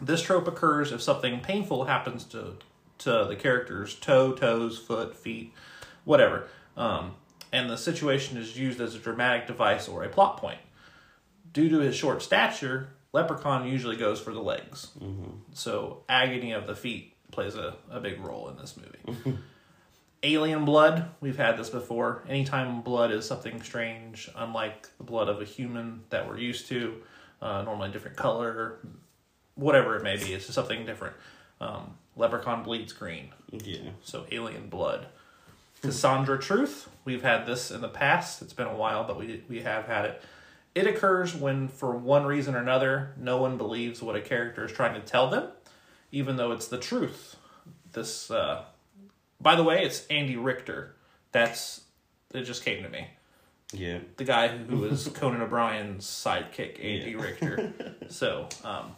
This 0.00 0.22
trope 0.22 0.46
occurs 0.46 0.92
if 0.92 1.00
something 1.00 1.40
painful 1.40 1.84
happens 1.86 2.24
to 2.24 2.54
to 2.98 3.26
the 3.28 3.36
character's 3.36 3.94
toe, 3.94 4.32
toes, 4.32 4.78
foot, 4.78 5.14
feet, 5.14 5.52
whatever, 6.04 6.48
um, 6.78 7.14
and 7.52 7.68
the 7.68 7.76
situation 7.76 8.38
is 8.38 8.58
used 8.58 8.80
as 8.80 8.94
a 8.94 8.98
dramatic 8.98 9.46
device 9.46 9.86
or 9.86 10.02
a 10.02 10.08
plot 10.08 10.38
point. 10.38 10.58
Due 11.52 11.68
to 11.68 11.78
his 11.80 11.94
short 11.94 12.22
stature, 12.22 12.88
Leprechaun 13.12 13.66
usually 13.68 13.96
goes 13.96 14.18
for 14.20 14.32
the 14.32 14.40
legs. 14.40 14.88
So 15.52 16.04
agony 16.08 16.52
of 16.52 16.66
the 16.66 16.74
feet 16.74 17.14
plays 17.30 17.54
a, 17.54 17.76
a 17.90 18.00
big 18.00 18.20
role 18.20 18.48
in 18.48 18.56
this 18.56 18.76
movie. 18.76 19.38
Alien 20.26 20.64
blood, 20.64 21.08
we've 21.20 21.36
had 21.36 21.56
this 21.56 21.70
before. 21.70 22.24
Anytime 22.28 22.80
blood 22.82 23.12
is 23.12 23.24
something 23.24 23.62
strange, 23.62 24.28
unlike 24.34 24.88
the 24.98 25.04
blood 25.04 25.28
of 25.28 25.40
a 25.40 25.44
human 25.44 26.02
that 26.10 26.26
we're 26.26 26.38
used 26.38 26.66
to, 26.68 27.00
uh, 27.40 27.62
normally 27.62 27.90
a 27.90 27.92
different 27.92 28.16
color, 28.16 28.78
whatever 29.54 29.94
it 29.96 30.02
may 30.02 30.16
be, 30.16 30.32
it's 30.34 30.46
just 30.46 30.54
something 30.56 30.84
different. 30.84 31.14
Um, 31.60 31.96
leprechaun 32.16 32.64
bleeds 32.64 32.92
green, 32.92 33.28
Yeah. 33.52 33.90
so 34.02 34.26
alien 34.32 34.68
blood. 34.68 35.06
Cassandra 35.80 36.40
truth, 36.40 36.88
we've 37.04 37.22
had 37.22 37.46
this 37.46 37.70
in 37.70 37.80
the 37.80 37.88
past. 37.88 38.42
It's 38.42 38.52
been 38.52 38.66
a 38.66 38.74
while, 38.74 39.04
but 39.04 39.16
we 39.16 39.44
we 39.48 39.60
have 39.62 39.84
had 39.86 40.06
it. 40.06 40.22
It 40.74 40.88
occurs 40.88 41.36
when, 41.36 41.68
for 41.68 41.92
one 41.92 42.26
reason 42.26 42.56
or 42.56 42.58
another, 42.58 43.14
no 43.16 43.36
one 43.40 43.56
believes 43.56 44.02
what 44.02 44.16
a 44.16 44.20
character 44.20 44.64
is 44.64 44.72
trying 44.72 44.94
to 45.00 45.06
tell 45.06 45.30
them, 45.30 45.50
even 46.10 46.34
though 46.36 46.50
it's 46.50 46.66
the 46.66 46.78
truth. 46.78 47.36
This, 47.92 48.28
uh, 48.30 48.64
by 49.40 49.54
the 49.56 49.62
way, 49.62 49.82
it's 49.84 50.06
Andy 50.08 50.36
Richter. 50.36 50.94
That's 51.32 51.82
it. 52.32 52.42
Just 52.42 52.64
came 52.64 52.82
to 52.82 52.88
me. 52.88 53.06
Yeah. 53.72 53.98
The 54.16 54.24
guy 54.24 54.48
who 54.48 54.78
was 54.78 55.08
Conan 55.14 55.42
O'Brien's 55.42 56.06
sidekick, 56.06 56.78
Andy 56.82 57.12
Yeah. 57.12 57.22
Richter. 57.22 57.72
So, 58.08 58.48
um, 58.62 58.94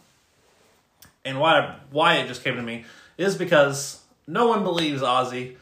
and 1.25 1.39
why 1.39 1.77
why 1.91 2.17
it 2.17 2.27
just 2.27 2.43
came 2.43 2.55
to 2.57 2.61
me 2.61 2.85
is 3.17 3.35
because 3.35 4.01
no 4.27 4.47
one 4.47 4.63
believes 4.63 5.01
Ozzy 5.01 5.55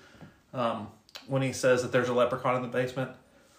um, 0.54 0.90
when 1.28 1.42
he 1.42 1.54
says 1.54 1.82
that 1.82 1.92
there's 1.94 2.10
a 2.10 2.14
leprechaun 2.14 2.58
in 2.58 2.62
the 2.62 2.68
basement. 2.68 3.12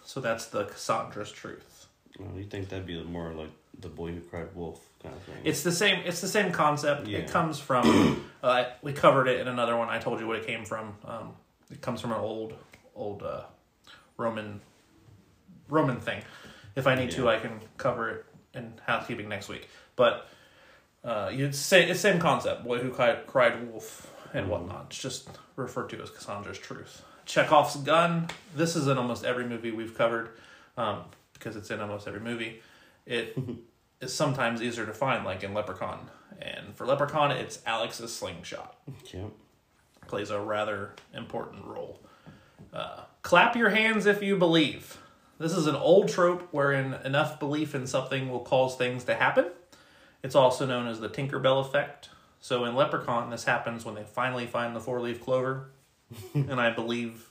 So 0.05 0.19
that's 0.21 0.45
the 0.47 0.65
Cassandra's 0.65 1.31
truth. 1.31 1.87
Well, 2.19 2.37
you 2.37 2.43
think 2.45 2.69
that'd 2.69 2.85
be 2.85 3.01
more 3.03 3.33
like 3.33 3.49
the 3.79 3.89
boy 3.89 4.11
who 4.11 4.19
cried 4.21 4.47
wolf 4.55 4.88
kind 5.01 5.15
of 5.15 5.21
thing? 5.23 5.35
It's 5.43 5.63
the 5.63 5.71
same. 5.71 6.01
It's 6.05 6.21
the 6.21 6.27
same 6.27 6.51
concept. 6.51 7.07
Yeah. 7.07 7.19
It 7.19 7.29
comes 7.29 7.59
from. 7.59 8.25
uh, 8.43 8.65
we 8.81 8.93
covered 8.93 9.27
it 9.27 9.39
in 9.39 9.47
another 9.47 9.75
one. 9.77 9.89
I 9.89 9.99
told 9.99 10.19
you 10.19 10.27
what 10.27 10.37
it 10.37 10.45
came 10.45 10.65
from. 10.65 10.95
Um, 11.05 11.33
it 11.71 11.81
comes 11.81 12.01
from 12.01 12.11
an 12.11 12.19
old, 12.19 12.53
old 12.95 13.23
uh, 13.23 13.43
Roman, 14.17 14.61
Roman 15.67 15.99
thing. 15.99 16.21
If 16.75 16.87
I 16.87 16.95
need 16.95 17.11
to, 17.11 17.29
I 17.29 17.39
can 17.39 17.59
cover 17.77 18.09
it 18.09 18.25
in 18.53 18.73
housekeeping 18.85 19.29
next 19.29 19.49
week. 19.49 19.67
But 19.95 20.27
uh, 21.03 21.31
you'd 21.33 21.55
say 21.55 21.89
it's 21.89 21.99
same 21.99 22.19
concept. 22.19 22.63
Boy 22.63 22.79
who 22.79 22.89
cried, 22.89 23.27
cried 23.27 23.69
wolf 23.71 24.13
and 24.33 24.49
whatnot. 24.49 24.87
It's 24.89 25.01
just 25.01 25.29
referred 25.55 25.89
to 25.89 26.01
as 26.01 26.09
Cassandra's 26.09 26.57
truth. 26.57 27.03
Chekhov's 27.25 27.75
gun. 27.77 28.27
This 28.55 28.75
is 28.75 28.87
in 28.87 28.97
almost 28.97 29.23
every 29.23 29.45
movie 29.45 29.71
we've 29.71 29.95
covered 29.95 30.29
um, 30.77 31.03
because 31.33 31.55
it's 31.55 31.69
in 31.69 31.79
almost 31.79 32.07
every 32.07 32.21
movie. 32.21 32.61
It 33.05 33.37
is 34.01 34.13
sometimes 34.13 34.61
easier 34.61 34.85
to 34.85 34.93
find, 34.93 35.25
like 35.25 35.43
in 35.43 35.53
Leprechaun. 35.53 36.09
And 36.41 36.75
for 36.75 36.85
Leprechaun, 36.85 37.31
it's 37.31 37.59
Alex's 37.65 38.15
slingshot. 38.15 38.75
yeah. 39.13 39.25
Plays 40.07 40.29
a 40.29 40.39
rather 40.39 40.93
important 41.13 41.65
role. 41.65 41.99
Uh, 42.73 43.01
clap 43.21 43.55
your 43.55 43.69
hands 43.69 44.05
if 44.05 44.23
you 44.23 44.37
believe. 44.37 44.97
This 45.37 45.53
is 45.53 45.67
an 45.67 45.75
old 45.75 46.09
trope 46.09 46.47
wherein 46.51 46.95
enough 47.05 47.39
belief 47.39 47.75
in 47.75 47.87
something 47.87 48.29
will 48.29 48.41
cause 48.41 48.75
things 48.75 49.03
to 49.05 49.15
happen. 49.15 49.45
It's 50.23 50.35
also 50.35 50.65
known 50.65 50.87
as 50.87 50.99
the 50.99 51.09
Tinkerbell 51.09 51.61
effect. 51.61 52.09
So 52.41 52.65
in 52.65 52.75
Leprechaun, 52.75 53.29
this 53.29 53.43
happens 53.45 53.85
when 53.85 53.95
they 53.95 54.03
finally 54.03 54.47
find 54.47 54.75
the 54.75 54.79
four 54.79 54.99
leaf 55.01 55.21
clover. 55.23 55.69
and 56.33 56.59
I 56.59 56.71
believe, 56.71 57.29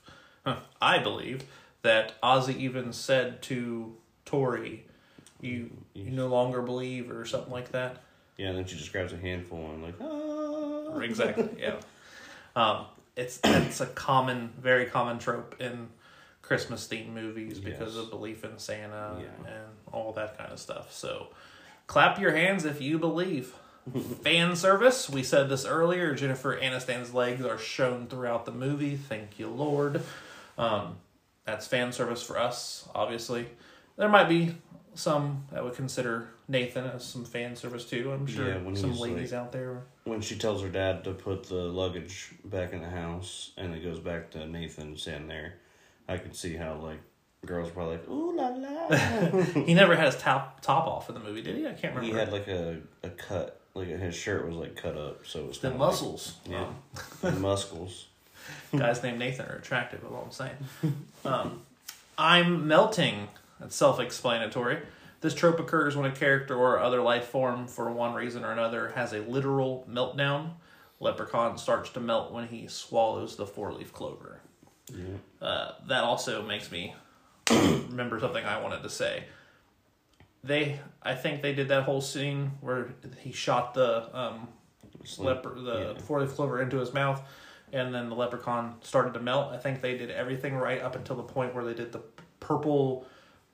I 0.80 0.98
believe 0.98 1.44
that 1.82 2.20
Ozzy 2.22 2.56
even 2.56 2.92
said 2.92 3.42
to 3.42 3.96
Tori, 4.24 4.86
"You 5.41 5.70
you 5.95 6.11
no 6.11 6.26
longer 6.28 6.62
believe" 6.62 7.11
or 7.11 7.24
something 7.24 7.53
like 7.53 7.72
that. 7.72 7.97
Yeah, 8.36 8.49
and 8.49 8.59
then 8.59 8.66
she 8.66 8.76
just 8.76 8.93
grabs 8.93 9.12
a 9.12 9.16
handful 9.16 9.59
and 9.70 9.82
like, 9.82 9.95
ah. 10.01 10.99
Exactly. 11.01 11.49
Yeah. 11.59 11.74
Um, 12.57 12.86
it's 13.16 13.41
it's 13.45 13.80
a 13.80 13.86
common, 13.86 14.53
very 14.61 14.86
common 14.86 15.18
trope 15.18 15.57
in 15.61 15.89
Christmas 16.43 16.86
themed 16.89 17.12
movies 17.12 17.59
because 17.61 17.95
Yes. 17.95 18.05
of 18.05 18.11
belief 18.11 18.45
in 18.45 18.59
Santa 18.59 19.16
Yeah. 19.20 19.51
and 19.53 19.66
all 19.93 20.12
that 20.14 20.39
kind 20.39 20.53
of 20.53 20.59
stuff. 20.59 20.93
So, 20.93 21.28
clap 21.86 22.18
your 22.20 22.32
hands 22.32 22.64
if 22.64 22.80
you 22.80 22.99
believe. 22.99 23.55
Fan 24.22 24.55
service. 24.57 25.09
We 25.11 25.22
said 25.22 25.49
this 25.49 25.64
earlier. 25.64 26.14
Jennifer 26.14 26.59
Aniston's 26.59 27.12
legs 27.14 27.45
are 27.45 27.59
shown 27.59 28.07
throughout 28.07 28.45
the 28.45 28.53
movie. 28.53 28.97
Thank 28.97 29.39
you, 29.39 29.49
Lord. 29.49 30.03
Um, 30.57 30.97
that's 31.45 31.66
fan 31.66 31.93
service 31.93 32.22
for 32.22 32.39
us. 32.39 32.86
Obviously, 32.95 33.47
there 33.97 34.09
might 34.09 34.28
be 34.28 34.55
some 34.99 35.44
that 35.53 35.62
would 35.62 35.74
consider 35.74 36.28
Nathan 36.49 36.84
as 36.86 37.05
some 37.05 37.24
fan 37.24 37.55
service 37.57 37.84
too. 37.84 38.11
I'm 38.12 38.26
sure 38.26 38.49
Yeah, 38.49 38.74
some 38.74 38.99
ladies 38.99 39.32
like- 39.32 39.40
out 39.40 39.53
there. 39.53 39.82
When 40.05 40.20
she 40.20 40.36
tells 40.36 40.62
her 40.62 40.68
dad 40.68 41.05
to 41.05 41.12
put 41.12 41.44
the 41.44 41.55
luggage 41.55 42.30
back 42.44 42.72
in 42.72 42.80
the 42.80 42.88
house 42.90 43.53
and 43.57 43.74
it 43.74 43.82
goes 43.84 44.01
back 44.01 44.30
to 44.30 44.46
Nathan 44.46 44.96
standing 44.96 45.28
there, 45.28 45.55
I 46.09 46.16
can 46.16 46.32
see 46.32 46.57
how, 46.57 46.74
like, 46.76 46.99
girls 47.46 47.68
are 47.68 47.72
probably 47.72 47.96
like, 47.99 48.09
ooh 48.09 48.34
la 48.34 48.49
la. 48.49 48.88
he 49.66 49.74
never 49.74 49.94
had 49.94 50.07
his 50.07 50.16
top 50.16 50.61
top 50.62 50.86
off 50.86 51.09
in 51.11 51.14
the 51.14 51.20
movie, 51.20 51.42
did 51.42 51.57
he? 51.57 51.66
I 51.66 51.72
can't 51.74 51.94
remember. 51.94 52.03
he 52.03 52.12
had, 52.18 52.32
like, 52.32 52.49
a, 52.49 52.78
a 53.03 53.11
cut. 53.11 53.61
Like, 53.74 53.88
his 53.88 54.14
shirt 54.16 54.46
was, 54.46 54.57
like, 54.57 54.74
cut 54.76 54.96
up, 54.96 55.24
so 55.26 55.40
it 55.40 55.46
was 55.49 55.59
the 55.59 55.68
kinda 55.68 55.84
like- 55.84 55.90
muscles. 55.92 56.36
yeah. 56.49 56.66
And 57.22 57.40
muscles. 57.42 58.07
guys 58.74 59.03
named 59.03 59.18
Nathan 59.18 59.46
are 59.46 59.57
attractive. 59.57 60.01
Is 60.01 60.07
all 60.11 60.24
I'm 60.24 60.32
saying. 60.32 60.57
Um, 61.24 61.62
I'm 62.16 62.66
melting. 62.66 63.28
That's 63.61 63.76
self-explanatory. 63.76 64.80
This 65.20 65.34
trope 65.34 65.59
occurs 65.59 65.96
when 65.96 66.11
a 66.11 66.14
character 66.14 66.56
or 66.56 66.78
other 66.78 67.02
life 67.02 67.26
form, 67.26 67.66
for 67.66 67.90
one 67.90 68.14
reason 68.14 68.44
or 68.44 68.52
another, 68.52 68.92
has 68.94 69.12
a 69.12 69.20
literal 69.20 69.86
meltdown. 69.90 70.52
Leprechaun 71.00 71.59
starts 71.59 71.90
to 71.90 72.00
melt 72.00 72.32
when 72.32 72.48
he 72.48 72.68
swallows 72.68 73.36
the 73.36 73.46
four-leaf 73.46 73.92
clover. 73.92 74.40
Yeah. 74.92 75.46
Uh, 75.46 75.72
that 75.88 76.04
also 76.04 76.42
makes 76.42 76.70
me 76.70 76.94
remember 77.50 78.20
something 78.20 78.44
I 78.44 78.61
wanted 78.61 78.82
to 78.82 78.90
say. 78.90 79.24
They, 80.44 80.78
I 81.02 81.14
think 81.14 81.42
they 81.42 81.52
did 81.52 81.68
that 81.68 81.82
whole 81.82 82.00
scene 82.00 82.52
where 82.61 82.94
he 83.18 83.32
shot 83.32 83.74
the 83.74 84.16
um, 84.16 84.48
leper 85.18 85.54
the 85.61 85.94
yeah. 85.94 86.00
four 86.00 86.20
leaf 86.20 86.34
clover 86.34 86.62
into 86.62 86.78
his 86.78 86.94
mouth, 86.94 87.20
and 87.72 87.92
then 87.92 88.09
the 88.09 88.14
leprechaun 88.14 88.76
started 88.82 89.14
to 89.14 89.20
melt. 89.20 89.52
I 89.52 89.59
think 89.59 89.82
they 89.82 89.96
did 89.96 90.11
everything 90.11 90.54
right 90.54 90.80
up 90.80 90.94
until 90.94 91.16
the 91.16 91.24
point 91.24 91.54
where 91.54 91.64
they 91.64 91.74
did 91.74 91.92
the 91.92 92.02
purple 92.38 93.06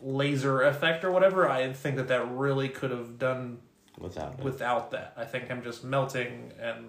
laser 0.04 0.62
effect 0.62 1.02
or 1.04 1.10
whatever. 1.10 1.48
I 1.48 1.72
think 1.72 1.96
that 1.96 2.08
that 2.08 2.30
really 2.30 2.68
could 2.68 2.90
have 2.90 3.18
done 3.18 3.58
Without 3.98 4.34
it. 4.38 4.44
without 4.44 4.90
that. 4.90 5.14
I 5.16 5.24
think 5.24 5.50
I'm 5.50 5.62
just 5.62 5.82
melting 5.84 6.52
and 6.60 6.88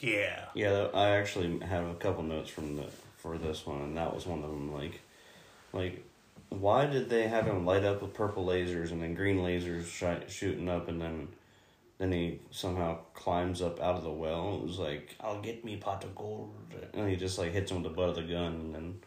yeah. 0.00 0.44
Yeah, 0.54 0.88
I 0.92 1.10
actually 1.10 1.58
have 1.60 1.86
a 1.86 1.94
couple 1.94 2.22
notes 2.22 2.50
from 2.50 2.76
the 2.76 2.84
for 3.16 3.38
this 3.38 3.66
one, 3.66 3.80
and 3.80 3.96
that 3.96 4.14
was 4.14 4.26
one 4.26 4.42
of 4.44 4.50
them. 4.50 4.72
Like, 4.74 5.00
like, 5.72 6.04
why 6.50 6.86
did 6.86 7.08
they 7.08 7.26
have 7.28 7.46
him 7.46 7.64
light 7.64 7.84
up 7.84 8.02
with 8.02 8.12
purple 8.14 8.44
lasers 8.46 8.90
and 8.90 9.02
then 9.02 9.14
green 9.14 9.38
lasers 9.38 9.86
shi- 9.86 10.28
shooting 10.30 10.68
up, 10.68 10.88
and 10.88 11.00
then 11.00 11.28
then 11.98 12.12
he 12.12 12.40
somehow 12.50 12.98
climbs 13.14 13.62
up 13.62 13.80
out 13.80 13.96
of 13.96 14.04
the 14.04 14.10
well? 14.10 14.56
It 14.56 14.66
was 14.66 14.78
like, 14.78 15.16
"I'll 15.20 15.40
get 15.40 15.64
me 15.64 15.76
pot 15.76 16.04
of 16.04 16.14
gold," 16.14 16.52
and 16.92 17.08
he 17.08 17.16
just 17.16 17.38
like 17.38 17.52
hits 17.52 17.70
him 17.70 17.82
with 17.82 17.90
the 17.90 17.96
butt 17.96 18.10
of 18.10 18.16
the 18.16 18.22
gun, 18.22 18.52
and 18.52 18.74
then 18.74 19.00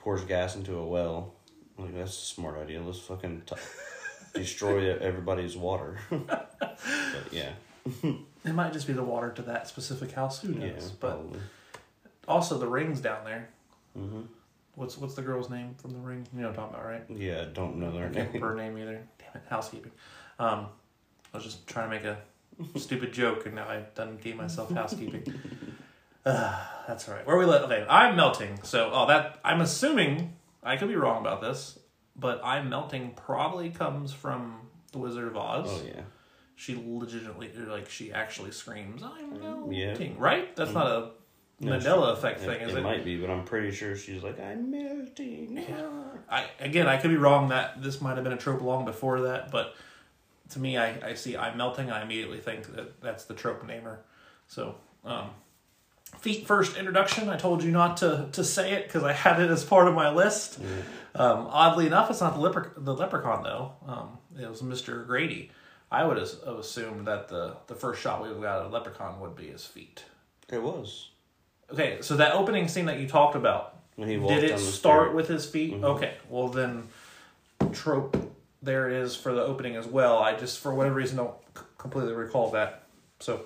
pours 0.00 0.24
gas 0.24 0.56
into 0.56 0.76
a 0.76 0.86
well. 0.86 1.34
Like 1.80 1.94
that's 1.94 2.12
a 2.16 2.26
smart 2.34 2.58
idea. 2.58 2.80
Let's 2.82 2.98
fucking 3.00 3.42
t- 3.46 3.56
destroy 4.34 4.96
everybody's 4.98 5.56
water. 5.56 5.98
but 6.10 6.78
yeah, 7.32 7.50
It 8.44 8.54
might 8.54 8.72
just 8.72 8.86
be 8.86 8.92
the 8.94 9.02
water 9.04 9.30
to 9.32 9.42
that 9.42 9.68
specific 9.68 10.12
house. 10.12 10.40
Who 10.40 10.54
knows? 10.54 10.72
yeah, 10.82 10.88
but 11.00 11.10
probably. 11.16 11.40
also 12.28 12.58
the 12.58 12.66
rings 12.68 13.00
down 13.00 13.24
there. 13.24 13.48
hmm 13.94 14.22
What's 14.76 14.96
what's 14.96 15.14
the 15.14 15.22
girl's 15.22 15.50
name 15.50 15.74
from 15.82 15.92
the 15.92 15.98
ring? 15.98 16.26
You 16.32 16.40
know 16.42 16.48
what 16.48 16.58
I'm 16.58 16.70
talking 16.70 16.74
about, 16.76 16.86
right? 16.86 17.04
Yeah, 17.10 17.44
don't 17.52 17.76
know 17.76 17.90
their 17.92 18.08
I 18.08 18.12
can't 18.12 18.32
name. 18.32 18.42
her 18.42 18.54
name 18.54 18.78
either. 18.78 19.02
Damn 19.18 19.42
it, 19.42 19.48
housekeeping. 19.50 19.90
Um, 20.38 20.66
I 21.34 21.36
was 21.36 21.44
just 21.44 21.66
trying 21.66 21.90
to 21.90 21.96
make 21.96 22.04
a 22.04 22.78
stupid 22.78 23.12
joke, 23.12 23.44
and 23.46 23.56
now 23.56 23.68
I've 23.68 23.92
done 23.94 24.16
gave 24.22 24.36
myself 24.36 24.70
housekeeping. 24.70 25.24
Uh, 26.24 26.56
that's 26.86 27.08
all 27.08 27.14
right. 27.14 27.26
Where 27.26 27.36
we 27.36 27.44
let? 27.44 27.62
Okay, 27.62 27.84
I'm 27.90 28.16
melting. 28.16 28.60
So, 28.62 28.90
oh, 28.92 29.06
that 29.08 29.40
I'm 29.44 29.60
assuming 29.60 30.34
I 30.62 30.76
could 30.76 30.88
be 30.88 30.96
wrong 30.96 31.20
about 31.20 31.40
this, 31.40 31.78
but 32.16 32.40
I'm 32.44 32.68
melting 32.68 33.12
probably 33.16 33.70
comes 33.70 34.12
from 34.12 34.68
The 34.92 34.98
Wizard 34.98 35.28
of 35.28 35.36
Oz. 35.36 35.66
Oh 35.68 35.82
yeah. 35.86 36.02
She 36.56 36.76
legitimately, 36.76 37.52
like, 37.66 37.88
she 37.88 38.12
actually 38.12 38.50
screams, 38.50 39.02
"I'm 39.02 39.70
Yeah. 39.72 39.86
melting!" 39.88 40.18
Right? 40.18 40.54
That's 40.54 40.74
not 40.74 40.86
a 40.86 41.10
No, 41.62 41.72
Mandela 41.72 42.12
effect 42.12 42.42
it, 42.42 42.46
thing, 42.46 42.60
is 42.60 42.74
it 42.74 42.78
it? 42.78 42.82
might 42.82 43.04
be, 43.04 43.18
but 43.18 43.30
I'm 43.30 43.44
pretty 43.44 43.70
sure 43.70 43.94
she's 43.96 44.22
like, 44.22 44.38
I'm 44.40 44.70
melting. 44.70 45.64
I 46.28 46.46
again, 46.58 46.86
I 46.86 46.96
could 46.98 47.10
be 47.10 47.16
wrong. 47.16 47.48
That 47.48 47.82
this 47.82 48.00
might 48.02 48.14
have 48.16 48.24
been 48.24 48.32
a 48.32 48.38
trope 48.38 48.60
long 48.62 48.84
before 48.84 49.22
that, 49.22 49.50
but 49.50 49.74
to 50.50 50.58
me, 50.58 50.76
I, 50.76 51.10
I 51.10 51.14
see 51.14 51.36
I'm 51.36 51.56
melting. 51.56 51.86
And 51.86 51.94
I 51.94 52.02
immediately 52.02 52.38
think 52.38 52.74
that 52.74 53.00
that's 53.00 53.24
the 53.24 53.34
trope 53.34 53.66
namer. 53.66 54.00
So, 54.46 54.74
um, 55.04 55.30
feet 56.18 56.46
first 56.46 56.76
introduction. 56.76 57.28
I 57.28 57.36
told 57.36 57.62
you 57.62 57.70
not 57.70 57.96
to 57.98 58.28
to 58.32 58.44
say 58.44 58.72
it 58.72 58.86
because 58.86 59.02
I 59.04 59.12
had 59.12 59.40
it 59.40 59.50
as 59.50 59.64
part 59.64 59.88
of 59.88 59.94
my 59.94 60.10
list. 60.10 60.58
Um, 61.14 61.46
oddly 61.50 61.86
enough, 61.86 62.10
it's 62.10 62.20
not 62.20 62.34
the 62.34 62.40
lepre- 62.48 62.70
the 62.76 62.94
leprechaun 62.94 63.42
though. 63.42 63.72
Um, 63.86 64.18
it 64.40 64.48
was 64.48 64.62
Mister 64.62 65.02
Grady. 65.04 65.50
I 65.92 66.04
would 66.04 66.18
have 66.18 66.28
assumed 66.46 67.06
that 67.08 67.28
the 67.28 67.56
the 67.66 67.74
first 67.74 68.00
shot 68.00 68.22
we 68.22 68.28
got 68.40 68.60
of 68.60 68.70
a 68.72 68.74
leprechaun 68.74 69.20
would 69.20 69.34
be 69.34 69.48
his 69.48 69.64
feet. 69.64 70.04
It 70.48 70.62
was. 70.62 71.08
Okay, 71.72 71.98
so 72.00 72.16
that 72.16 72.34
opening 72.34 72.66
scene 72.68 72.86
that 72.86 72.98
you 72.98 73.06
talked 73.08 73.36
about, 73.36 73.76
he 73.96 74.16
did 74.16 74.44
it 74.44 74.58
start 74.58 75.14
with 75.14 75.28
his 75.28 75.46
feet? 75.46 75.74
Okay, 75.82 76.14
well 76.28 76.48
then, 76.48 76.88
trope 77.72 78.16
there 78.62 78.90
it 78.90 78.96
is 78.96 79.16
for 79.16 79.32
the 79.32 79.42
opening 79.42 79.76
as 79.76 79.86
well. 79.86 80.18
I 80.18 80.34
just 80.36 80.58
for 80.58 80.74
whatever 80.74 80.96
reason 80.96 81.16
don't 81.16 81.34
c- 81.56 81.62
completely 81.78 82.12
recall 82.12 82.50
that. 82.50 82.82
So 83.20 83.42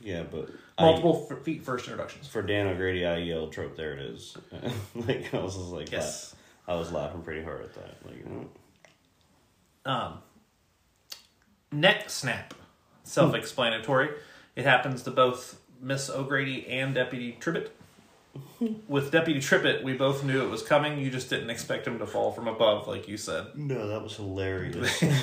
Yeah, 0.00 0.22
but 0.22 0.48
multiple 0.78 1.26
f- 1.30 1.38
feet 1.42 1.62
first 1.62 1.86
introductions. 1.86 2.26
for 2.26 2.42
Dan 2.42 2.66
O'Grady, 2.66 3.04
I 3.06 3.18
yelled 3.18 3.52
trope. 3.52 3.76
There 3.76 3.92
it 3.92 4.00
is. 4.00 4.36
like 4.94 5.32
I 5.34 5.38
was 5.38 5.54
just 5.56 5.68
like, 5.68 5.90
Yes. 5.92 6.34
I 6.66 6.74
was 6.74 6.90
laughing 6.92 7.22
pretty 7.22 7.42
hard 7.44 7.62
at 7.62 7.74
that. 7.74 7.96
Like, 8.06 8.16
you 8.16 8.24
know, 9.84 9.90
Um, 9.90 10.18
neck 11.70 12.08
snap, 12.08 12.54
self-explanatory. 13.02 14.10
It 14.56 14.64
happens 14.64 15.02
to 15.02 15.10
both 15.10 15.60
Miss 15.80 16.08
O'Grady 16.08 16.66
and 16.68 16.94
Deputy 16.94 17.36
Tribbett. 17.40 17.68
With 18.88 19.12
Deputy 19.12 19.40
Tribbett, 19.40 19.84
we 19.84 19.92
both 19.92 20.24
knew 20.24 20.42
it 20.42 20.48
was 20.50 20.62
coming. 20.62 20.98
You 20.98 21.10
just 21.10 21.28
didn't 21.30 21.50
expect 21.50 21.86
him 21.86 21.98
to 22.00 22.06
fall 22.06 22.32
from 22.32 22.48
above, 22.48 22.88
like 22.88 23.06
you 23.08 23.16
said. 23.16 23.48
no, 23.54 23.86
that 23.88 24.02
was 24.02 24.16
hilarious. 24.16 25.04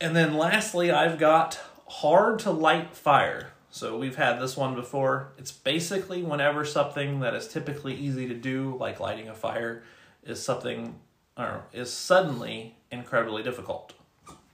And 0.00 0.14
then 0.14 0.36
lastly, 0.36 0.90
I've 0.90 1.18
got 1.18 1.58
hard 2.00 2.38
to 2.38 2.50
light 2.50 2.94
fire. 2.94 3.52
So 3.70 3.96
we've 3.96 4.16
had 4.16 4.38
this 4.38 4.56
one 4.56 4.74
before. 4.74 5.32
It's 5.38 5.52
basically 5.52 6.22
whenever 6.22 6.64
something 6.64 7.20
that 7.20 7.34
is 7.34 7.48
typically 7.48 7.94
easy 7.94 8.28
to 8.28 8.34
do, 8.34 8.76
like 8.78 9.00
lighting 9.00 9.28
a 9.28 9.34
fire, 9.34 9.82
is 10.22 10.42
something 10.42 10.98
or 11.38 11.64
is 11.72 11.90
suddenly 11.90 12.76
incredibly 12.90 13.42
difficult. 13.42 13.94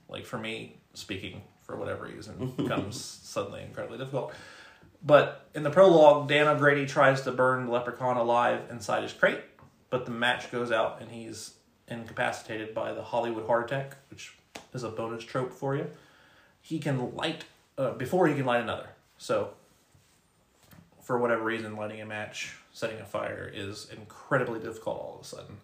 Like 0.08 0.24
for 0.24 0.38
me, 0.38 0.76
speaking 0.94 1.42
for 1.62 1.76
whatever 1.76 2.04
reason, 2.04 2.52
becomes 2.56 3.00
suddenly 3.00 3.62
incredibly 3.62 3.98
difficult. 3.98 4.32
But 5.04 5.48
in 5.54 5.64
the 5.64 5.70
prologue, 5.70 6.28
Dan 6.28 6.46
O'Grady 6.46 6.86
tries 6.86 7.22
to 7.22 7.32
burn 7.32 7.66
the 7.66 7.72
leprechaun 7.72 8.16
alive 8.16 8.60
inside 8.70 9.02
his 9.02 9.12
crate, 9.12 9.40
but 9.90 10.04
the 10.04 10.12
match 10.12 10.52
goes 10.52 10.70
out 10.70 11.00
and 11.00 11.10
he's 11.10 11.54
incapacitated 11.88 12.72
by 12.72 12.92
the 12.92 13.02
Hollywood 13.02 13.46
heart 13.46 13.64
attack, 13.64 13.96
which 14.10 14.32
is 14.72 14.84
a 14.84 14.88
bonus 14.88 15.24
trope 15.24 15.52
for 15.52 15.74
you. 15.74 15.90
He 16.62 16.78
can 16.78 17.14
light 17.14 17.44
uh, 17.76 17.90
before 17.92 18.26
he 18.28 18.34
can 18.34 18.46
light 18.46 18.62
another. 18.62 18.88
So, 19.18 19.50
for 21.02 21.18
whatever 21.18 21.42
reason, 21.44 21.76
lighting 21.76 22.00
a 22.00 22.06
match, 22.06 22.54
setting 22.72 22.98
a 23.00 23.04
fire 23.04 23.50
is 23.52 23.88
incredibly 23.92 24.60
difficult 24.60 24.96
all 24.96 25.16
of 25.20 25.22
a 25.22 25.28
sudden. 25.28 25.56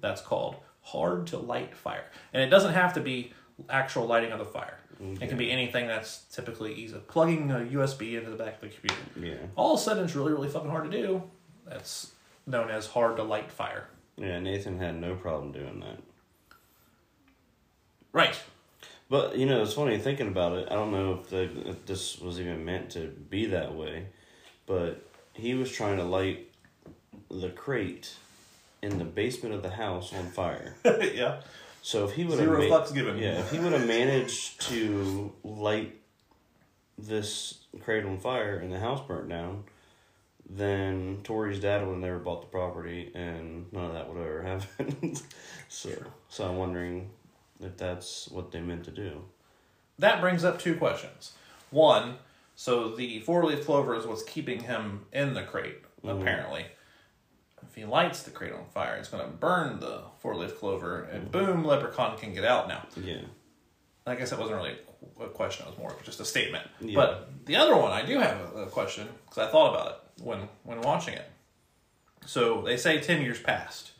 That's 0.00 0.22
called 0.22 0.56
hard 0.82 1.26
to 1.28 1.38
light 1.38 1.74
fire, 1.76 2.04
and 2.32 2.42
it 2.42 2.48
doesn't 2.48 2.74
have 2.74 2.92
to 2.94 3.00
be 3.00 3.32
actual 3.68 4.06
lighting 4.06 4.32
of 4.32 4.38
the 4.38 4.44
fire. 4.44 4.78
It 5.20 5.28
can 5.28 5.36
be 5.36 5.50
anything 5.50 5.88
that's 5.88 6.18
typically 6.32 6.72
easy. 6.72 6.96
Plugging 7.08 7.50
a 7.50 7.56
USB 7.56 8.16
into 8.16 8.30
the 8.30 8.36
back 8.36 8.54
of 8.54 8.60
the 8.60 8.68
computer. 8.68 8.96
yeah, 9.20 9.46
All 9.56 9.74
of 9.74 9.80
a 9.80 9.82
sudden, 9.82 10.04
it's 10.04 10.14
really, 10.14 10.32
really 10.32 10.48
fucking 10.48 10.70
hard 10.70 10.88
to 10.88 10.96
do. 11.02 11.22
That's 11.66 12.12
known 12.46 12.70
as 12.70 12.86
hard 12.86 13.16
to 13.16 13.24
light 13.24 13.50
fire. 13.50 13.88
yeah. 14.16 14.38
Nathan 14.38 14.78
had 14.78 15.00
no 15.00 15.16
problem 15.16 15.50
doing 15.50 15.80
that. 15.80 15.98
Right. 18.12 18.36
But 19.08 19.36
you 19.36 19.46
know, 19.46 19.62
it's 19.62 19.74
funny 19.74 19.98
thinking 19.98 20.28
about 20.28 20.56
it. 20.58 20.68
I 20.70 20.74
don't 20.74 20.90
know 20.90 21.20
if, 21.20 21.30
the, 21.30 21.68
if 21.68 21.86
this 21.86 22.18
was 22.18 22.40
even 22.40 22.64
meant 22.64 22.90
to 22.90 23.08
be 23.08 23.46
that 23.46 23.74
way, 23.74 24.06
but 24.66 25.06
he 25.34 25.54
was 25.54 25.70
trying 25.70 25.98
to 25.98 26.04
light 26.04 26.50
the 27.30 27.50
crate 27.50 28.14
in 28.82 28.98
the 28.98 29.04
basement 29.04 29.54
of 29.54 29.62
the 29.62 29.70
house 29.70 30.12
on 30.12 30.26
fire. 30.30 30.76
yeah. 30.84 31.40
So 31.82 32.04
if 32.04 32.12
he 32.12 32.24
would 32.24 32.38
Zero 32.38 32.62
have 32.62 32.70
fucks 32.70 32.94
given. 32.94 33.18
yeah, 33.18 33.40
if 33.40 33.50
he 33.50 33.58
would 33.58 33.72
have 33.72 33.86
managed 33.86 34.60
to 34.68 35.32
light 35.42 35.94
this 36.96 37.58
crate 37.82 38.04
on 38.04 38.18
fire 38.18 38.56
and 38.56 38.72
the 38.72 38.78
house 38.78 39.06
burnt 39.06 39.28
down, 39.28 39.64
then 40.48 41.20
Tori's 41.24 41.60
dad 41.60 41.82
would 41.86 41.92
have 41.92 42.00
never 42.00 42.18
bought 42.18 42.42
the 42.42 42.48
property, 42.48 43.10
and 43.14 43.72
none 43.72 43.86
of 43.86 43.92
that 43.92 44.08
would 44.08 44.18
have 44.18 44.26
ever 44.26 44.42
happened. 44.78 45.22
so, 45.68 45.90
so 46.28 46.48
I'm 46.48 46.56
wondering 46.56 47.10
if 47.64 47.76
that's 47.76 48.28
what 48.28 48.52
they 48.52 48.60
meant 48.60 48.84
to 48.84 48.90
do. 48.90 49.22
That 49.98 50.20
brings 50.20 50.44
up 50.44 50.58
two 50.58 50.76
questions. 50.76 51.32
One, 51.70 52.16
so 52.56 52.94
the 52.94 53.20
four 53.20 53.44
leaf 53.44 53.64
clover 53.64 53.94
is 53.94 54.06
what's 54.06 54.22
keeping 54.22 54.60
him 54.60 55.06
in 55.12 55.34
the 55.34 55.42
crate, 55.42 55.82
apparently. 56.02 56.66
If 57.62 57.74
he 57.74 57.84
lights 57.84 58.22
the 58.22 58.30
crate 58.30 58.52
on 58.52 58.66
fire, 58.72 58.96
it's 58.96 59.08
going 59.08 59.24
to 59.24 59.30
burn 59.30 59.80
the 59.80 60.02
four 60.18 60.36
leaf 60.36 60.58
clover, 60.58 61.02
and 61.04 61.30
boom, 61.30 61.64
leprechaun 61.64 62.18
can 62.18 62.34
get 62.34 62.44
out 62.44 62.68
now. 62.68 62.86
Yeah. 63.02 63.22
I 64.06 64.14
guess 64.16 64.30
that 64.30 64.38
wasn't 64.38 64.56
really 64.58 64.76
a 65.20 65.28
question, 65.28 65.66
it 65.66 65.70
was 65.70 65.78
more 65.78 65.96
just 66.04 66.20
a 66.20 66.24
statement. 66.24 66.66
Yeah. 66.80 66.96
But 66.96 67.46
the 67.46 67.56
other 67.56 67.76
one, 67.76 67.90
I 67.90 68.04
do 68.04 68.18
have 68.18 68.54
a, 68.54 68.62
a 68.62 68.66
question, 68.66 69.08
because 69.24 69.48
I 69.48 69.50
thought 69.50 69.74
about 69.74 69.88
it 69.88 70.24
when, 70.24 70.48
when 70.64 70.80
watching 70.82 71.14
it. 71.14 71.30
So 72.26 72.62
they 72.62 72.76
say 72.76 73.00
10 73.00 73.22
years 73.22 73.40
passed 73.40 73.92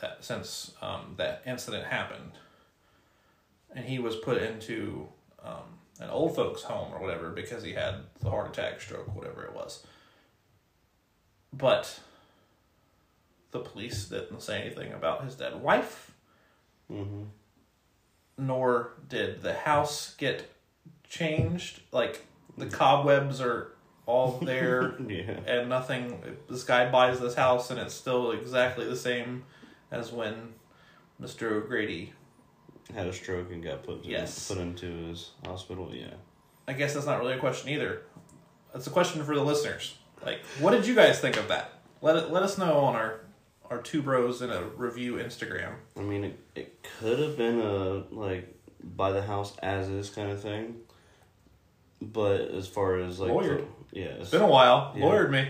that, 0.00 0.24
since 0.24 0.72
um, 0.82 1.14
that 1.16 1.42
incident 1.46 1.86
happened. 1.86 2.32
And 3.74 3.84
he 3.84 3.98
was 3.98 4.16
put 4.16 4.38
into 4.42 5.08
um, 5.44 5.78
an 6.00 6.10
old 6.10 6.34
folks' 6.34 6.62
home 6.62 6.92
or 6.92 7.00
whatever 7.00 7.30
because 7.30 7.62
he 7.62 7.72
had 7.72 7.96
the 8.20 8.30
heart 8.30 8.48
attack, 8.50 8.80
stroke, 8.80 9.14
whatever 9.14 9.44
it 9.44 9.54
was. 9.54 9.84
But 11.52 12.00
the 13.50 13.60
police 13.60 14.06
didn't 14.06 14.42
say 14.42 14.60
anything 14.62 14.92
about 14.92 15.24
his 15.24 15.34
dead 15.34 15.60
wife 15.60 16.06
Mm-hmm. 16.90 17.22
nor 18.36 18.94
did 19.08 19.42
the 19.42 19.54
house 19.54 20.14
get 20.18 20.50
changed. 21.08 21.80
Like 21.92 22.26
the 22.58 22.66
cobwebs 22.66 23.40
are 23.40 23.72
all 24.06 24.38
there, 24.42 24.94
Yeah. 25.06 25.38
and 25.46 25.68
nothing. 25.68 26.20
This 26.48 26.64
guy 26.64 26.90
buys 26.90 27.20
this 27.20 27.36
house, 27.36 27.70
and 27.70 27.78
it's 27.78 27.94
still 27.94 28.32
exactly 28.32 28.86
the 28.88 28.96
same 28.96 29.44
as 29.92 30.10
when 30.10 30.54
Mister 31.20 31.54
O'Grady. 31.54 32.12
Had 32.94 33.06
a 33.06 33.12
stroke 33.12 33.50
and 33.52 33.62
got 33.62 33.82
put 33.84 34.02
to, 34.02 34.08
Yes. 34.08 34.48
put 34.48 34.58
into 34.58 34.86
his 35.08 35.30
hospital. 35.46 35.90
Yeah. 35.92 36.14
I 36.68 36.72
guess 36.72 36.94
that's 36.94 37.06
not 37.06 37.18
really 37.20 37.34
a 37.34 37.38
question 37.38 37.68
either. 37.70 38.02
It's 38.74 38.86
a 38.86 38.90
question 38.90 39.22
for 39.24 39.34
the 39.34 39.42
listeners. 39.42 39.96
Like, 40.24 40.40
what 40.60 40.70
did 40.72 40.86
you 40.86 40.94
guys 40.94 41.20
think 41.20 41.36
of 41.36 41.48
that? 41.48 41.72
Let 42.02 42.16
it 42.16 42.30
let 42.30 42.42
us 42.42 42.56
know 42.58 42.78
on 42.78 42.94
our 42.96 43.20
our 43.70 43.80
two 43.80 44.02
bros 44.02 44.42
in 44.42 44.50
a 44.50 44.62
review 44.62 45.14
Instagram. 45.14 45.74
I 45.96 46.00
mean, 46.00 46.24
it, 46.24 46.38
it 46.54 46.82
could 46.98 47.18
have 47.18 47.36
been 47.36 47.60
a 47.60 48.04
like 48.10 48.54
buy 48.82 49.12
the 49.12 49.22
house 49.22 49.56
as 49.58 49.88
is 49.88 50.10
kind 50.10 50.30
of 50.30 50.40
thing, 50.40 50.76
but 52.00 52.40
as 52.52 52.66
far 52.68 52.96
as 52.96 53.18
like 53.20 53.30
Lawyered. 53.30 53.66
the- 53.92 54.00
yeah, 54.00 54.06
It's 54.20 54.30
been 54.30 54.42
a 54.42 54.46
while. 54.46 54.92
Yeah. 54.96 55.04
Lawyered 55.04 55.30
me. 55.30 55.48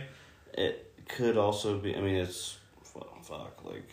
it 0.55 0.93
could 1.09 1.37
also 1.37 1.79
be. 1.79 1.95
I 1.97 2.01
mean, 2.01 2.17
it's 2.17 2.59
well, 2.95 3.09
fuck 3.23 3.65
like. 3.65 3.89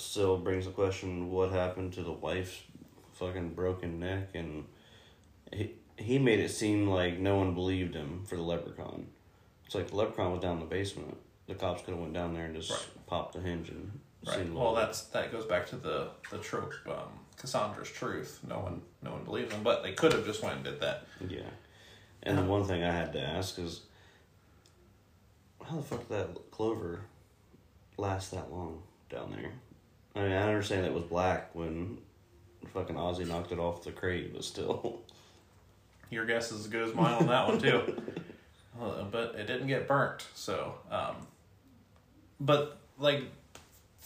Still 0.00 0.38
brings 0.38 0.64
the 0.64 0.70
question: 0.70 1.30
What 1.30 1.52
happened 1.52 1.92
to 1.92 2.02
the 2.02 2.10
wife's 2.12 2.62
fucking 3.12 3.50
broken 3.50 4.00
neck? 4.00 4.30
And 4.34 4.64
he 5.52 5.74
he 5.98 6.18
made 6.18 6.40
it 6.40 6.50
seem 6.50 6.88
like 6.88 7.18
no 7.18 7.36
one 7.36 7.54
believed 7.54 7.94
him 7.94 8.24
for 8.26 8.36
the 8.36 8.42
leprechaun. 8.42 9.08
It's 9.66 9.74
like 9.74 9.90
the 9.90 9.96
leprechaun 9.96 10.32
was 10.32 10.40
down 10.40 10.54
in 10.54 10.60
the 10.60 10.64
basement. 10.66 11.18
The 11.46 11.54
cops 11.54 11.82
could 11.82 11.90
have 11.92 12.00
went 12.00 12.14
down 12.14 12.32
there 12.34 12.46
and 12.46 12.54
just 12.56 12.70
Right. 12.70 13.06
popped 13.06 13.34
the 13.34 13.40
hinge 13.40 13.68
and 13.68 14.00
Right. 14.24 14.36
seen 14.36 14.54
Well, 14.54 14.74
that's 14.74 15.02
that 15.08 15.30
goes 15.32 15.44
back 15.44 15.66
to 15.68 15.76
the 15.76 16.10
the 16.30 16.38
trope, 16.38 16.72
um, 16.86 17.20
Cassandra's 17.36 17.90
truth. 17.90 18.40
No 18.48 18.58
one, 18.60 18.80
no 19.02 19.12
one 19.12 19.24
believes 19.24 19.52
him 19.52 19.62
but 19.62 19.82
they 19.82 19.92
could 19.92 20.12
have 20.12 20.24
just 20.24 20.42
went 20.42 20.56
and 20.56 20.64
did 20.64 20.80
that. 20.80 21.06
Yeah. 21.28 21.50
And 22.22 22.38
the 22.38 22.42
one 22.44 22.64
thing 22.64 22.82
I 22.82 22.90
had 22.92 23.12
to 23.12 23.20
ask 23.20 23.58
is 23.58 23.82
how 25.62 25.76
the 25.76 25.82
fuck 25.82 26.08
did 26.08 26.08
that 26.08 26.50
clover 26.50 27.00
last 27.98 28.30
that 28.30 28.50
long 28.50 28.82
down 29.10 29.32
there? 29.32 29.52
I 30.14 30.22
mean, 30.22 30.32
I 30.32 30.48
understand 30.48 30.86
it 30.86 30.92
was 30.92 31.04
black 31.04 31.54
when 31.54 31.98
fucking 32.72 32.96
Ozzy 32.96 33.26
knocked 33.26 33.52
it 33.52 33.58
off 33.58 33.82
the 33.82 33.92
crate, 33.92 34.32
but 34.32 34.44
still. 34.44 35.00
Your 36.10 36.26
guess 36.26 36.50
is 36.50 36.60
as 36.60 36.66
good 36.66 36.88
as 36.88 36.94
mine 36.94 37.14
on 37.14 37.26
that 37.28 37.46
one 37.46 37.58
too. 37.58 38.02
Uh, 38.80 39.04
but 39.04 39.34
it 39.36 39.46
didn't 39.46 39.68
get 39.68 39.86
burnt, 39.86 40.26
so. 40.34 40.74
Um, 40.90 41.14
but 42.40 42.80
like, 42.98 43.24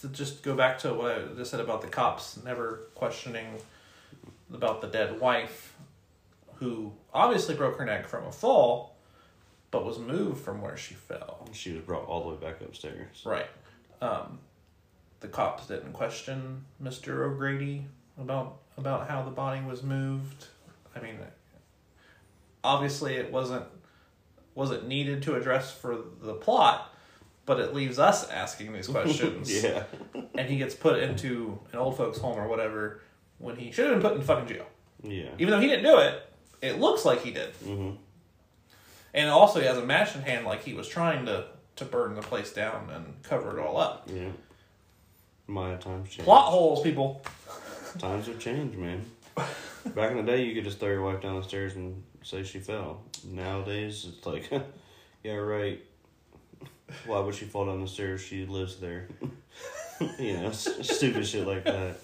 to 0.01 0.09
just 0.09 0.43
go 0.43 0.53
back 0.53 0.77
to 0.79 0.93
what 0.93 1.11
I 1.11 1.19
just 1.35 1.51
said 1.51 1.59
about 1.59 1.81
the 1.81 1.87
cops 1.87 2.39
never 2.43 2.81
questioning 2.93 3.47
about 4.53 4.81
the 4.81 4.87
dead 4.87 5.19
wife, 5.19 5.75
who 6.55 6.91
obviously 7.13 7.55
broke 7.55 7.77
her 7.77 7.85
neck 7.85 8.07
from 8.07 8.25
a 8.25 8.31
fall, 8.31 8.95
but 9.71 9.85
was 9.85 9.97
moved 9.97 10.43
from 10.43 10.61
where 10.61 10.77
she 10.77 10.93
fell. 10.93 11.47
She 11.53 11.71
was 11.71 11.81
brought 11.81 12.05
all 12.05 12.23
the 12.23 12.35
way 12.35 12.35
back 12.35 12.61
upstairs. 12.61 13.23
Right. 13.25 13.47
Um, 14.01 14.39
the 15.19 15.27
cops 15.27 15.67
didn't 15.67 15.93
question 15.93 16.65
Mister 16.79 17.23
O'Grady 17.25 17.85
about 18.19 18.57
about 18.77 19.09
how 19.09 19.23
the 19.23 19.31
body 19.31 19.61
was 19.65 19.83
moved. 19.83 20.47
I 20.95 20.99
mean, 21.01 21.17
obviously 22.63 23.15
it 23.15 23.31
wasn't 23.31 23.65
wasn't 24.53 24.87
needed 24.87 25.21
to 25.23 25.35
address 25.35 25.71
for 25.71 25.97
the 26.21 26.33
plot, 26.33 26.93
but 27.45 27.59
it 27.59 27.73
leaves 27.73 27.99
us 27.99 28.29
asking 28.29 28.73
these 28.73 28.87
questions. 28.97 29.63
Yeah. 29.63 29.83
And 30.35 30.49
he 30.49 30.57
gets 30.57 30.73
put 30.75 30.99
into 30.99 31.59
an 31.71 31.79
old 31.79 31.97
folks 31.97 32.17
home 32.19 32.37
or 32.37 32.47
whatever 32.47 33.01
when 33.37 33.55
he 33.57 33.71
should 33.71 33.85
have 33.89 34.01
been 34.01 34.09
put 34.09 34.17
in 34.17 34.23
fucking 34.23 34.47
jail. 34.47 34.65
Yeah. 35.03 35.29
Even 35.37 35.51
though 35.51 35.59
he 35.59 35.67
didn't 35.67 35.83
do 35.83 35.97
it, 35.99 36.21
it 36.61 36.79
looks 36.79 37.03
like 37.05 37.21
he 37.21 37.31
did. 37.31 37.53
hmm 37.55 37.91
And 39.13 39.29
also 39.29 39.59
he 39.59 39.65
has 39.65 39.77
a 39.77 39.85
match 39.85 40.15
in 40.15 40.21
hand 40.21 40.45
like 40.45 40.63
he 40.63 40.73
was 40.73 40.87
trying 40.87 41.25
to 41.25 41.47
to 41.75 41.83
burn 41.83 42.15
the 42.15 42.21
place 42.21 42.53
down 42.53 42.89
and 42.89 43.21
cover 43.23 43.57
it 43.57 43.61
all 43.61 43.77
up. 43.77 44.09
Yeah. 44.11 44.29
My 45.47 45.75
times 45.75 46.09
change. 46.09 46.25
Plot 46.25 46.45
holes, 46.45 46.81
people. 46.81 47.21
Times 47.99 48.27
have 48.27 48.39
changed, 48.39 48.77
man. 48.77 49.05
Back 49.85 50.11
in 50.11 50.17
the 50.17 50.23
day, 50.23 50.43
you 50.43 50.55
could 50.55 50.63
just 50.63 50.79
throw 50.79 50.89
your 50.89 51.03
wife 51.03 51.21
down 51.21 51.35
the 51.35 51.43
stairs 51.43 51.75
and 51.75 52.03
say 52.23 52.43
she 52.43 52.59
fell. 52.59 53.03
Nowadays, 53.23 54.05
it's 54.09 54.25
like, 54.25 54.49
yeah, 55.23 55.33
right. 55.33 55.79
Why 57.05 57.19
would 57.19 57.35
she 57.35 57.45
fall 57.45 57.67
down 57.67 57.81
the 57.81 57.87
stairs? 57.87 58.21
She 58.21 58.45
lives 58.45 58.77
there. 58.77 59.07
you 60.19 60.37
know, 60.37 60.51
stupid 60.51 61.27
shit 61.27 61.45
like 61.45 61.63
that. 61.65 61.97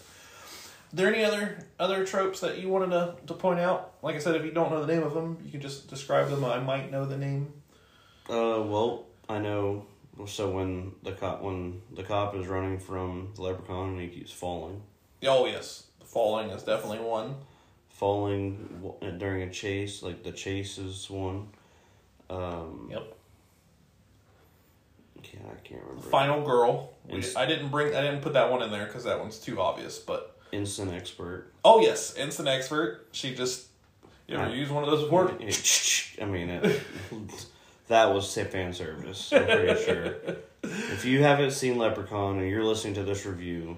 Are 0.91 0.95
there 0.95 1.13
any 1.13 1.23
other 1.23 1.65
other 1.79 2.05
tropes 2.05 2.41
that 2.41 2.59
you 2.59 2.69
wanted 2.69 2.89
to, 2.91 3.15
to 3.27 3.33
point 3.33 3.59
out? 3.59 3.93
Like 4.01 4.15
I 4.15 4.19
said, 4.19 4.35
if 4.35 4.43
you 4.43 4.51
don't 4.51 4.71
know 4.71 4.85
the 4.85 4.93
name 4.93 5.03
of 5.03 5.13
them, 5.13 5.37
you 5.43 5.51
can 5.51 5.61
just 5.61 5.89
describe 5.89 6.29
them. 6.29 6.43
I 6.43 6.59
might 6.59 6.91
know 6.91 7.05
the 7.05 7.17
name. 7.17 7.53
Uh, 8.29 8.61
well, 8.61 9.05
I 9.27 9.39
know. 9.39 9.85
So 10.27 10.49
when 10.51 10.91
the 11.03 11.13
cop 11.13 11.41
when 11.41 11.81
the 11.93 12.03
cop 12.03 12.35
is 12.35 12.45
running 12.47 12.77
from 12.79 13.29
the 13.35 13.41
leprechaun 13.41 13.89
and 13.93 14.01
he 14.01 14.07
keeps 14.07 14.31
falling, 14.31 14.81
Oh 15.23 15.45
yes, 15.45 15.85
falling 16.05 16.49
is 16.51 16.63
definitely 16.63 16.99
one. 16.99 17.35
falling 17.89 18.93
during 19.17 19.43
a 19.43 19.49
chase, 19.51 20.03
like 20.03 20.23
the 20.23 20.31
chase 20.31 20.77
is 20.77 21.09
one. 21.09 21.47
Um, 22.29 22.87
Yep. 22.91 23.17
Yeah, 25.33 25.39
I 25.51 25.67
can't 25.67 25.81
remember. 25.83 26.01
Final 26.09 26.41
girl. 26.45 26.93
We, 27.07 27.15
Ins- 27.15 27.35
I 27.35 27.45
didn't 27.45 27.69
bring. 27.69 27.95
I 27.95 28.01
didn't 28.01 28.21
put 28.21 28.33
that 28.33 28.51
one 28.51 28.61
in 28.63 28.69
there 28.71 28.85
because 28.85 29.03
that 29.05 29.19
one's 29.19 29.37
too 29.39 29.59
obvious. 29.61 29.97
But 29.99 30.37
Instant 30.51 30.91
expert. 30.91 31.51
oh 31.63 31.79
yes, 31.81 32.15
instant 32.15 32.47
expert. 32.49 33.07
She 33.11 33.33
just. 33.33 33.67
You 34.27 34.35
ever 34.35 34.45
Right. 34.47 34.55
use 34.55 34.69
one 34.69 34.83
of 34.83 34.89
those 34.89 35.03
before? 35.03 35.29
I 36.21 36.25
mean, 36.25 36.49
it, 36.49 36.81
that 37.91 38.13
was 38.13 38.33
fan 38.33 38.73
service. 38.73 39.31
I'm 39.33 39.45
pretty 39.45 39.83
sure. 39.83 40.15
If 40.63 41.05
you 41.05 41.23
haven't 41.23 41.51
seen 41.51 41.79
Leprechaun 41.79 42.37
and 42.37 42.47
you're 42.47 42.63
listening 42.63 42.93
to 42.93 43.03
this 43.03 43.25
review, 43.25 43.77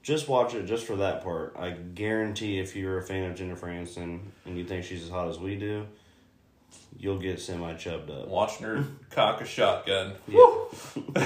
just 0.00 0.28
watch 0.28 0.54
it 0.54 0.64
just 0.66 0.86
for 0.86 0.94
that 0.96 1.24
part. 1.24 1.56
I 1.58 1.70
guarantee 1.70 2.60
if 2.60 2.76
you're 2.76 2.98
a 2.98 3.02
fan 3.02 3.28
of 3.28 3.36
Jennifer 3.36 3.66
Aniston 3.66 4.20
and 4.44 4.56
you 4.56 4.64
think 4.64 4.84
she's 4.84 5.02
as 5.02 5.10
hot 5.10 5.28
as 5.28 5.40
we 5.40 5.56
do, 5.56 5.88
you'll 6.96 7.18
get 7.18 7.40
semi 7.40 7.74
chubbed 7.74 8.10
up. 8.10 8.28
Watching 8.28 8.66
her 8.66 8.84
cock 9.10 9.40
a 9.40 9.44
shotgun. 9.44 10.12
Yeah. 10.28 10.46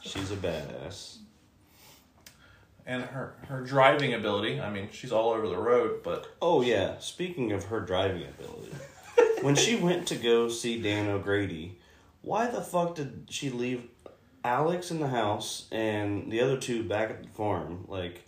she's 0.00 0.30
a 0.30 0.36
badass. 0.36 1.16
And 2.86 3.02
her 3.02 3.34
her 3.48 3.62
driving 3.62 4.14
ability. 4.14 4.60
I 4.60 4.70
mean, 4.70 4.90
she's 4.92 5.10
all 5.10 5.30
over 5.32 5.48
the 5.48 5.58
road, 5.58 6.04
but 6.04 6.28
Oh 6.40 6.62
yeah, 6.62 6.98
speaking 7.00 7.50
of 7.50 7.64
her 7.64 7.80
driving 7.80 8.22
ability, 8.22 8.70
when 9.42 9.54
she 9.54 9.76
went 9.76 10.06
to 10.08 10.16
go 10.16 10.48
see 10.48 10.80
Dan 10.80 11.08
O'Grady, 11.08 11.78
why 12.22 12.46
the 12.46 12.60
fuck 12.60 12.94
did 12.94 13.26
she 13.30 13.50
leave 13.50 13.84
Alex 14.44 14.90
in 14.90 15.00
the 15.00 15.08
house 15.08 15.66
and 15.70 16.30
the 16.30 16.40
other 16.40 16.56
two 16.56 16.82
back 16.82 17.10
at 17.10 17.22
the 17.22 17.28
farm? 17.30 17.84
Like, 17.88 18.24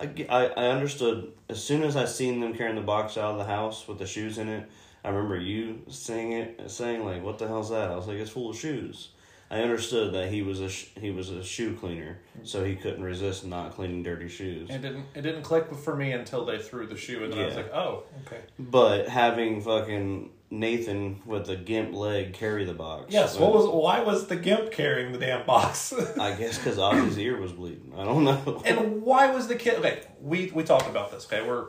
I, 0.00 0.10
I, 0.28 0.46
I 0.46 0.66
understood 0.68 1.32
as 1.48 1.62
soon 1.62 1.82
as 1.82 1.96
I 1.96 2.04
seen 2.04 2.40
them 2.40 2.54
carrying 2.54 2.76
the 2.76 2.82
box 2.82 3.16
out 3.16 3.32
of 3.32 3.38
the 3.38 3.44
house 3.44 3.86
with 3.88 3.98
the 3.98 4.06
shoes 4.06 4.38
in 4.38 4.48
it. 4.48 4.68
I 5.04 5.10
remember 5.10 5.38
you 5.38 5.82
saying 5.88 6.32
it, 6.32 6.70
saying 6.70 7.04
like, 7.04 7.22
"What 7.22 7.38
the 7.38 7.46
hell's 7.46 7.70
that?" 7.70 7.90
I 7.90 7.96
was 7.96 8.06
like, 8.06 8.18
"It's 8.18 8.30
full 8.30 8.50
of 8.50 8.58
shoes." 8.58 9.10
I 9.50 9.60
understood 9.60 10.12
that 10.12 10.30
he 10.30 10.42
was 10.42 10.60
a 10.60 10.68
sh- 10.68 10.88
he 11.00 11.10
was 11.10 11.30
a 11.30 11.42
shoe 11.42 11.74
cleaner, 11.74 12.18
so 12.44 12.64
he 12.64 12.76
couldn't 12.76 13.02
resist 13.02 13.46
not 13.46 13.72
cleaning 13.74 14.02
dirty 14.02 14.28
shoes. 14.28 14.68
it 14.68 14.82
didn't 14.82 15.06
it 15.14 15.22
didn't 15.22 15.42
click 15.42 15.72
for 15.74 15.96
me 15.96 16.12
until 16.12 16.44
they 16.44 16.58
threw 16.58 16.86
the 16.86 16.96
shoe, 16.96 17.24
and 17.24 17.32
then 17.32 17.40
I 17.40 17.44
was 17.46 17.54
Yeah. 17.54 17.60
like, 17.62 17.72
oh, 17.74 18.02
okay. 18.26 18.40
But 18.58 19.08
having 19.08 19.62
fucking 19.62 20.30
Nathan 20.50 21.20
with 21.26 21.46
the 21.46 21.56
gimp 21.56 21.94
leg 21.94 22.32
carry 22.34 22.64
the 22.66 22.74
box. 22.74 23.06
Yes. 23.12 23.38
What 23.38 23.54
was 23.54 23.66
why 23.68 24.00
was 24.00 24.26
the 24.26 24.36
gimp 24.36 24.70
carrying 24.70 25.12
the 25.12 25.18
damn 25.18 25.46
box? 25.46 25.92
I 26.18 26.34
guess 26.34 26.58
because 26.58 26.76
Ozzy's 26.76 27.18
ear 27.18 27.40
was 27.40 27.52
bleeding. 27.52 27.92
I 27.96 28.04
don't 28.04 28.24
know. 28.24 28.62
and 28.66 29.00
why 29.02 29.30
was 29.30 29.48
the 29.48 29.56
kid? 29.56 29.78
Okay, 29.78 30.00
we 30.20 30.50
we 30.54 30.62
talked 30.62 30.88
about 30.88 31.10
this. 31.10 31.24
Okay, 31.26 31.46
we're 31.46 31.66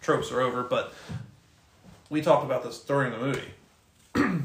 tropes 0.00 0.30
are 0.30 0.40
over, 0.40 0.62
but 0.62 0.92
we 2.08 2.22
talked 2.22 2.44
about 2.44 2.62
this 2.62 2.78
during 2.80 3.10
the 3.12 3.18
movie. 3.18 4.44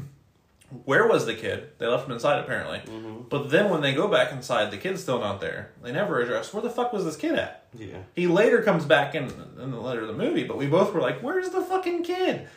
Where 0.84 1.06
was 1.06 1.26
the 1.26 1.34
kid? 1.34 1.70
They 1.78 1.86
left 1.86 2.06
him 2.06 2.12
inside 2.12 2.40
apparently. 2.40 2.80
But 3.28 3.50
then 3.50 3.70
when 3.70 3.82
they 3.82 3.94
go 3.94 4.08
back 4.08 4.32
inside, 4.32 4.70
the 4.70 4.76
kid's 4.78 5.02
still 5.02 5.20
not 5.20 5.40
there. 5.40 5.70
They 5.82 5.92
never 5.92 6.20
address 6.20 6.52
where 6.52 6.62
the 6.62 6.70
fuck 6.70 6.92
was 6.92 7.04
this 7.04 7.16
kid 7.16 7.38
at. 7.38 7.66
yeah. 7.74 7.98
He 8.14 8.26
later 8.26 8.62
comes 8.62 8.84
back 8.84 9.14
in 9.14 9.24
in 9.60 9.70
the 9.70 9.80
later 9.80 10.02
of 10.02 10.08
the 10.08 10.14
movie, 10.14 10.44
but 10.44 10.56
we 10.56 10.66
both 10.66 10.92
were 10.92 11.00
like, 11.00 11.20
"Where's 11.22 11.50
the 11.50 11.60
fucking 11.62 12.02
kid?" 12.02 12.48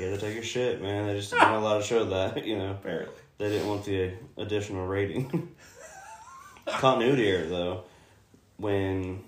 yeah, 0.00 0.10
they 0.10 0.12
took 0.12 0.20
take 0.20 0.38
a 0.38 0.42
shit, 0.42 0.82
man. 0.82 1.06
They 1.06 1.14
just 1.18 1.30
didn't 1.32 1.48
allow 1.48 1.78
to 1.78 1.84
show 1.84 2.04
that, 2.04 2.44
you 2.50 2.58
know. 2.58 2.72
Apparently, 2.72 3.14
They 3.38 3.48
didn't 3.50 3.68
want 3.68 3.84
the 3.84 4.12
additional 4.36 4.86
rating. 4.86 5.54
Continuity 6.66 7.28
error, 7.28 7.46
though. 7.46 7.84
When 8.56 9.22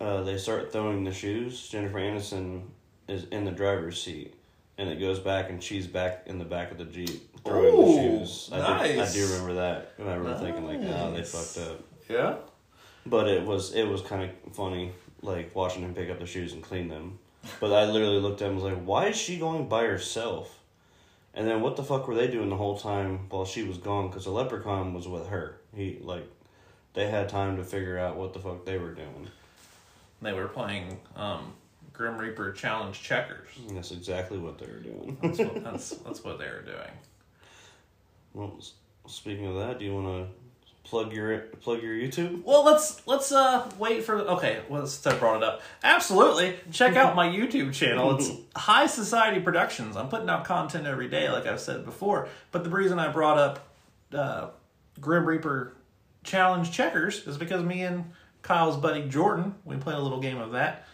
uh, 0.00 0.22
they 0.22 0.36
start 0.38 0.72
throwing 0.72 1.04
the 1.04 1.12
shoes, 1.12 1.68
Jennifer 1.68 1.98
Aniston 1.98 2.62
is 3.06 3.24
in 3.24 3.44
the 3.44 3.50
driver's 3.50 4.02
seat. 4.02 4.34
And 4.80 4.88
it 4.88 4.98
goes 4.98 5.18
back, 5.18 5.50
and 5.50 5.62
she's 5.62 5.86
back 5.86 6.22
in 6.24 6.38
the 6.38 6.44
back 6.44 6.72
of 6.72 6.78
the 6.78 6.86
Jeep 6.86 7.36
throwing 7.44 7.74
Ooh, 7.74 7.86
the 7.86 8.26
shoes. 8.26 8.50
I, 8.50 8.88
did, 8.88 8.98
I 8.98 9.12
do 9.12 9.26
remember 9.26 9.54
that. 9.54 9.92
I 9.98 10.02
remember 10.02 10.38
thinking, 10.38 10.66
like, 10.66 10.78
oh, 10.82 11.12
they 11.12 11.22
fucked 11.22 11.68
up. 11.68 11.84
yeah. 12.08 12.36
But 13.04 13.28
it 13.28 13.44
was 13.44 13.74
it 13.74 13.84
was 13.84 14.00
kind 14.00 14.22
of 14.24 14.54
funny, 14.54 14.92
like 15.22 15.54
watching 15.54 15.82
him 15.82 15.94
pick 15.94 16.08
up 16.10 16.18
the 16.18 16.26
shoes 16.26 16.54
and 16.54 16.62
clean 16.62 16.88
them. 16.88 17.18
But 17.60 17.72
I 17.72 17.84
literally 17.84 18.20
looked 18.20 18.40
at 18.42 18.46
him 18.46 18.54
and 18.54 18.62
was 18.62 18.72
like, 18.72 18.82
"Why 18.82 19.08
is 19.08 19.16
she 19.16 19.38
going 19.38 19.68
by 19.68 19.84
herself?" 19.84 20.58
And 21.34 21.46
then 21.46 21.60
what 21.60 21.76
the 21.76 21.84
fuck 21.84 22.08
were 22.08 22.14
they 22.14 22.28
doing 22.28 22.48
the 22.48 22.56
whole 22.56 22.78
time 22.78 23.26
while 23.30 23.44
she 23.44 23.62
was 23.62 23.78
gone? 23.78 24.08
Because 24.08 24.24
the 24.24 24.30
leprechaun 24.30 24.94
was 24.94 25.06
with 25.06 25.28
her. 25.28 25.60
He 25.74 25.98
like, 26.02 26.28
they 26.94 27.08
had 27.08 27.28
time 27.28 27.56
to 27.56 27.64
figure 27.64 27.98
out 27.98 28.16
what 28.16 28.32
the 28.32 28.40
fuck 28.40 28.64
they 28.64 28.78
were 28.78 28.92
doing. 28.92 29.28
They 30.20 30.32
were 30.32 30.48
playing 30.48 31.00
um, 31.16 31.52
Grim 31.92 32.18
Reaper 32.18 32.52
Challenge 32.52 33.00
checkers. 33.00 33.48
And 33.68 33.76
that's 33.76 33.90
exactly 33.90 34.38
what 34.38 34.58
they 34.58 34.66
were 34.66 34.78
doing. 34.80 35.18
That's 35.22 35.38
what, 35.38 35.64
that's 35.64 35.90
that's 35.90 36.24
what 36.24 36.38
they 36.38 36.46
were 36.46 36.62
doing. 36.62 36.90
well, 38.32 38.60
speaking 39.06 39.46
of 39.46 39.56
that, 39.56 39.78
do 39.78 39.84
you 39.84 39.94
want 39.94 40.06
to 40.06 40.34
plug 40.84 41.12
your 41.12 41.38
plug 41.38 41.82
your 41.82 41.94
YouTube? 41.94 42.42
Well, 42.44 42.64
let's 42.64 43.06
let's 43.06 43.30
uh 43.32 43.70
wait 43.78 44.04
for 44.04 44.18
okay. 44.18 44.60
Well, 44.68 44.86
since 44.86 45.06
I 45.06 45.18
brought 45.18 45.36
it 45.36 45.42
up, 45.44 45.62
absolutely 45.84 46.56
check 46.72 46.96
out 46.96 47.14
my 47.14 47.28
YouTube 47.28 47.72
channel. 47.72 48.16
It's 48.16 48.30
High 48.56 48.86
Society 48.86 49.40
Productions. 49.40 49.96
I'm 49.96 50.08
putting 50.08 50.28
out 50.28 50.44
content 50.44 50.86
every 50.86 51.08
day, 51.08 51.30
like 51.30 51.46
I've 51.46 51.60
said 51.60 51.84
before. 51.84 52.28
But 52.50 52.64
the 52.64 52.70
reason 52.70 52.98
I 52.98 53.08
brought 53.08 53.38
up 53.38 53.68
uh, 54.12 54.48
Grim 55.00 55.24
Reaper 55.26 55.76
Challenge 56.24 56.70
Checkers 56.70 57.26
is 57.26 57.38
because 57.38 57.62
me 57.62 57.82
and 57.82 58.12
Kyle's 58.42 58.76
buddy 58.76 59.08
Jordan 59.08 59.54
we 59.64 59.76
played 59.76 59.96
a 59.96 60.00
little 60.00 60.20
game 60.20 60.38
of 60.38 60.52
that. 60.52 60.86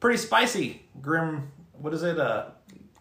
Pretty 0.00 0.16
spicy. 0.18 0.82
Grim. 1.00 1.50
What 1.78 1.94
is 1.94 2.02
it? 2.02 2.18
Uh, 2.18 2.46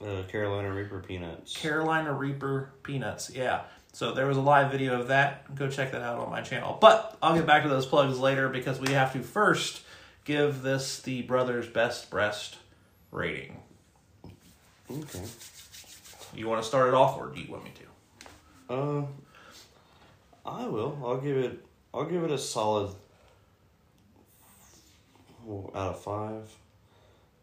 Uh, 0.02 0.24
Carolina 0.30 0.74
Reaper 0.74 1.00
Peanuts. 1.00 1.56
Carolina 1.58 2.14
Reaper 2.14 2.72
peanuts. 2.84 3.30
Yeah. 3.30 3.64
So 3.92 4.14
there 4.14 4.28
was 4.28 4.38
a 4.38 4.42
live 4.42 4.72
video 4.72 5.00
of 5.00 5.08
that. 5.10 5.54
Go 5.56 5.68
check 5.70 5.92
that 5.92 6.02
out 6.02 6.20
on 6.20 6.30
my 6.30 6.42
channel. 6.42 6.78
But 6.80 7.18
I'll 7.22 7.36
get 7.36 7.46
back 7.46 7.64
to 7.64 7.70
those 7.70 7.86
plugs 7.86 8.18
later 8.20 8.48
because 8.48 8.80
we 8.80 8.94
have 8.94 9.12
to 9.14 9.22
first 9.22 9.82
give 10.26 10.62
this 10.62 11.02
the 11.02 11.24
brother's 11.24 11.68
best 11.68 12.10
breast 12.10 12.58
rating. 13.12 13.60
okay. 14.90 15.24
You 16.36 16.48
want 16.48 16.62
to 16.62 16.68
start 16.68 16.88
it 16.90 16.94
off, 16.94 17.18
or 17.18 17.28
do 17.34 17.42
you 17.42 17.52
want 17.52 17.64
me 17.64 17.72
to? 18.68 18.74
Uh, 18.74 19.06
I 20.46 20.68
will. 20.68 20.98
I'll 21.04 21.18
give 21.18 21.36
it. 21.38 21.66
I'll 21.94 22.06
give 22.06 22.24
it 22.24 22.32
a 22.32 22.38
solid 22.38 22.94
out 25.50 25.74
of 25.74 26.00
five. 26.02 26.44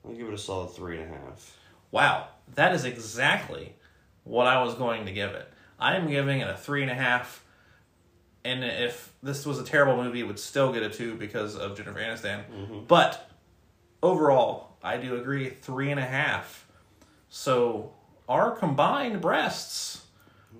I'll 0.07 0.14
give 0.14 0.28
it 0.28 0.34
a 0.34 0.38
solid 0.38 0.70
three 0.70 0.98
and 1.00 1.12
a 1.12 1.18
half. 1.18 1.57
Wow, 1.90 2.28
that 2.54 2.74
is 2.74 2.84
exactly 2.84 3.74
what 4.24 4.46
I 4.46 4.62
was 4.62 4.74
going 4.74 5.07
to 5.07 5.12
give 5.12 5.30
it. 5.32 5.48
I 5.78 5.96
am 5.96 6.09
giving 6.09 6.40
it 6.40 6.48
a 6.48 6.57
three 6.57 6.82
and 6.82 6.90
a 6.90 6.94
half, 6.94 7.44
and 8.44 8.64
if 8.64 9.12
this 9.22 9.44
was 9.44 9.59
a 9.59 9.64
terrible 9.64 10.02
movie, 10.02 10.20
it 10.20 10.26
would 10.26 10.38
still 10.38 10.72
get 10.72 10.82
a 10.82 10.90
two 10.90 11.14
because 11.14 11.57
of 11.57 11.76
Jennifer 11.76 11.98
Aniston. 11.98 12.44
Mm-hmm. 12.48 12.80
But 12.86 13.30
overall, 14.02 14.76
I 14.82 14.96
do 14.96 15.16
agree 15.16 15.50
three 15.50 15.90
and 15.90 16.00
a 16.00 16.04
half. 16.04 16.66
So 17.28 17.92
our 18.28 18.52
combined 18.52 19.20
breasts, 19.20 20.07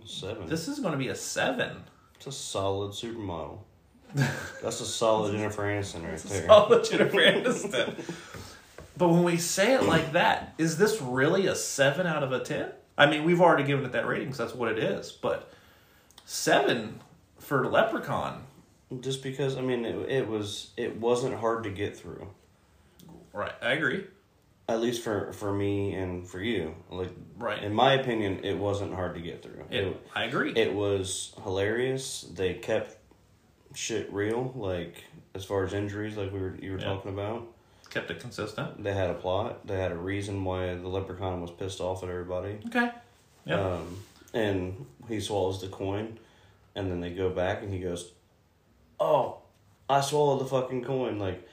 Seven. 0.05 0.49
this 0.49 0.69
is 0.69 0.81
going 0.81 0.93
to 0.93 0.99
be 0.99 1.09
a 1.09 1.15
seven. 1.15 1.85
It's 2.17 2.27
a 2.27 2.33
solid 2.33 2.93
supermodel. 2.93 3.59
That's 4.15 4.81
a 4.81 4.85
solid 4.87 5.33
Jennifer 5.33 5.63
Aniston 5.63 6.09
right 6.09 6.19
there. 6.19 6.47
Oh, 6.49 6.83
Jennifer 6.83 7.19
Aniston. 7.19 7.95
But 8.97 9.09
when 9.09 9.25
we 9.25 9.37
say 9.37 9.75
it 9.75 9.85
like 9.85 10.13
that, 10.13 10.55
is 10.59 10.79
this 10.79 11.01
really 11.03 11.47
a 11.47 11.55
seven 11.55 12.07
out 12.07 12.23
of 12.23 12.33
a 12.33 12.41
ten? 12.41 12.71
I 12.97 13.07
mean, 13.07 13.25
we've 13.25 13.41
already 13.43 13.65
given 13.65 13.85
it 13.85 13.93
that 13.93 14.07
rating 14.07 14.29
because 14.29 14.39
that's 14.39 14.55
what 14.55 14.71
it 14.73 14.79
is. 14.79 15.13
But 15.13 15.53
seven 16.25 17.01
for 17.39 17.67
Leprechaun, 17.69 18.43
Just 19.01 19.23
because 19.23 19.57
I 19.57 19.61
mean 19.61 19.85
it, 19.85 19.97
it 20.11 20.29
was 20.29 20.71
it 20.77 20.97
wasn't 20.97 21.35
hard 21.35 21.65
to 21.65 21.71
get 21.71 21.97
through. 21.97 22.29
right? 23.33 23.53
I 23.61 23.73
agree. 23.73 24.07
At 24.69 24.81
least 24.81 25.03
for 25.03 25.33
for 25.33 25.53
me 25.53 25.95
and 25.95 26.27
for 26.27 26.41
you. 26.41 26.75
Like 26.91 27.11
Right. 27.39 27.63
in 27.63 27.75
my 27.75 27.93
opinion, 27.95 28.41
it 28.45 28.57
wasn't 28.59 28.95
hard 28.95 29.15
to 29.17 29.21
get 29.21 29.43
through. 29.43 29.65
It, 29.71 29.97
I 30.15 30.25
agree. 30.25 30.53
it 30.57 30.73
was 30.75 31.35
hilarious. 31.45 32.23
They 32.23 32.55
kept 32.55 32.97
shit 33.75 34.11
real, 34.13 34.53
like 34.57 35.05
as 35.35 35.45
far 35.45 35.65
as 35.65 35.73
injuries, 35.75 36.17
like 36.17 36.33
we 36.33 36.41
were 36.41 36.57
you 36.61 36.73
were 36.73 36.79
Yeah. 36.79 36.85
talking 36.87 37.13
about. 37.13 37.47
Kept 37.97 38.11
it 38.11 38.21
consistent. 38.21 38.85
They 38.85 38.93
had 38.93 39.09
a 39.09 39.15
plot. 39.15 39.67
They 39.67 39.77
had 39.77 39.91
a 39.91 39.97
reason 39.97 40.45
why 40.45 40.75
the 40.75 40.87
leprechaun 40.87 41.41
was 41.41 41.51
pissed 41.51 41.81
off 41.81 42.03
at 42.03 42.11
everybody. 42.11 42.59
Okay. 42.67 42.91
Yep. 43.47 43.59
Um, 43.59 43.97
and 44.35 44.87
he 45.09 45.19
swallows 45.19 45.63
the 45.63 45.69
coin, 45.69 46.19
and 46.75 46.91
then 46.91 47.01
they 47.01 47.09
go 47.09 47.31
back, 47.31 47.63
and 47.63 47.73
he 47.73 47.81
goes, 47.81 48.13
"Oh, 49.01 49.39
I 49.89 50.03
swallowed 50.03 50.43
the 50.43 50.45
fucking 50.45 50.85
coin." 50.85 51.19
Like 51.19 51.49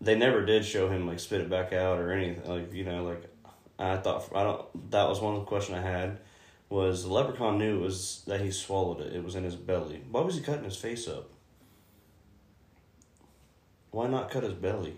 they 0.00 0.14
never 0.14 0.46
did 0.46 0.64
show 0.64 0.88
him 0.88 1.04
like 1.04 1.18
spit 1.18 1.40
it 1.40 1.50
back 1.50 1.72
out 1.72 1.98
or 1.98 2.12
anything. 2.12 2.48
Like 2.48 2.72
you 2.72 2.84
know, 2.84 3.02
like 3.02 3.24
I 3.76 3.96
thought 3.96 4.28
I 4.36 4.44
don't. 4.44 4.90
That 4.92 5.08
was 5.08 5.20
one 5.20 5.44
question 5.46 5.74
I 5.74 5.82
had. 5.82 6.20
Was 6.68 7.02
the 7.02 7.12
leprechaun 7.12 7.58
knew 7.58 7.80
it 7.80 7.82
was 7.82 8.22
that 8.28 8.40
he 8.40 8.52
swallowed 8.52 9.00
it? 9.00 9.16
It 9.16 9.24
was 9.24 9.34
in 9.34 9.42
his 9.42 9.56
belly. 9.56 10.00
Why 10.12 10.20
was 10.20 10.36
he 10.36 10.42
cutting 10.42 10.62
his 10.62 10.76
face 10.76 11.08
up? 11.08 11.28
Why 13.90 14.06
not 14.06 14.30
cut 14.30 14.44
his 14.44 14.54
belly? 14.54 14.96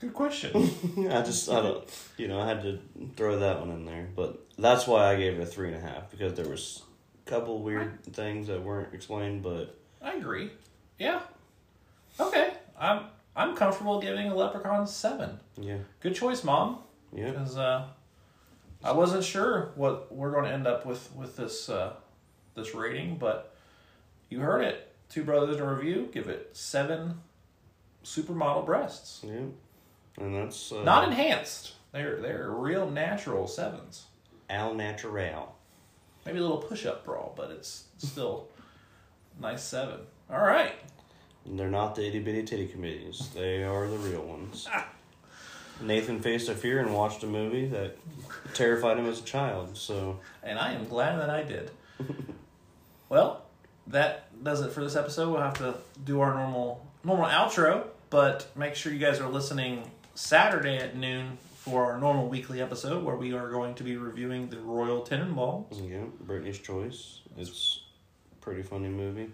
Good 0.00 0.14
question. 0.14 0.52
I 1.10 1.22
just 1.22 1.48
I 1.50 1.60
don't 1.60 1.84
you 2.16 2.28
know 2.28 2.40
I 2.40 2.46
had 2.46 2.62
to 2.62 2.78
throw 3.16 3.38
that 3.40 3.60
one 3.60 3.70
in 3.70 3.84
there, 3.84 4.08
but 4.14 4.44
that's 4.58 4.86
why 4.86 5.12
I 5.12 5.16
gave 5.16 5.34
it 5.38 5.42
a 5.42 5.46
three 5.46 5.68
and 5.68 5.76
a 5.76 5.80
half 5.80 6.10
because 6.10 6.34
there 6.34 6.48
was 6.48 6.82
a 7.26 7.30
couple 7.30 7.62
weird 7.62 8.02
things 8.12 8.46
that 8.46 8.62
weren't 8.62 8.94
explained, 8.94 9.42
but 9.42 9.76
I 10.00 10.12
agree. 10.14 10.50
Yeah. 10.98 11.20
Okay. 12.20 12.52
I'm 12.78 13.06
I'm 13.34 13.56
comfortable 13.56 14.00
giving 14.00 14.28
a 14.28 14.34
Leprechaun 14.34 14.86
seven. 14.86 15.38
yeah, 15.56 15.78
Good 16.00 16.14
choice, 16.14 16.42
Mom. 16.44 16.78
yeah, 17.12 17.30
because 17.30 17.56
uh, 17.56 17.86
I 18.84 18.92
wasn't 18.92 19.24
sure 19.24 19.72
what 19.76 20.12
we're 20.14 20.30
going 20.32 20.44
to 20.44 20.50
end 20.52 20.66
up 20.66 20.86
with 20.86 21.12
with 21.14 21.36
this 21.36 21.68
uh, 21.68 21.94
this 22.54 22.74
rating, 22.74 23.16
but 23.16 23.54
you 24.28 24.40
heard 24.40 24.62
it. 24.62 24.84
Two 25.08 25.24
brothers 25.24 25.56
in 25.56 25.64
review 25.64 26.08
give 26.12 26.28
it 26.28 26.50
seven 26.52 27.20
supermodel 28.04 28.64
breasts, 28.66 29.22
yeah, 29.24 29.46
and 30.20 30.34
that's 30.34 30.72
uh, 30.72 30.82
not 30.82 31.04
enhanced. 31.04 31.72
They're 31.92 32.20
they're 32.20 32.50
real 32.50 32.90
natural 32.90 33.46
sevens. 33.46 34.06
al 34.50 34.74
natural. 34.74 35.54
Maybe 36.26 36.38
a 36.38 36.42
little 36.42 36.58
push 36.58 36.84
up 36.84 37.04
brawl, 37.04 37.32
but 37.36 37.50
it's 37.50 37.84
still 37.98 38.48
nice 39.40 39.62
seven. 39.62 40.00
All 40.30 40.42
right. 40.42 40.74
And 41.44 41.58
they're 41.58 41.70
not 41.70 41.94
the 41.94 42.06
itty 42.06 42.18
bitty 42.18 42.42
titty 42.44 42.66
committees; 42.66 43.30
they 43.34 43.64
are 43.64 43.88
the 43.88 43.98
real 43.98 44.22
ones. 44.22 44.68
Nathan 45.80 46.20
faced 46.20 46.48
a 46.48 46.54
fear 46.54 46.80
and 46.80 46.92
watched 46.92 47.22
a 47.22 47.26
movie 47.26 47.66
that 47.68 47.96
terrified 48.52 48.98
him 48.98 49.06
as 49.06 49.20
a 49.20 49.24
child. 49.24 49.76
So 49.76 50.18
and 50.42 50.58
I 50.58 50.72
am 50.72 50.86
glad 50.86 51.18
that 51.20 51.30
I 51.30 51.42
did. 51.42 51.70
well, 53.08 53.44
that 53.86 54.26
does 54.42 54.60
it 54.60 54.72
for 54.72 54.82
this 54.82 54.96
episode. 54.96 55.30
We'll 55.30 55.40
have 55.40 55.58
to 55.58 55.76
do 56.04 56.20
our 56.20 56.34
normal 56.34 56.86
normal 57.04 57.26
outro, 57.26 57.84
but 58.10 58.46
make 58.56 58.74
sure 58.74 58.92
you 58.92 58.98
guys 58.98 59.20
are 59.20 59.28
listening 59.28 59.90
Saturday 60.18 60.78
at 60.78 60.96
noon 60.96 61.38
for 61.54 61.92
our 61.92 61.98
normal 62.00 62.28
weekly 62.28 62.60
episode 62.60 63.04
where 63.04 63.14
we 63.14 63.32
are 63.32 63.48
going 63.50 63.72
to 63.76 63.84
be 63.84 63.96
reviewing 63.96 64.48
the 64.48 64.58
Royal 64.58 65.00
Tenenbaums. 65.00 65.88
yeah, 65.88 66.02
Brittany's 66.20 66.58
choice. 66.58 67.20
It's 67.36 67.82
a 68.32 68.44
pretty 68.44 68.62
funny 68.62 68.88
movie. 68.88 69.30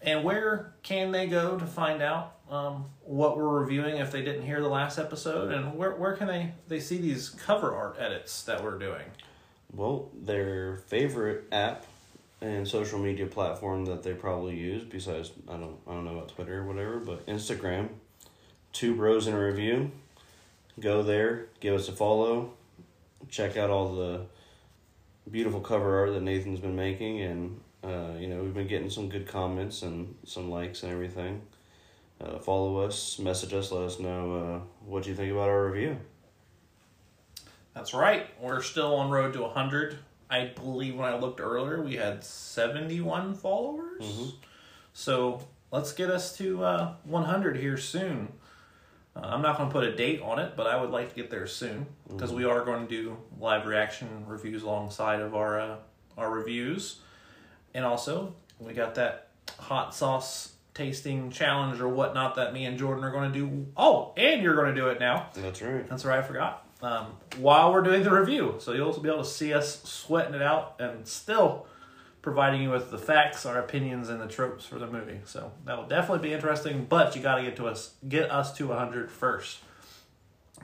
And 0.00 0.22
where 0.22 0.74
can 0.84 1.10
they 1.10 1.26
go 1.26 1.58
to 1.58 1.66
find 1.66 2.02
out 2.02 2.36
um, 2.48 2.84
what 3.02 3.36
we're 3.36 3.48
reviewing 3.48 3.96
if 3.96 4.12
they 4.12 4.22
didn't 4.22 4.42
hear 4.42 4.60
the 4.60 4.68
last 4.68 4.96
episode? 4.96 5.50
And 5.50 5.76
where, 5.76 5.96
where 5.96 6.12
can 6.12 6.28
they, 6.28 6.52
they 6.68 6.78
see 6.78 6.98
these 6.98 7.28
cover 7.28 7.74
art 7.74 7.96
edits 7.98 8.44
that 8.44 8.62
we're 8.62 8.78
doing? 8.78 9.04
Well, 9.74 10.08
their 10.14 10.76
favorite 10.76 11.48
app 11.50 11.84
and 12.40 12.66
social 12.66 13.00
media 13.00 13.26
platform 13.26 13.86
that 13.86 14.04
they 14.04 14.14
probably 14.14 14.56
use, 14.56 14.84
besides 14.84 15.32
I 15.48 15.56
don't 15.56 15.78
I 15.88 15.92
don't 15.92 16.04
know 16.04 16.16
about 16.16 16.28
Twitter 16.28 16.60
or 16.60 16.66
whatever, 16.66 17.00
but 17.00 17.26
Instagram, 17.26 17.88
two 18.72 18.94
bros 18.94 19.26
in 19.26 19.34
a 19.34 19.40
review. 19.40 19.90
Go 20.80 21.02
there, 21.02 21.46
give 21.60 21.74
us 21.74 21.88
a 21.88 21.92
follow, 21.92 22.54
check 23.28 23.56
out 23.56 23.70
all 23.70 23.94
the 23.94 24.22
beautiful 25.30 25.60
cover 25.60 25.98
art 26.00 26.12
that 26.14 26.22
Nathan's 26.22 26.60
been 26.60 26.76
making, 26.76 27.20
and 27.20 27.60
uh, 27.84 28.12
you 28.18 28.26
know 28.26 28.42
we've 28.42 28.54
been 28.54 28.68
getting 28.68 28.90
some 28.90 29.08
good 29.08 29.26
comments 29.26 29.82
and 29.82 30.14
some 30.24 30.50
likes 30.50 30.82
and 30.82 30.92
everything. 30.92 31.42
Uh, 32.20 32.38
follow 32.38 32.78
us, 32.78 33.18
message 33.18 33.52
us, 33.52 33.72
let 33.72 33.82
us 33.82 33.98
know 33.98 34.36
uh, 34.36 34.60
what 34.86 35.06
you 35.06 35.14
think 35.14 35.32
about 35.32 35.48
our 35.48 35.66
review. 35.66 35.98
That's 37.74 37.94
right. 37.94 38.26
We're 38.40 38.62
still 38.62 38.94
on 38.96 39.10
road 39.10 39.32
to 39.32 39.42
100. 39.42 39.98
I 40.30 40.46
believe 40.54 40.96
when 40.96 41.06
I 41.06 41.18
looked 41.18 41.40
earlier, 41.40 41.82
we 41.82 41.96
had 41.96 42.22
71 42.22 43.34
followers. 43.34 44.02
So 44.92 45.46
let's 45.70 45.92
get 45.92 46.10
us 46.10 46.36
to 46.38 46.64
uh, 46.64 46.94
100 47.04 47.56
here 47.56 47.76
soon. 47.76 48.32
Uh, 49.14 49.20
I'm 49.20 49.42
not 49.42 49.58
going 49.58 49.68
to 49.68 49.72
put 49.72 49.84
a 49.84 49.94
date 49.94 50.22
on 50.22 50.38
it, 50.38 50.54
but 50.56 50.66
I 50.66 50.80
would 50.80 50.90
like 50.90 51.10
to 51.10 51.14
get 51.14 51.30
there 51.30 51.46
soon 51.46 51.86
because 52.08 52.32
we 52.32 52.44
are 52.44 52.64
going 52.64 52.86
to 52.86 52.88
do 52.88 53.16
live 53.38 53.66
reaction 53.66 54.24
reviews 54.26 54.62
alongside 54.62 55.20
of 55.20 55.34
our 55.34 55.60
uh, 55.60 55.76
our 56.16 56.30
reviews, 56.30 57.00
and 57.74 57.84
also 57.84 58.34
we 58.58 58.72
got 58.72 58.94
that 58.94 59.28
hot 59.58 59.94
sauce 59.94 60.52
tasting 60.74 61.30
challenge 61.30 61.80
or 61.80 61.88
whatnot 61.88 62.36
that 62.36 62.54
me 62.54 62.64
and 62.64 62.78
Jordan 62.78 63.04
are 63.04 63.10
going 63.10 63.32
to 63.32 63.38
do. 63.38 63.66
Oh, 63.76 64.12
and 64.16 64.42
you're 64.42 64.54
going 64.54 64.74
to 64.74 64.80
do 64.80 64.88
it 64.88 64.98
now. 64.98 65.28
That's 65.34 65.60
right. 65.60 65.86
That's 65.88 66.04
right, 66.04 66.18
I 66.18 66.22
forgot. 66.22 66.66
Um, 66.80 67.08
while 67.36 67.72
we're 67.72 67.82
doing 67.82 68.02
the 68.02 68.10
review, 68.10 68.56
so 68.58 68.72
you'll 68.72 68.88
also 68.88 69.00
be 69.00 69.08
able 69.08 69.22
to 69.22 69.28
see 69.28 69.52
us 69.52 69.82
sweating 69.84 70.34
it 70.34 70.42
out 70.42 70.76
and 70.80 71.06
still 71.06 71.66
providing 72.22 72.62
you 72.62 72.70
with 72.70 72.90
the 72.90 72.98
facts, 72.98 73.44
our 73.44 73.58
opinions, 73.58 74.08
and 74.08 74.20
the 74.20 74.28
tropes 74.28 74.64
for 74.64 74.78
the 74.78 74.86
movie. 74.86 75.20
So 75.24 75.52
that 75.66 75.76
will 75.76 75.86
definitely 75.86 76.28
be 76.28 76.32
interesting. 76.34 76.86
But 76.88 77.14
you 77.14 77.22
got 77.22 77.36
to 77.36 77.42
get 77.42 77.56
to 77.56 77.66
us, 77.66 77.94
get 78.08 78.30
us 78.30 78.56
to 78.56 78.68
100 78.68 79.10
first. 79.10 79.58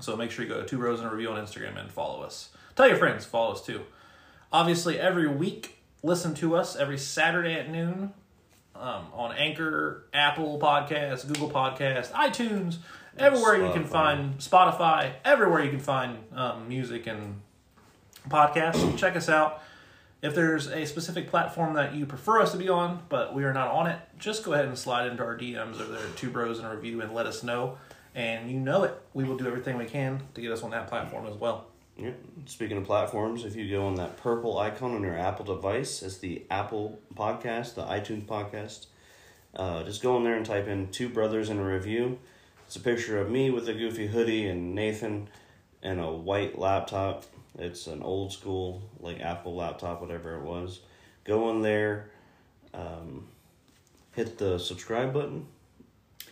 So 0.01 0.17
make 0.17 0.31
sure 0.31 0.45
you 0.45 0.51
go 0.51 0.61
to 0.61 0.67
Two 0.67 0.79
Bros 0.79 1.01
and 1.01 1.09
a 1.09 1.13
Review 1.13 1.31
on 1.31 1.45
Instagram 1.45 1.79
and 1.79 1.91
follow 1.91 2.23
us. 2.23 2.51
Tell 2.77 2.87
your 2.87 2.97
friends, 2.97 3.25
follow 3.25 3.53
us 3.53 3.67
too. 3.67 3.83
Obviously, 4.53 5.01
every 5.01 5.27
week, 5.27 5.79
listen 6.05 6.35
to 6.37 6.55
us 6.55 6.77
every 6.77 6.97
Saturday 6.97 7.55
at 7.55 7.69
noon 7.69 8.13
um, 8.77 9.07
on 9.13 9.33
Anchor, 9.33 10.07
Apple 10.15 10.61
Podcasts, 10.61 11.27
Google 11.27 11.51
Podcasts, 11.51 12.13
iTunes, 12.13 12.77
everywhere 13.19 13.57
you 13.57 13.73
can 13.73 13.85
find 13.85 14.39
Spotify, 14.39 15.15
everywhere 15.25 15.65
you 15.65 15.71
can 15.71 15.81
find 15.81 16.19
um, 16.33 16.69
music 16.69 17.09
and 17.09 17.41
podcasts. 18.29 18.97
Check 18.97 19.17
us 19.17 19.29
out. 19.29 19.63
If 20.21 20.35
there's 20.35 20.67
a 20.67 20.85
specific 20.85 21.31
platform 21.31 21.75
that 21.75 21.95
you 21.95 22.05
prefer 22.05 22.41
us 22.41 22.51
to 22.53 22.59
be 22.59 22.69
on, 22.69 23.03
but 23.09 23.35
we 23.35 23.45
are 23.45 23.53
not 23.53 23.69
on 23.69 23.87
it, 23.87 24.01
just 24.19 24.45
go 24.45 24.53
ahead 24.53 24.65
and 24.65 24.77
slide 24.77 25.07
into 25.07 25.23
our 25.23 25.37
DMs 25.37 25.81
over 25.81 25.93
there 25.93 26.07
Two 26.17 26.31
Bros 26.31 26.59
in 26.59 26.65
a 26.65 26.75
Review 26.75 27.01
and 27.03 27.15
let 27.15 27.27
us 27.27 27.45
know. 27.45 27.79
And 28.15 28.51
you 28.51 28.59
know 28.59 28.83
it. 28.83 29.01
We 29.15 29.23
will 29.23 29.37
do 29.37 29.47
everything 29.47 29.77
we 29.77 29.85
can 29.85 30.21
to 30.35 30.41
get 30.41 30.51
us 30.51 30.65
on 30.65 30.71
that 30.71 30.89
platform 30.89 31.27
as 31.27 31.37
well. 31.37 31.67
Yeah. 31.97 32.11
Speaking 32.47 32.77
of 32.77 32.85
platforms, 32.85 33.45
if 33.45 33.55
you 33.55 33.71
go 33.71 33.87
on 33.87 33.95
that 33.97 34.17
purple 34.17 34.59
icon 34.59 34.93
on 34.95 35.03
your 35.03 35.17
Apple 35.17 35.45
device, 35.45 36.03
it's 36.03 36.19
the 36.19 36.45
Apple 36.51 36.99
podcast, 37.15 37.75
the 37.75 37.85
iTunes 37.85 38.25
podcast. 38.25 38.87
Uh, 39.55 39.83
just 39.85 40.03
go 40.03 40.17
in 40.17 40.25
there 40.25 40.37
and 40.37 40.47
type 40.47 40.67
in 40.67 40.89
Two 40.91 41.09
Brothers 41.09 41.49
in 41.49 41.59
a 41.59 41.65
Review. 41.65 42.19
It's 42.67 42.77
a 42.77 42.81
picture 42.81 43.21
of 43.21 43.31
me 43.31 43.51
with 43.51 43.69
a 43.69 43.73
goofy 43.75 44.09
hoodie 44.09 44.47
and 44.47 44.75
Nathan 44.75 45.29
and 45.83 46.01
a 46.01 46.13
white 46.13 46.59
laptop. 46.59 47.25
It's 47.59 47.87
an 47.87 48.03
old 48.03 48.33
school, 48.33 48.83
like 49.01 49.21
Apple 49.21 49.57
laptop, 49.57 50.01
whatever 50.01 50.37
it 50.37 50.43
was. 50.43 50.81
Go 51.25 51.51
in 51.51 51.61
there, 51.63 52.11
um, 52.73 53.29
hit 54.15 54.39
the 54.39 54.59
subscribe 54.59 55.13
button. 55.13 55.47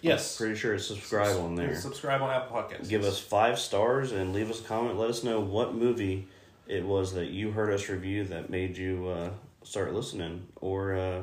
Yes. 0.00 0.36
Pretty 0.36 0.54
sure 0.54 0.74
it's 0.74 0.86
subscribe 0.86 1.36
on 1.38 1.54
there. 1.54 1.74
Subscribe 1.74 2.22
on 2.22 2.30
Apple 2.30 2.56
Podcasts. 2.56 2.88
Give 2.88 3.02
us 3.04 3.18
five 3.18 3.58
stars 3.58 4.12
and 4.12 4.32
leave 4.32 4.50
us 4.50 4.60
a 4.60 4.64
comment. 4.64 4.98
Let 4.98 5.10
us 5.10 5.24
know 5.24 5.40
what 5.40 5.74
movie 5.74 6.28
it 6.68 6.84
was 6.84 7.14
that 7.14 7.26
you 7.26 7.50
heard 7.50 7.72
us 7.72 7.88
review 7.88 8.24
that 8.24 8.50
made 8.50 8.76
you 8.76 9.08
uh, 9.08 9.30
start 9.62 9.94
listening, 9.94 10.46
or 10.60 10.96
uh, 10.96 11.22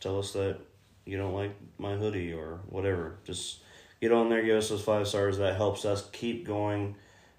tell 0.00 0.18
us 0.18 0.32
that 0.32 0.58
you 1.04 1.16
don't 1.16 1.34
like 1.34 1.54
my 1.78 1.94
hoodie 1.94 2.32
or 2.32 2.60
whatever. 2.68 3.16
Just 3.24 3.60
get 4.00 4.12
on 4.12 4.28
there, 4.28 4.42
give 4.42 4.58
us 4.58 4.68
those 4.68 4.82
five 4.82 5.08
stars. 5.08 5.38
That 5.38 5.56
helps 5.56 5.84
us 5.84 6.08
keep 6.12 6.46
going, 6.46 6.96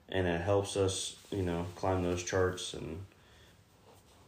and 0.09 0.28
it 0.28 0.41
helps 0.41 0.76
us, 0.76 1.16
you 1.32 1.44
know, 1.44 1.66
climb 1.76 2.04
those 2.04 2.24
charts. 2.24 2.74
And 2.74 3.00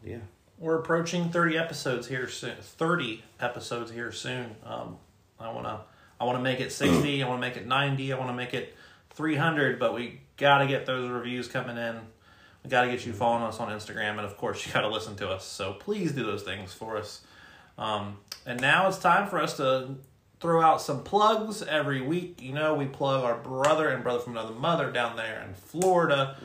yeah, 0.03 0.19
We're 0.57 0.79
approaching 0.79 1.29
30 1.29 1.57
episodes 1.57 2.07
here 2.07 2.27
soon. 2.27 2.55
30 2.59 3.23
episodes 3.39 3.91
here 3.91 4.11
soon. 4.11 4.55
Um, 4.65 4.97
I 5.39 5.51
want 5.51 5.65
to 5.65 5.81
I 6.19 6.25
want 6.25 6.37
to 6.37 6.43
make 6.43 6.59
it 6.59 6.71
60, 6.71 7.21
I 7.21 7.27
want 7.27 7.41
to 7.41 7.47
make 7.47 7.57
it 7.57 7.67
90, 7.67 8.13
I 8.13 8.17
want 8.17 8.29
to 8.29 8.35
make 8.35 8.53
it 8.53 8.75
300, 9.11 9.79
but 9.79 9.93
we 9.93 10.21
got 10.37 10.59
to 10.59 10.67
get 10.67 10.85
those 10.85 11.09
reviews 11.09 11.47
coming 11.47 11.77
in. 11.77 11.99
We 12.63 12.69
got 12.69 12.83
to 12.83 12.91
get 12.91 13.05
you 13.05 13.11
following 13.11 13.43
us 13.43 13.59
on 13.59 13.69
Instagram 13.69 14.11
and 14.11 14.21
of 14.21 14.37
course 14.37 14.65
you 14.65 14.71
got 14.71 14.81
to 14.81 14.87
listen 14.87 15.15
to 15.17 15.29
us. 15.29 15.45
So 15.45 15.73
please 15.73 16.13
do 16.13 16.23
those 16.23 16.43
things 16.43 16.73
for 16.73 16.97
us. 16.97 17.21
Um, 17.77 18.17
and 18.45 18.61
now 18.61 18.87
it's 18.87 18.99
time 18.99 19.27
for 19.27 19.41
us 19.41 19.57
to 19.57 19.95
throw 20.43 20.61
out 20.61 20.81
some 20.81 21.01
plugs 21.03 21.63
every 21.63 22.01
week. 22.01 22.41
You 22.41 22.51
know, 22.51 22.73
we 22.73 22.85
plug 22.85 23.23
our 23.23 23.37
brother 23.37 23.87
and 23.87 24.03
brother 24.03 24.19
from 24.19 24.33
another 24.33 24.53
mother 24.53 24.91
down 24.91 25.15
there 25.15 25.41
in 25.47 25.53
Florida. 25.53 26.35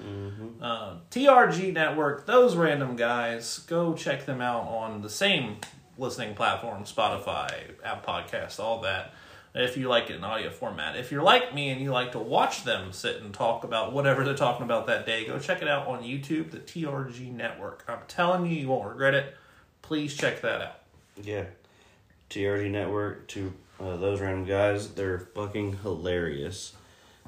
Uh, 0.62 0.98
TRG 1.10 1.72
Network, 1.72 2.24
those 2.24 2.54
random 2.54 2.94
guys, 2.94 3.58
go 3.58 3.94
check 3.94 4.24
them 4.24 4.40
out 4.40 4.68
on 4.68 5.02
the 5.02 5.10
same 5.10 5.56
listening 5.98 6.36
platform 6.36 6.84
Spotify, 6.84 7.50
App 7.84 8.06
Podcast, 8.06 8.60
all 8.60 8.80
that. 8.82 9.14
If 9.52 9.76
you 9.76 9.88
like 9.88 10.10
it 10.10 10.14
in 10.16 10.22
audio 10.22 10.50
format. 10.50 10.94
If 10.94 11.10
you're 11.10 11.22
like 11.22 11.52
me 11.52 11.70
and 11.70 11.80
you 11.80 11.90
like 11.90 12.12
to 12.12 12.20
watch 12.20 12.62
them 12.62 12.92
sit 12.92 13.20
and 13.20 13.34
talk 13.34 13.64
about 13.64 13.92
whatever 13.92 14.22
they're 14.22 14.36
talking 14.36 14.62
about 14.62 14.86
that 14.86 15.06
day, 15.06 15.26
go 15.26 15.40
check 15.40 15.60
it 15.60 15.66
out 15.66 15.88
on 15.88 16.04
YouTube, 16.04 16.52
the 16.52 16.58
TRG 16.58 17.34
Network. 17.34 17.84
I'm 17.88 17.98
telling 18.06 18.46
you, 18.46 18.56
you 18.56 18.68
won't 18.68 18.88
regret 18.88 19.14
it. 19.14 19.34
Please 19.82 20.16
check 20.16 20.40
that 20.42 20.62
out. 20.62 20.78
yeah. 21.20 21.46
TRG 22.30 22.70
Network 22.70 23.26
to 23.28 23.52
uh, 23.80 23.96
those 23.96 24.20
random 24.20 24.44
guys. 24.44 24.88
They're 24.90 25.18
fucking 25.18 25.78
hilarious. 25.82 26.74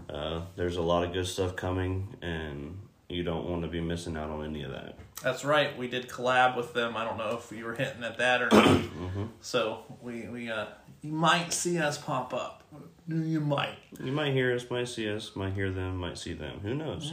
Uh, 0.08 0.42
there's 0.56 0.76
a 0.76 0.82
lot 0.82 1.04
of 1.04 1.12
good 1.12 1.26
stuff 1.26 1.56
coming, 1.56 2.16
and 2.22 2.78
you 3.08 3.22
don't 3.22 3.48
want 3.48 3.62
to 3.62 3.68
be 3.68 3.80
missing 3.80 4.16
out 4.16 4.30
on 4.30 4.44
any 4.44 4.62
of 4.62 4.72
that. 4.72 4.96
That's 5.22 5.44
right. 5.44 5.76
We 5.76 5.86
did 5.88 6.08
collab 6.08 6.56
with 6.56 6.72
them. 6.72 6.96
I 6.96 7.04
don't 7.04 7.18
know 7.18 7.38
if 7.38 7.56
you 7.56 7.64
were 7.64 7.74
hinting 7.74 8.02
at 8.04 8.18
that 8.18 8.42
or 8.42 8.48
not. 8.50 8.80
So 9.42 9.84
we 10.02 10.28
we 10.28 10.50
uh 10.50 10.66
you 11.02 11.12
might 11.12 11.52
see 11.52 11.78
us 11.78 11.98
pop 11.98 12.32
up. 12.34 12.62
You 13.08 13.40
might. 13.40 13.78
You 14.02 14.12
might 14.12 14.32
hear 14.32 14.54
us, 14.54 14.70
might 14.70 14.88
see 14.88 15.10
us, 15.10 15.34
might 15.34 15.54
hear 15.54 15.70
them, 15.70 15.96
might 15.96 16.18
see 16.18 16.32
them. 16.32 16.60
Who 16.62 16.74
knows? 16.74 17.12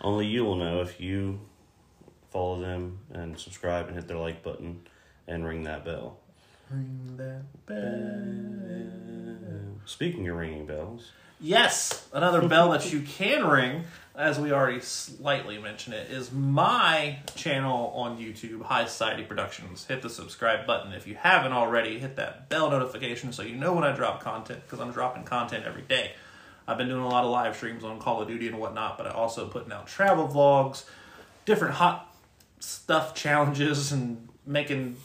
Only 0.00 0.26
you 0.26 0.44
will 0.44 0.56
know 0.56 0.80
if 0.82 1.00
you 1.00 1.40
follow 2.30 2.60
them 2.60 2.98
and 3.12 3.38
subscribe 3.38 3.86
and 3.86 3.96
hit 3.96 4.06
their 4.06 4.18
like 4.18 4.42
button 4.42 4.82
and 5.26 5.44
ring 5.44 5.64
that 5.64 5.84
bell. 5.84 6.18
Ring 6.72 7.16
that 7.18 7.66
bell. 7.66 8.22
Speaking 9.84 10.28
of 10.28 10.36
ringing 10.36 10.66
bells, 10.66 11.12
Yes, 11.44 12.06
another 12.12 12.46
bell 12.46 12.70
that 12.70 12.92
you 12.92 13.00
can 13.00 13.48
ring, 13.48 13.82
as 14.14 14.38
we 14.38 14.52
already 14.52 14.78
slightly 14.78 15.58
mentioned 15.58 15.96
it, 15.96 16.08
is 16.08 16.30
my 16.30 17.18
channel 17.34 17.92
on 17.96 18.16
YouTube, 18.16 18.62
High 18.62 18.84
Society 18.84 19.24
Productions. 19.24 19.84
Hit 19.84 20.02
the 20.02 20.08
subscribe 20.08 20.68
button 20.68 20.92
if 20.92 21.04
you 21.04 21.16
haven't 21.16 21.52
already. 21.52 21.98
Hit 21.98 22.14
that 22.14 22.48
bell 22.48 22.70
notification 22.70 23.32
so 23.32 23.42
you 23.42 23.56
know 23.56 23.72
when 23.72 23.82
I 23.82 23.90
drop 23.90 24.22
content, 24.22 24.60
because 24.64 24.78
I'm 24.78 24.92
dropping 24.92 25.24
content 25.24 25.64
every 25.66 25.82
day. 25.82 26.12
I've 26.68 26.78
been 26.78 26.86
doing 26.86 27.02
a 27.02 27.08
lot 27.08 27.24
of 27.24 27.32
live 27.32 27.56
streams 27.56 27.82
on 27.82 27.98
Call 27.98 28.22
of 28.22 28.28
Duty 28.28 28.46
and 28.46 28.60
whatnot, 28.60 28.96
but 28.96 29.08
I 29.08 29.10
also 29.10 29.48
putting 29.48 29.72
out 29.72 29.88
travel 29.88 30.28
vlogs, 30.28 30.84
different 31.44 31.74
hot 31.74 32.14
stuff 32.60 33.16
challenges, 33.16 33.90
and 33.90 34.28
making 34.46 34.96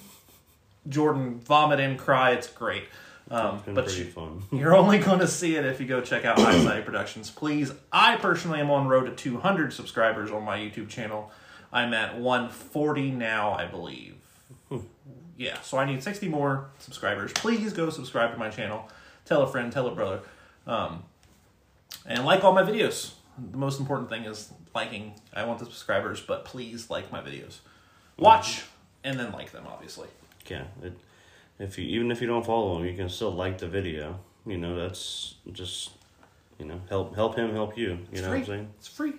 Jordan 0.90 1.40
vomit 1.40 1.80
and 1.80 1.98
cry. 1.98 2.32
It's 2.32 2.48
great. 2.48 2.86
Um, 3.30 3.62
it's 3.66 3.76
but 3.76 3.98
you, 3.98 4.42
you're 4.58 4.76
only 4.76 5.00
going 5.00 5.20
to 5.20 5.28
see 5.28 5.56
it 5.56 5.66
if 5.66 5.82
you 5.82 5.86
go 5.86 6.02
check 6.02 6.24
out 6.24 6.40
High 6.40 6.58
Society 6.58 6.84
Productions. 6.84 7.30
Please, 7.30 7.72
I 7.92 8.16
personally 8.16 8.60
am 8.60 8.72
on 8.72 8.88
road 8.88 9.06
to 9.06 9.12
200 9.12 9.74
subscribers 9.74 10.32
on 10.32 10.44
my 10.44 10.58
YouTube 10.58 10.88
channel. 10.88 11.32
I'm 11.74 11.94
at 11.94 12.18
140 12.18 13.12
now, 13.12 13.52
I 13.52 13.66
believe. 13.66 14.16
Yeah, 15.38 15.62
so 15.62 15.78
I 15.78 15.86
need 15.86 16.02
60 16.02 16.30
more 16.30 16.72
subscribers. 16.80 17.32
Please 17.32 17.72
go 17.72 17.92
subscribe 17.92 18.32
to 18.32 18.38
my 18.38 18.50
channel. 18.50 18.90
Tell 19.24 19.44
a 19.44 19.48
friend, 19.48 19.72
tell 19.72 19.88
a 19.88 19.94
brother. 19.94 20.22
Um, 20.66 21.04
and 22.06 22.26
like 22.26 22.44
all 22.44 22.54
my 22.54 22.64
videos. 22.64 23.14
The 23.52 23.58
most 23.58 23.80
important 23.80 24.10
thing 24.10 24.24
is 24.24 24.52
liking. 24.74 25.14
I 25.32 25.46
want 25.46 25.60
the 25.60 25.66
subscribers, 25.66 26.22
but 26.22 26.44
please 26.44 26.90
like 26.90 27.12
my 27.12 27.22
videos. 27.22 27.60
Watch 28.18 28.64
and 29.04 29.20
then 29.20 29.32
like 29.32 29.52
them, 29.52 29.66
obviously. 29.68 30.08
Yeah, 30.50 30.64
it, 30.84 30.94
if 31.60 31.78
you 31.78 31.86
even 31.86 32.12
if 32.12 32.22
you 32.22 32.28
don't 32.28 32.46
follow 32.46 32.78
him, 32.78 32.86
you 32.86 32.96
can 32.96 33.10
still 33.10 33.32
like 33.32 33.58
the 33.58 33.68
video. 33.68 34.20
You 34.46 34.58
know, 34.58 34.76
that's 34.80 35.36
just 35.52 35.92
you 36.60 36.66
know 36.66 36.82
help 36.90 37.16
help 37.16 37.36
him 37.36 37.52
help 37.54 37.78
you. 37.78 37.90
You 37.90 38.00
It's 38.12 38.22
know 38.22 38.30
free. 38.30 38.40
what 38.40 38.40
I'm 38.40 38.46
saying? 38.46 38.70
It's 38.80 38.88
free. 38.88 39.14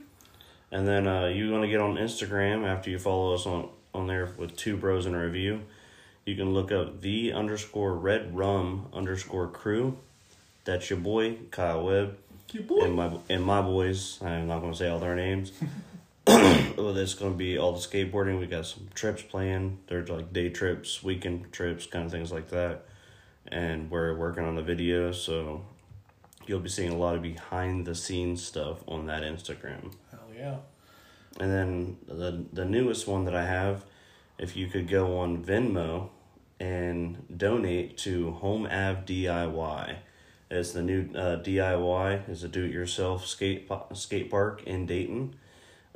And 0.70 0.87
then 0.87 1.07
uh, 1.07 1.26
you 1.26 1.51
want 1.51 1.64
to 1.64 1.68
get 1.68 1.81
on 1.81 1.97
Instagram 1.97 2.66
after 2.66 2.91
you 2.91 2.99
follow 2.99 3.35
us 3.35 3.47
on 3.47 3.68
on 3.95 4.07
there 4.07 4.31
with 4.37 4.57
two 4.57 4.76
bros 4.76 5.07
in 5.07 5.14
a 5.14 5.22
review. 5.22 5.62
You 6.24 6.37
can 6.37 6.53
look 6.53 6.70
up 6.70 7.01
the 7.01 7.33
underscore 7.33 7.95
red 7.95 8.37
rum 8.37 8.87
underscore 8.93 9.49
crew. 9.49 9.97
That's 10.64 10.91
your 10.91 10.99
boy 10.99 11.37
Kyle 11.51 11.85
Webb 11.85 12.18
Your 12.53 12.64
boy. 12.64 12.81
and 12.85 12.95
my 12.95 13.11
and 13.31 13.43
my 13.43 13.62
boys. 13.62 14.18
I'm 14.22 14.47
not 14.47 14.61
going 14.61 14.72
to 14.72 14.79
say 14.79 14.89
all 14.89 14.99
their 14.99 15.16
names. 15.16 15.53
well, 16.76 16.93
that's 16.93 17.14
going 17.14 17.33
to 17.33 17.39
be 17.39 17.57
all 17.57 17.72
the 17.72 17.79
skateboarding. 17.79 18.39
We 18.39 18.47
got 18.47 18.66
some 18.66 18.89
trips 18.95 19.22
planned. 19.22 19.79
There's 19.87 20.11
like 20.11 20.31
day 20.31 20.51
trips, 20.51 21.03
weekend 21.03 21.51
trips, 21.53 21.87
kind 21.87 22.05
of 22.05 22.11
things 22.11 22.31
like 22.31 22.51
that. 22.51 22.85
And 23.47 23.91
we're 23.91 24.14
working 24.14 24.45
on 24.45 24.55
the 24.55 24.62
video, 24.62 25.11
so 25.11 25.64
you'll 26.47 26.61
be 26.61 26.68
seeing 26.68 26.91
a 26.91 26.97
lot 26.99 27.14
of 27.14 27.22
behind 27.22 27.87
the 27.87 27.95
scenes 27.95 28.45
stuff 28.45 28.85
on 28.87 29.07
that 29.07 29.22
Instagram. 29.22 29.95
Hell 30.11 30.20
yeah. 30.37 30.57
And 31.41 31.51
then 31.51 31.97
the 32.07 32.45
the 32.53 32.66
newest 32.66 33.09
one 33.09 33.24
that 33.24 33.35
I 33.35 33.47
have, 33.47 33.87
if 34.37 34.55
you 34.55 34.66
could 34.66 34.87
go 34.87 35.18
on 35.18 35.43
Venmo 35.43 36.11
and 36.61 37.24
donate 37.35 37.97
to 37.99 38.33
Home 38.33 38.66
Ave 38.66 39.03
DIY. 39.07 39.97
It's 40.51 40.72
the 40.72 40.83
new 40.83 41.09
uh, 41.14 41.41
DIY. 41.41 42.29
is 42.29 42.45
a 42.45 42.49
do 42.49 42.64
it 42.64 42.70
yourself 42.70 43.26
skate 43.26 43.70
skate 43.95 44.31
park 44.31 44.62
in 44.64 44.85
Dayton. 44.85 45.35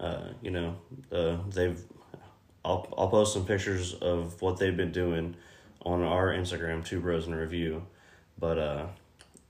Uh, 0.03 0.33
you 0.43 0.51
know, 0.51 0.77
uh, 1.11 1.39
they've. 1.49 1.81
I'll 2.65 2.87
I'll 2.97 3.09
post 3.09 3.33
some 3.33 3.45
pictures 3.47 3.95
of 3.95 4.41
what 4.41 4.59
they've 4.59 4.77
been 4.77 4.93
doing 4.93 5.35
on 5.85 6.03
our 6.03 6.29
Instagram, 6.29 6.85
Two 6.85 7.01
Bros 7.01 7.27
in 7.27 7.35
Review. 7.35 7.87
But 8.39 8.59
uh, 8.59 8.87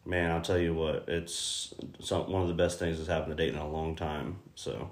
man, 0.05 0.30
I'll 0.30 0.40
tell 0.40 0.59
you 0.59 0.74
what, 0.74 1.05
it's 1.09 1.74
some 2.00 2.30
one 2.30 2.42
of 2.42 2.48
the 2.48 2.55
best 2.55 2.78
things 2.78 2.98
that's 2.98 3.09
happened 3.09 3.36
to 3.36 3.42
Dayton 3.42 3.59
in 3.59 3.66
a 3.66 3.70
long 3.70 3.96
time. 3.96 4.38
So 4.55 4.90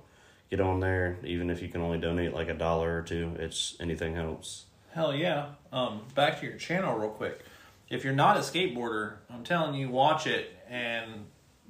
get 0.50 0.60
on 0.60 0.80
there, 0.80 1.18
even 1.24 1.50
if 1.50 1.62
you 1.62 1.68
can 1.68 1.80
only 1.80 1.98
donate 1.98 2.34
like 2.34 2.48
a 2.48 2.54
dollar 2.54 2.98
or 2.98 3.02
two. 3.02 3.36
It's 3.38 3.76
anything 3.80 4.14
helps. 4.14 4.66
Hell 4.92 5.14
yeah. 5.14 5.46
Um, 5.72 6.02
back 6.14 6.40
to 6.40 6.46
your 6.46 6.56
channel 6.56 6.96
real 6.96 7.10
quick. 7.10 7.44
If 7.88 8.04
you're 8.04 8.12
not 8.12 8.36
a 8.36 8.40
skateboarder, 8.40 9.14
I'm 9.32 9.44
telling 9.44 9.74
you, 9.74 9.88
watch 9.88 10.26
it 10.26 10.56
and 10.68 11.26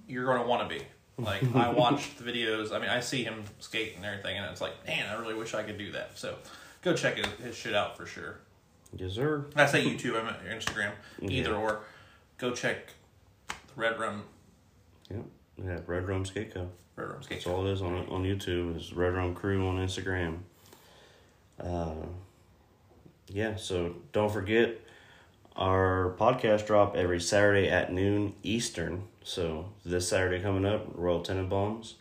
you're 0.07 0.25
going 0.25 0.41
to 0.41 0.47
want 0.47 0.69
to 0.69 0.79
be. 0.79 0.85
Like, 1.23 1.43
I 1.55 1.69
watched 1.73 2.19
the 2.19 2.25
videos. 2.25 2.73
I 2.73 2.79
mean, 2.79 2.89
I 2.91 3.01
see 3.01 3.25
him 3.25 3.45
skate 3.59 3.97
and 3.97 4.05
everything, 4.05 4.37
and 4.39 4.47
it's 4.51 4.61
like, 4.61 4.87
man, 4.87 5.07
I 5.09 5.19
really 5.21 5.35
wish 5.35 5.55
I 5.55 5.63
could 5.63 5.79
do 5.79 5.93
that. 5.93 6.19
So 6.19 6.37
go 6.83 6.95
check 6.95 7.17
his, 7.17 7.27
his 7.45 7.57
shit 7.57 7.75
out 7.75 7.97
for 7.97 8.07
sure. 8.07 8.39
Yes, 8.97 9.13
sir. 9.13 9.47
I 9.55 9.67
say 9.67 9.85
YouTube, 9.85 10.19
I'm 10.21 10.27
at 10.29 10.45
Instagram, 10.45 10.93
either 11.23 11.51
Yeah. 11.51 11.57
or. 11.57 11.81
Go 12.39 12.53
check 12.53 12.89
the 13.49 13.55
Red 13.77 13.99
Rum, 14.01 14.23
Yep. 15.11 15.25
Yeah, 15.63 15.79
Red 15.87 16.09
Rum 16.09 16.25
Skate 16.25 16.55
Co. 16.55 16.69
Red 16.97 17.09
Rum 17.11 17.23
Skate. 17.23 17.39
That's 17.39 17.47
all 17.47 17.67
it 17.67 17.71
is 17.73 17.83
on 17.83 17.95
on 18.09 18.25
YouTube. 18.25 18.77
Is 18.77 18.93
Red 18.95 19.13
Rum 19.15 19.35
Crew 19.35 19.67
on 19.69 19.77
Instagram. 19.77 20.39
Uh, 21.63 22.07
yeah. 23.29 23.57
So 23.57 23.95
don't 24.13 24.33
forget 24.33 24.81
our 25.57 26.15
podcast 26.19 26.67
drop 26.67 26.97
every 26.97 27.21
Saturday 27.21 27.69
at 27.69 27.93
noon 27.93 28.33
Eastern. 28.43 29.05
So 29.23 29.67
this 29.85 30.09
Saturday 30.09 30.43
coming 30.43 30.65
up, 30.65 30.87
Royal 30.95 31.23
Tenenbaums. 31.23 31.95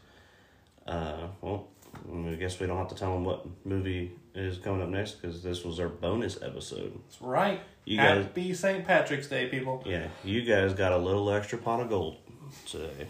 Uh, 0.88 1.28
well, 1.42 1.68
I 2.14 2.34
guess 2.36 2.60
we 2.60 2.68
don't 2.68 2.78
have 2.78 2.88
to 2.90 2.96
tell 2.96 3.14
them 3.14 3.24
what 3.26 3.46
movie 3.66 4.12
is 4.34 4.58
coming 4.58 4.82
up 4.82 4.90
next 4.90 5.22
because 5.22 5.44
this 5.44 5.64
was 5.64 5.80
our 5.80 5.90
bonus 5.90 6.42
episode. 6.42 6.94
That's 7.06 7.22
right. 7.22 7.62
You 7.86 7.98
guys- 7.98 8.24
Happy 8.26 8.54
St. 8.54 8.86
Patrick's 8.86 9.28
Day, 9.28 9.48
people. 9.48 9.84
Yeah, 9.86 10.08
you 10.24 10.44
guys 10.44 10.74
got 10.74 10.92
a 10.92 10.98
little 10.98 11.30
extra 11.32 11.58
pot 11.58 11.82
of 11.82 11.90
gold 11.90 12.18
today. 12.66 13.08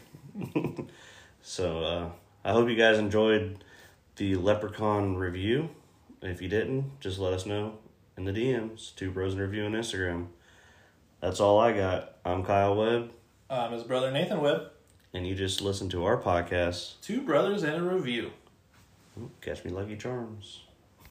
so 1.41 1.84
uh, 1.84 2.10
I 2.43 2.51
hope 2.51 2.70
you 2.70 2.76
guys 2.76 2.97
enjoyed 2.97 3.64
the 4.16 4.36
Leprechaun 4.36 5.16
review. 5.16 5.70
If 6.22 6.41
you 6.41 6.49
didn't, 6.49 6.99
just 6.99 7.20
let 7.20 7.32
us 7.34 7.45
know 7.45 7.78
in 8.18 8.26
the 8.26 8.32
DMs. 8.34 8.93
Two 8.95 9.12
Bros 9.12 9.34
in 9.34 9.39
Review 9.39 9.66
on 9.66 9.72
Instagram. 9.74 10.28
That's 11.22 11.39
all 11.39 11.60
I 11.60 11.72
got. 11.74 12.16
I'm 12.26 12.43
Kyle 12.43 12.76
Webb, 12.76 13.12
Um, 13.49 13.71
his 13.71 13.83
brother 13.83 14.11
Nathan 14.11 14.41
Webb, 14.41 14.69
and 15.13 15.25
you 15.27 15.33
just 15.35 15.61
listened 15.61 15.91
to 15.91 16.05
our 16.05 16.17
podcast. 16.21 16.93
two 17.01 17.21
brothers 17.21 17.63
and 17.63 17.75
a 17.75 17.81
review. 17.81 18.31
Catch 19.41 19.65
me 19.65 19.71
Lucky 19.71 19.97
Charms. 19.97 20.61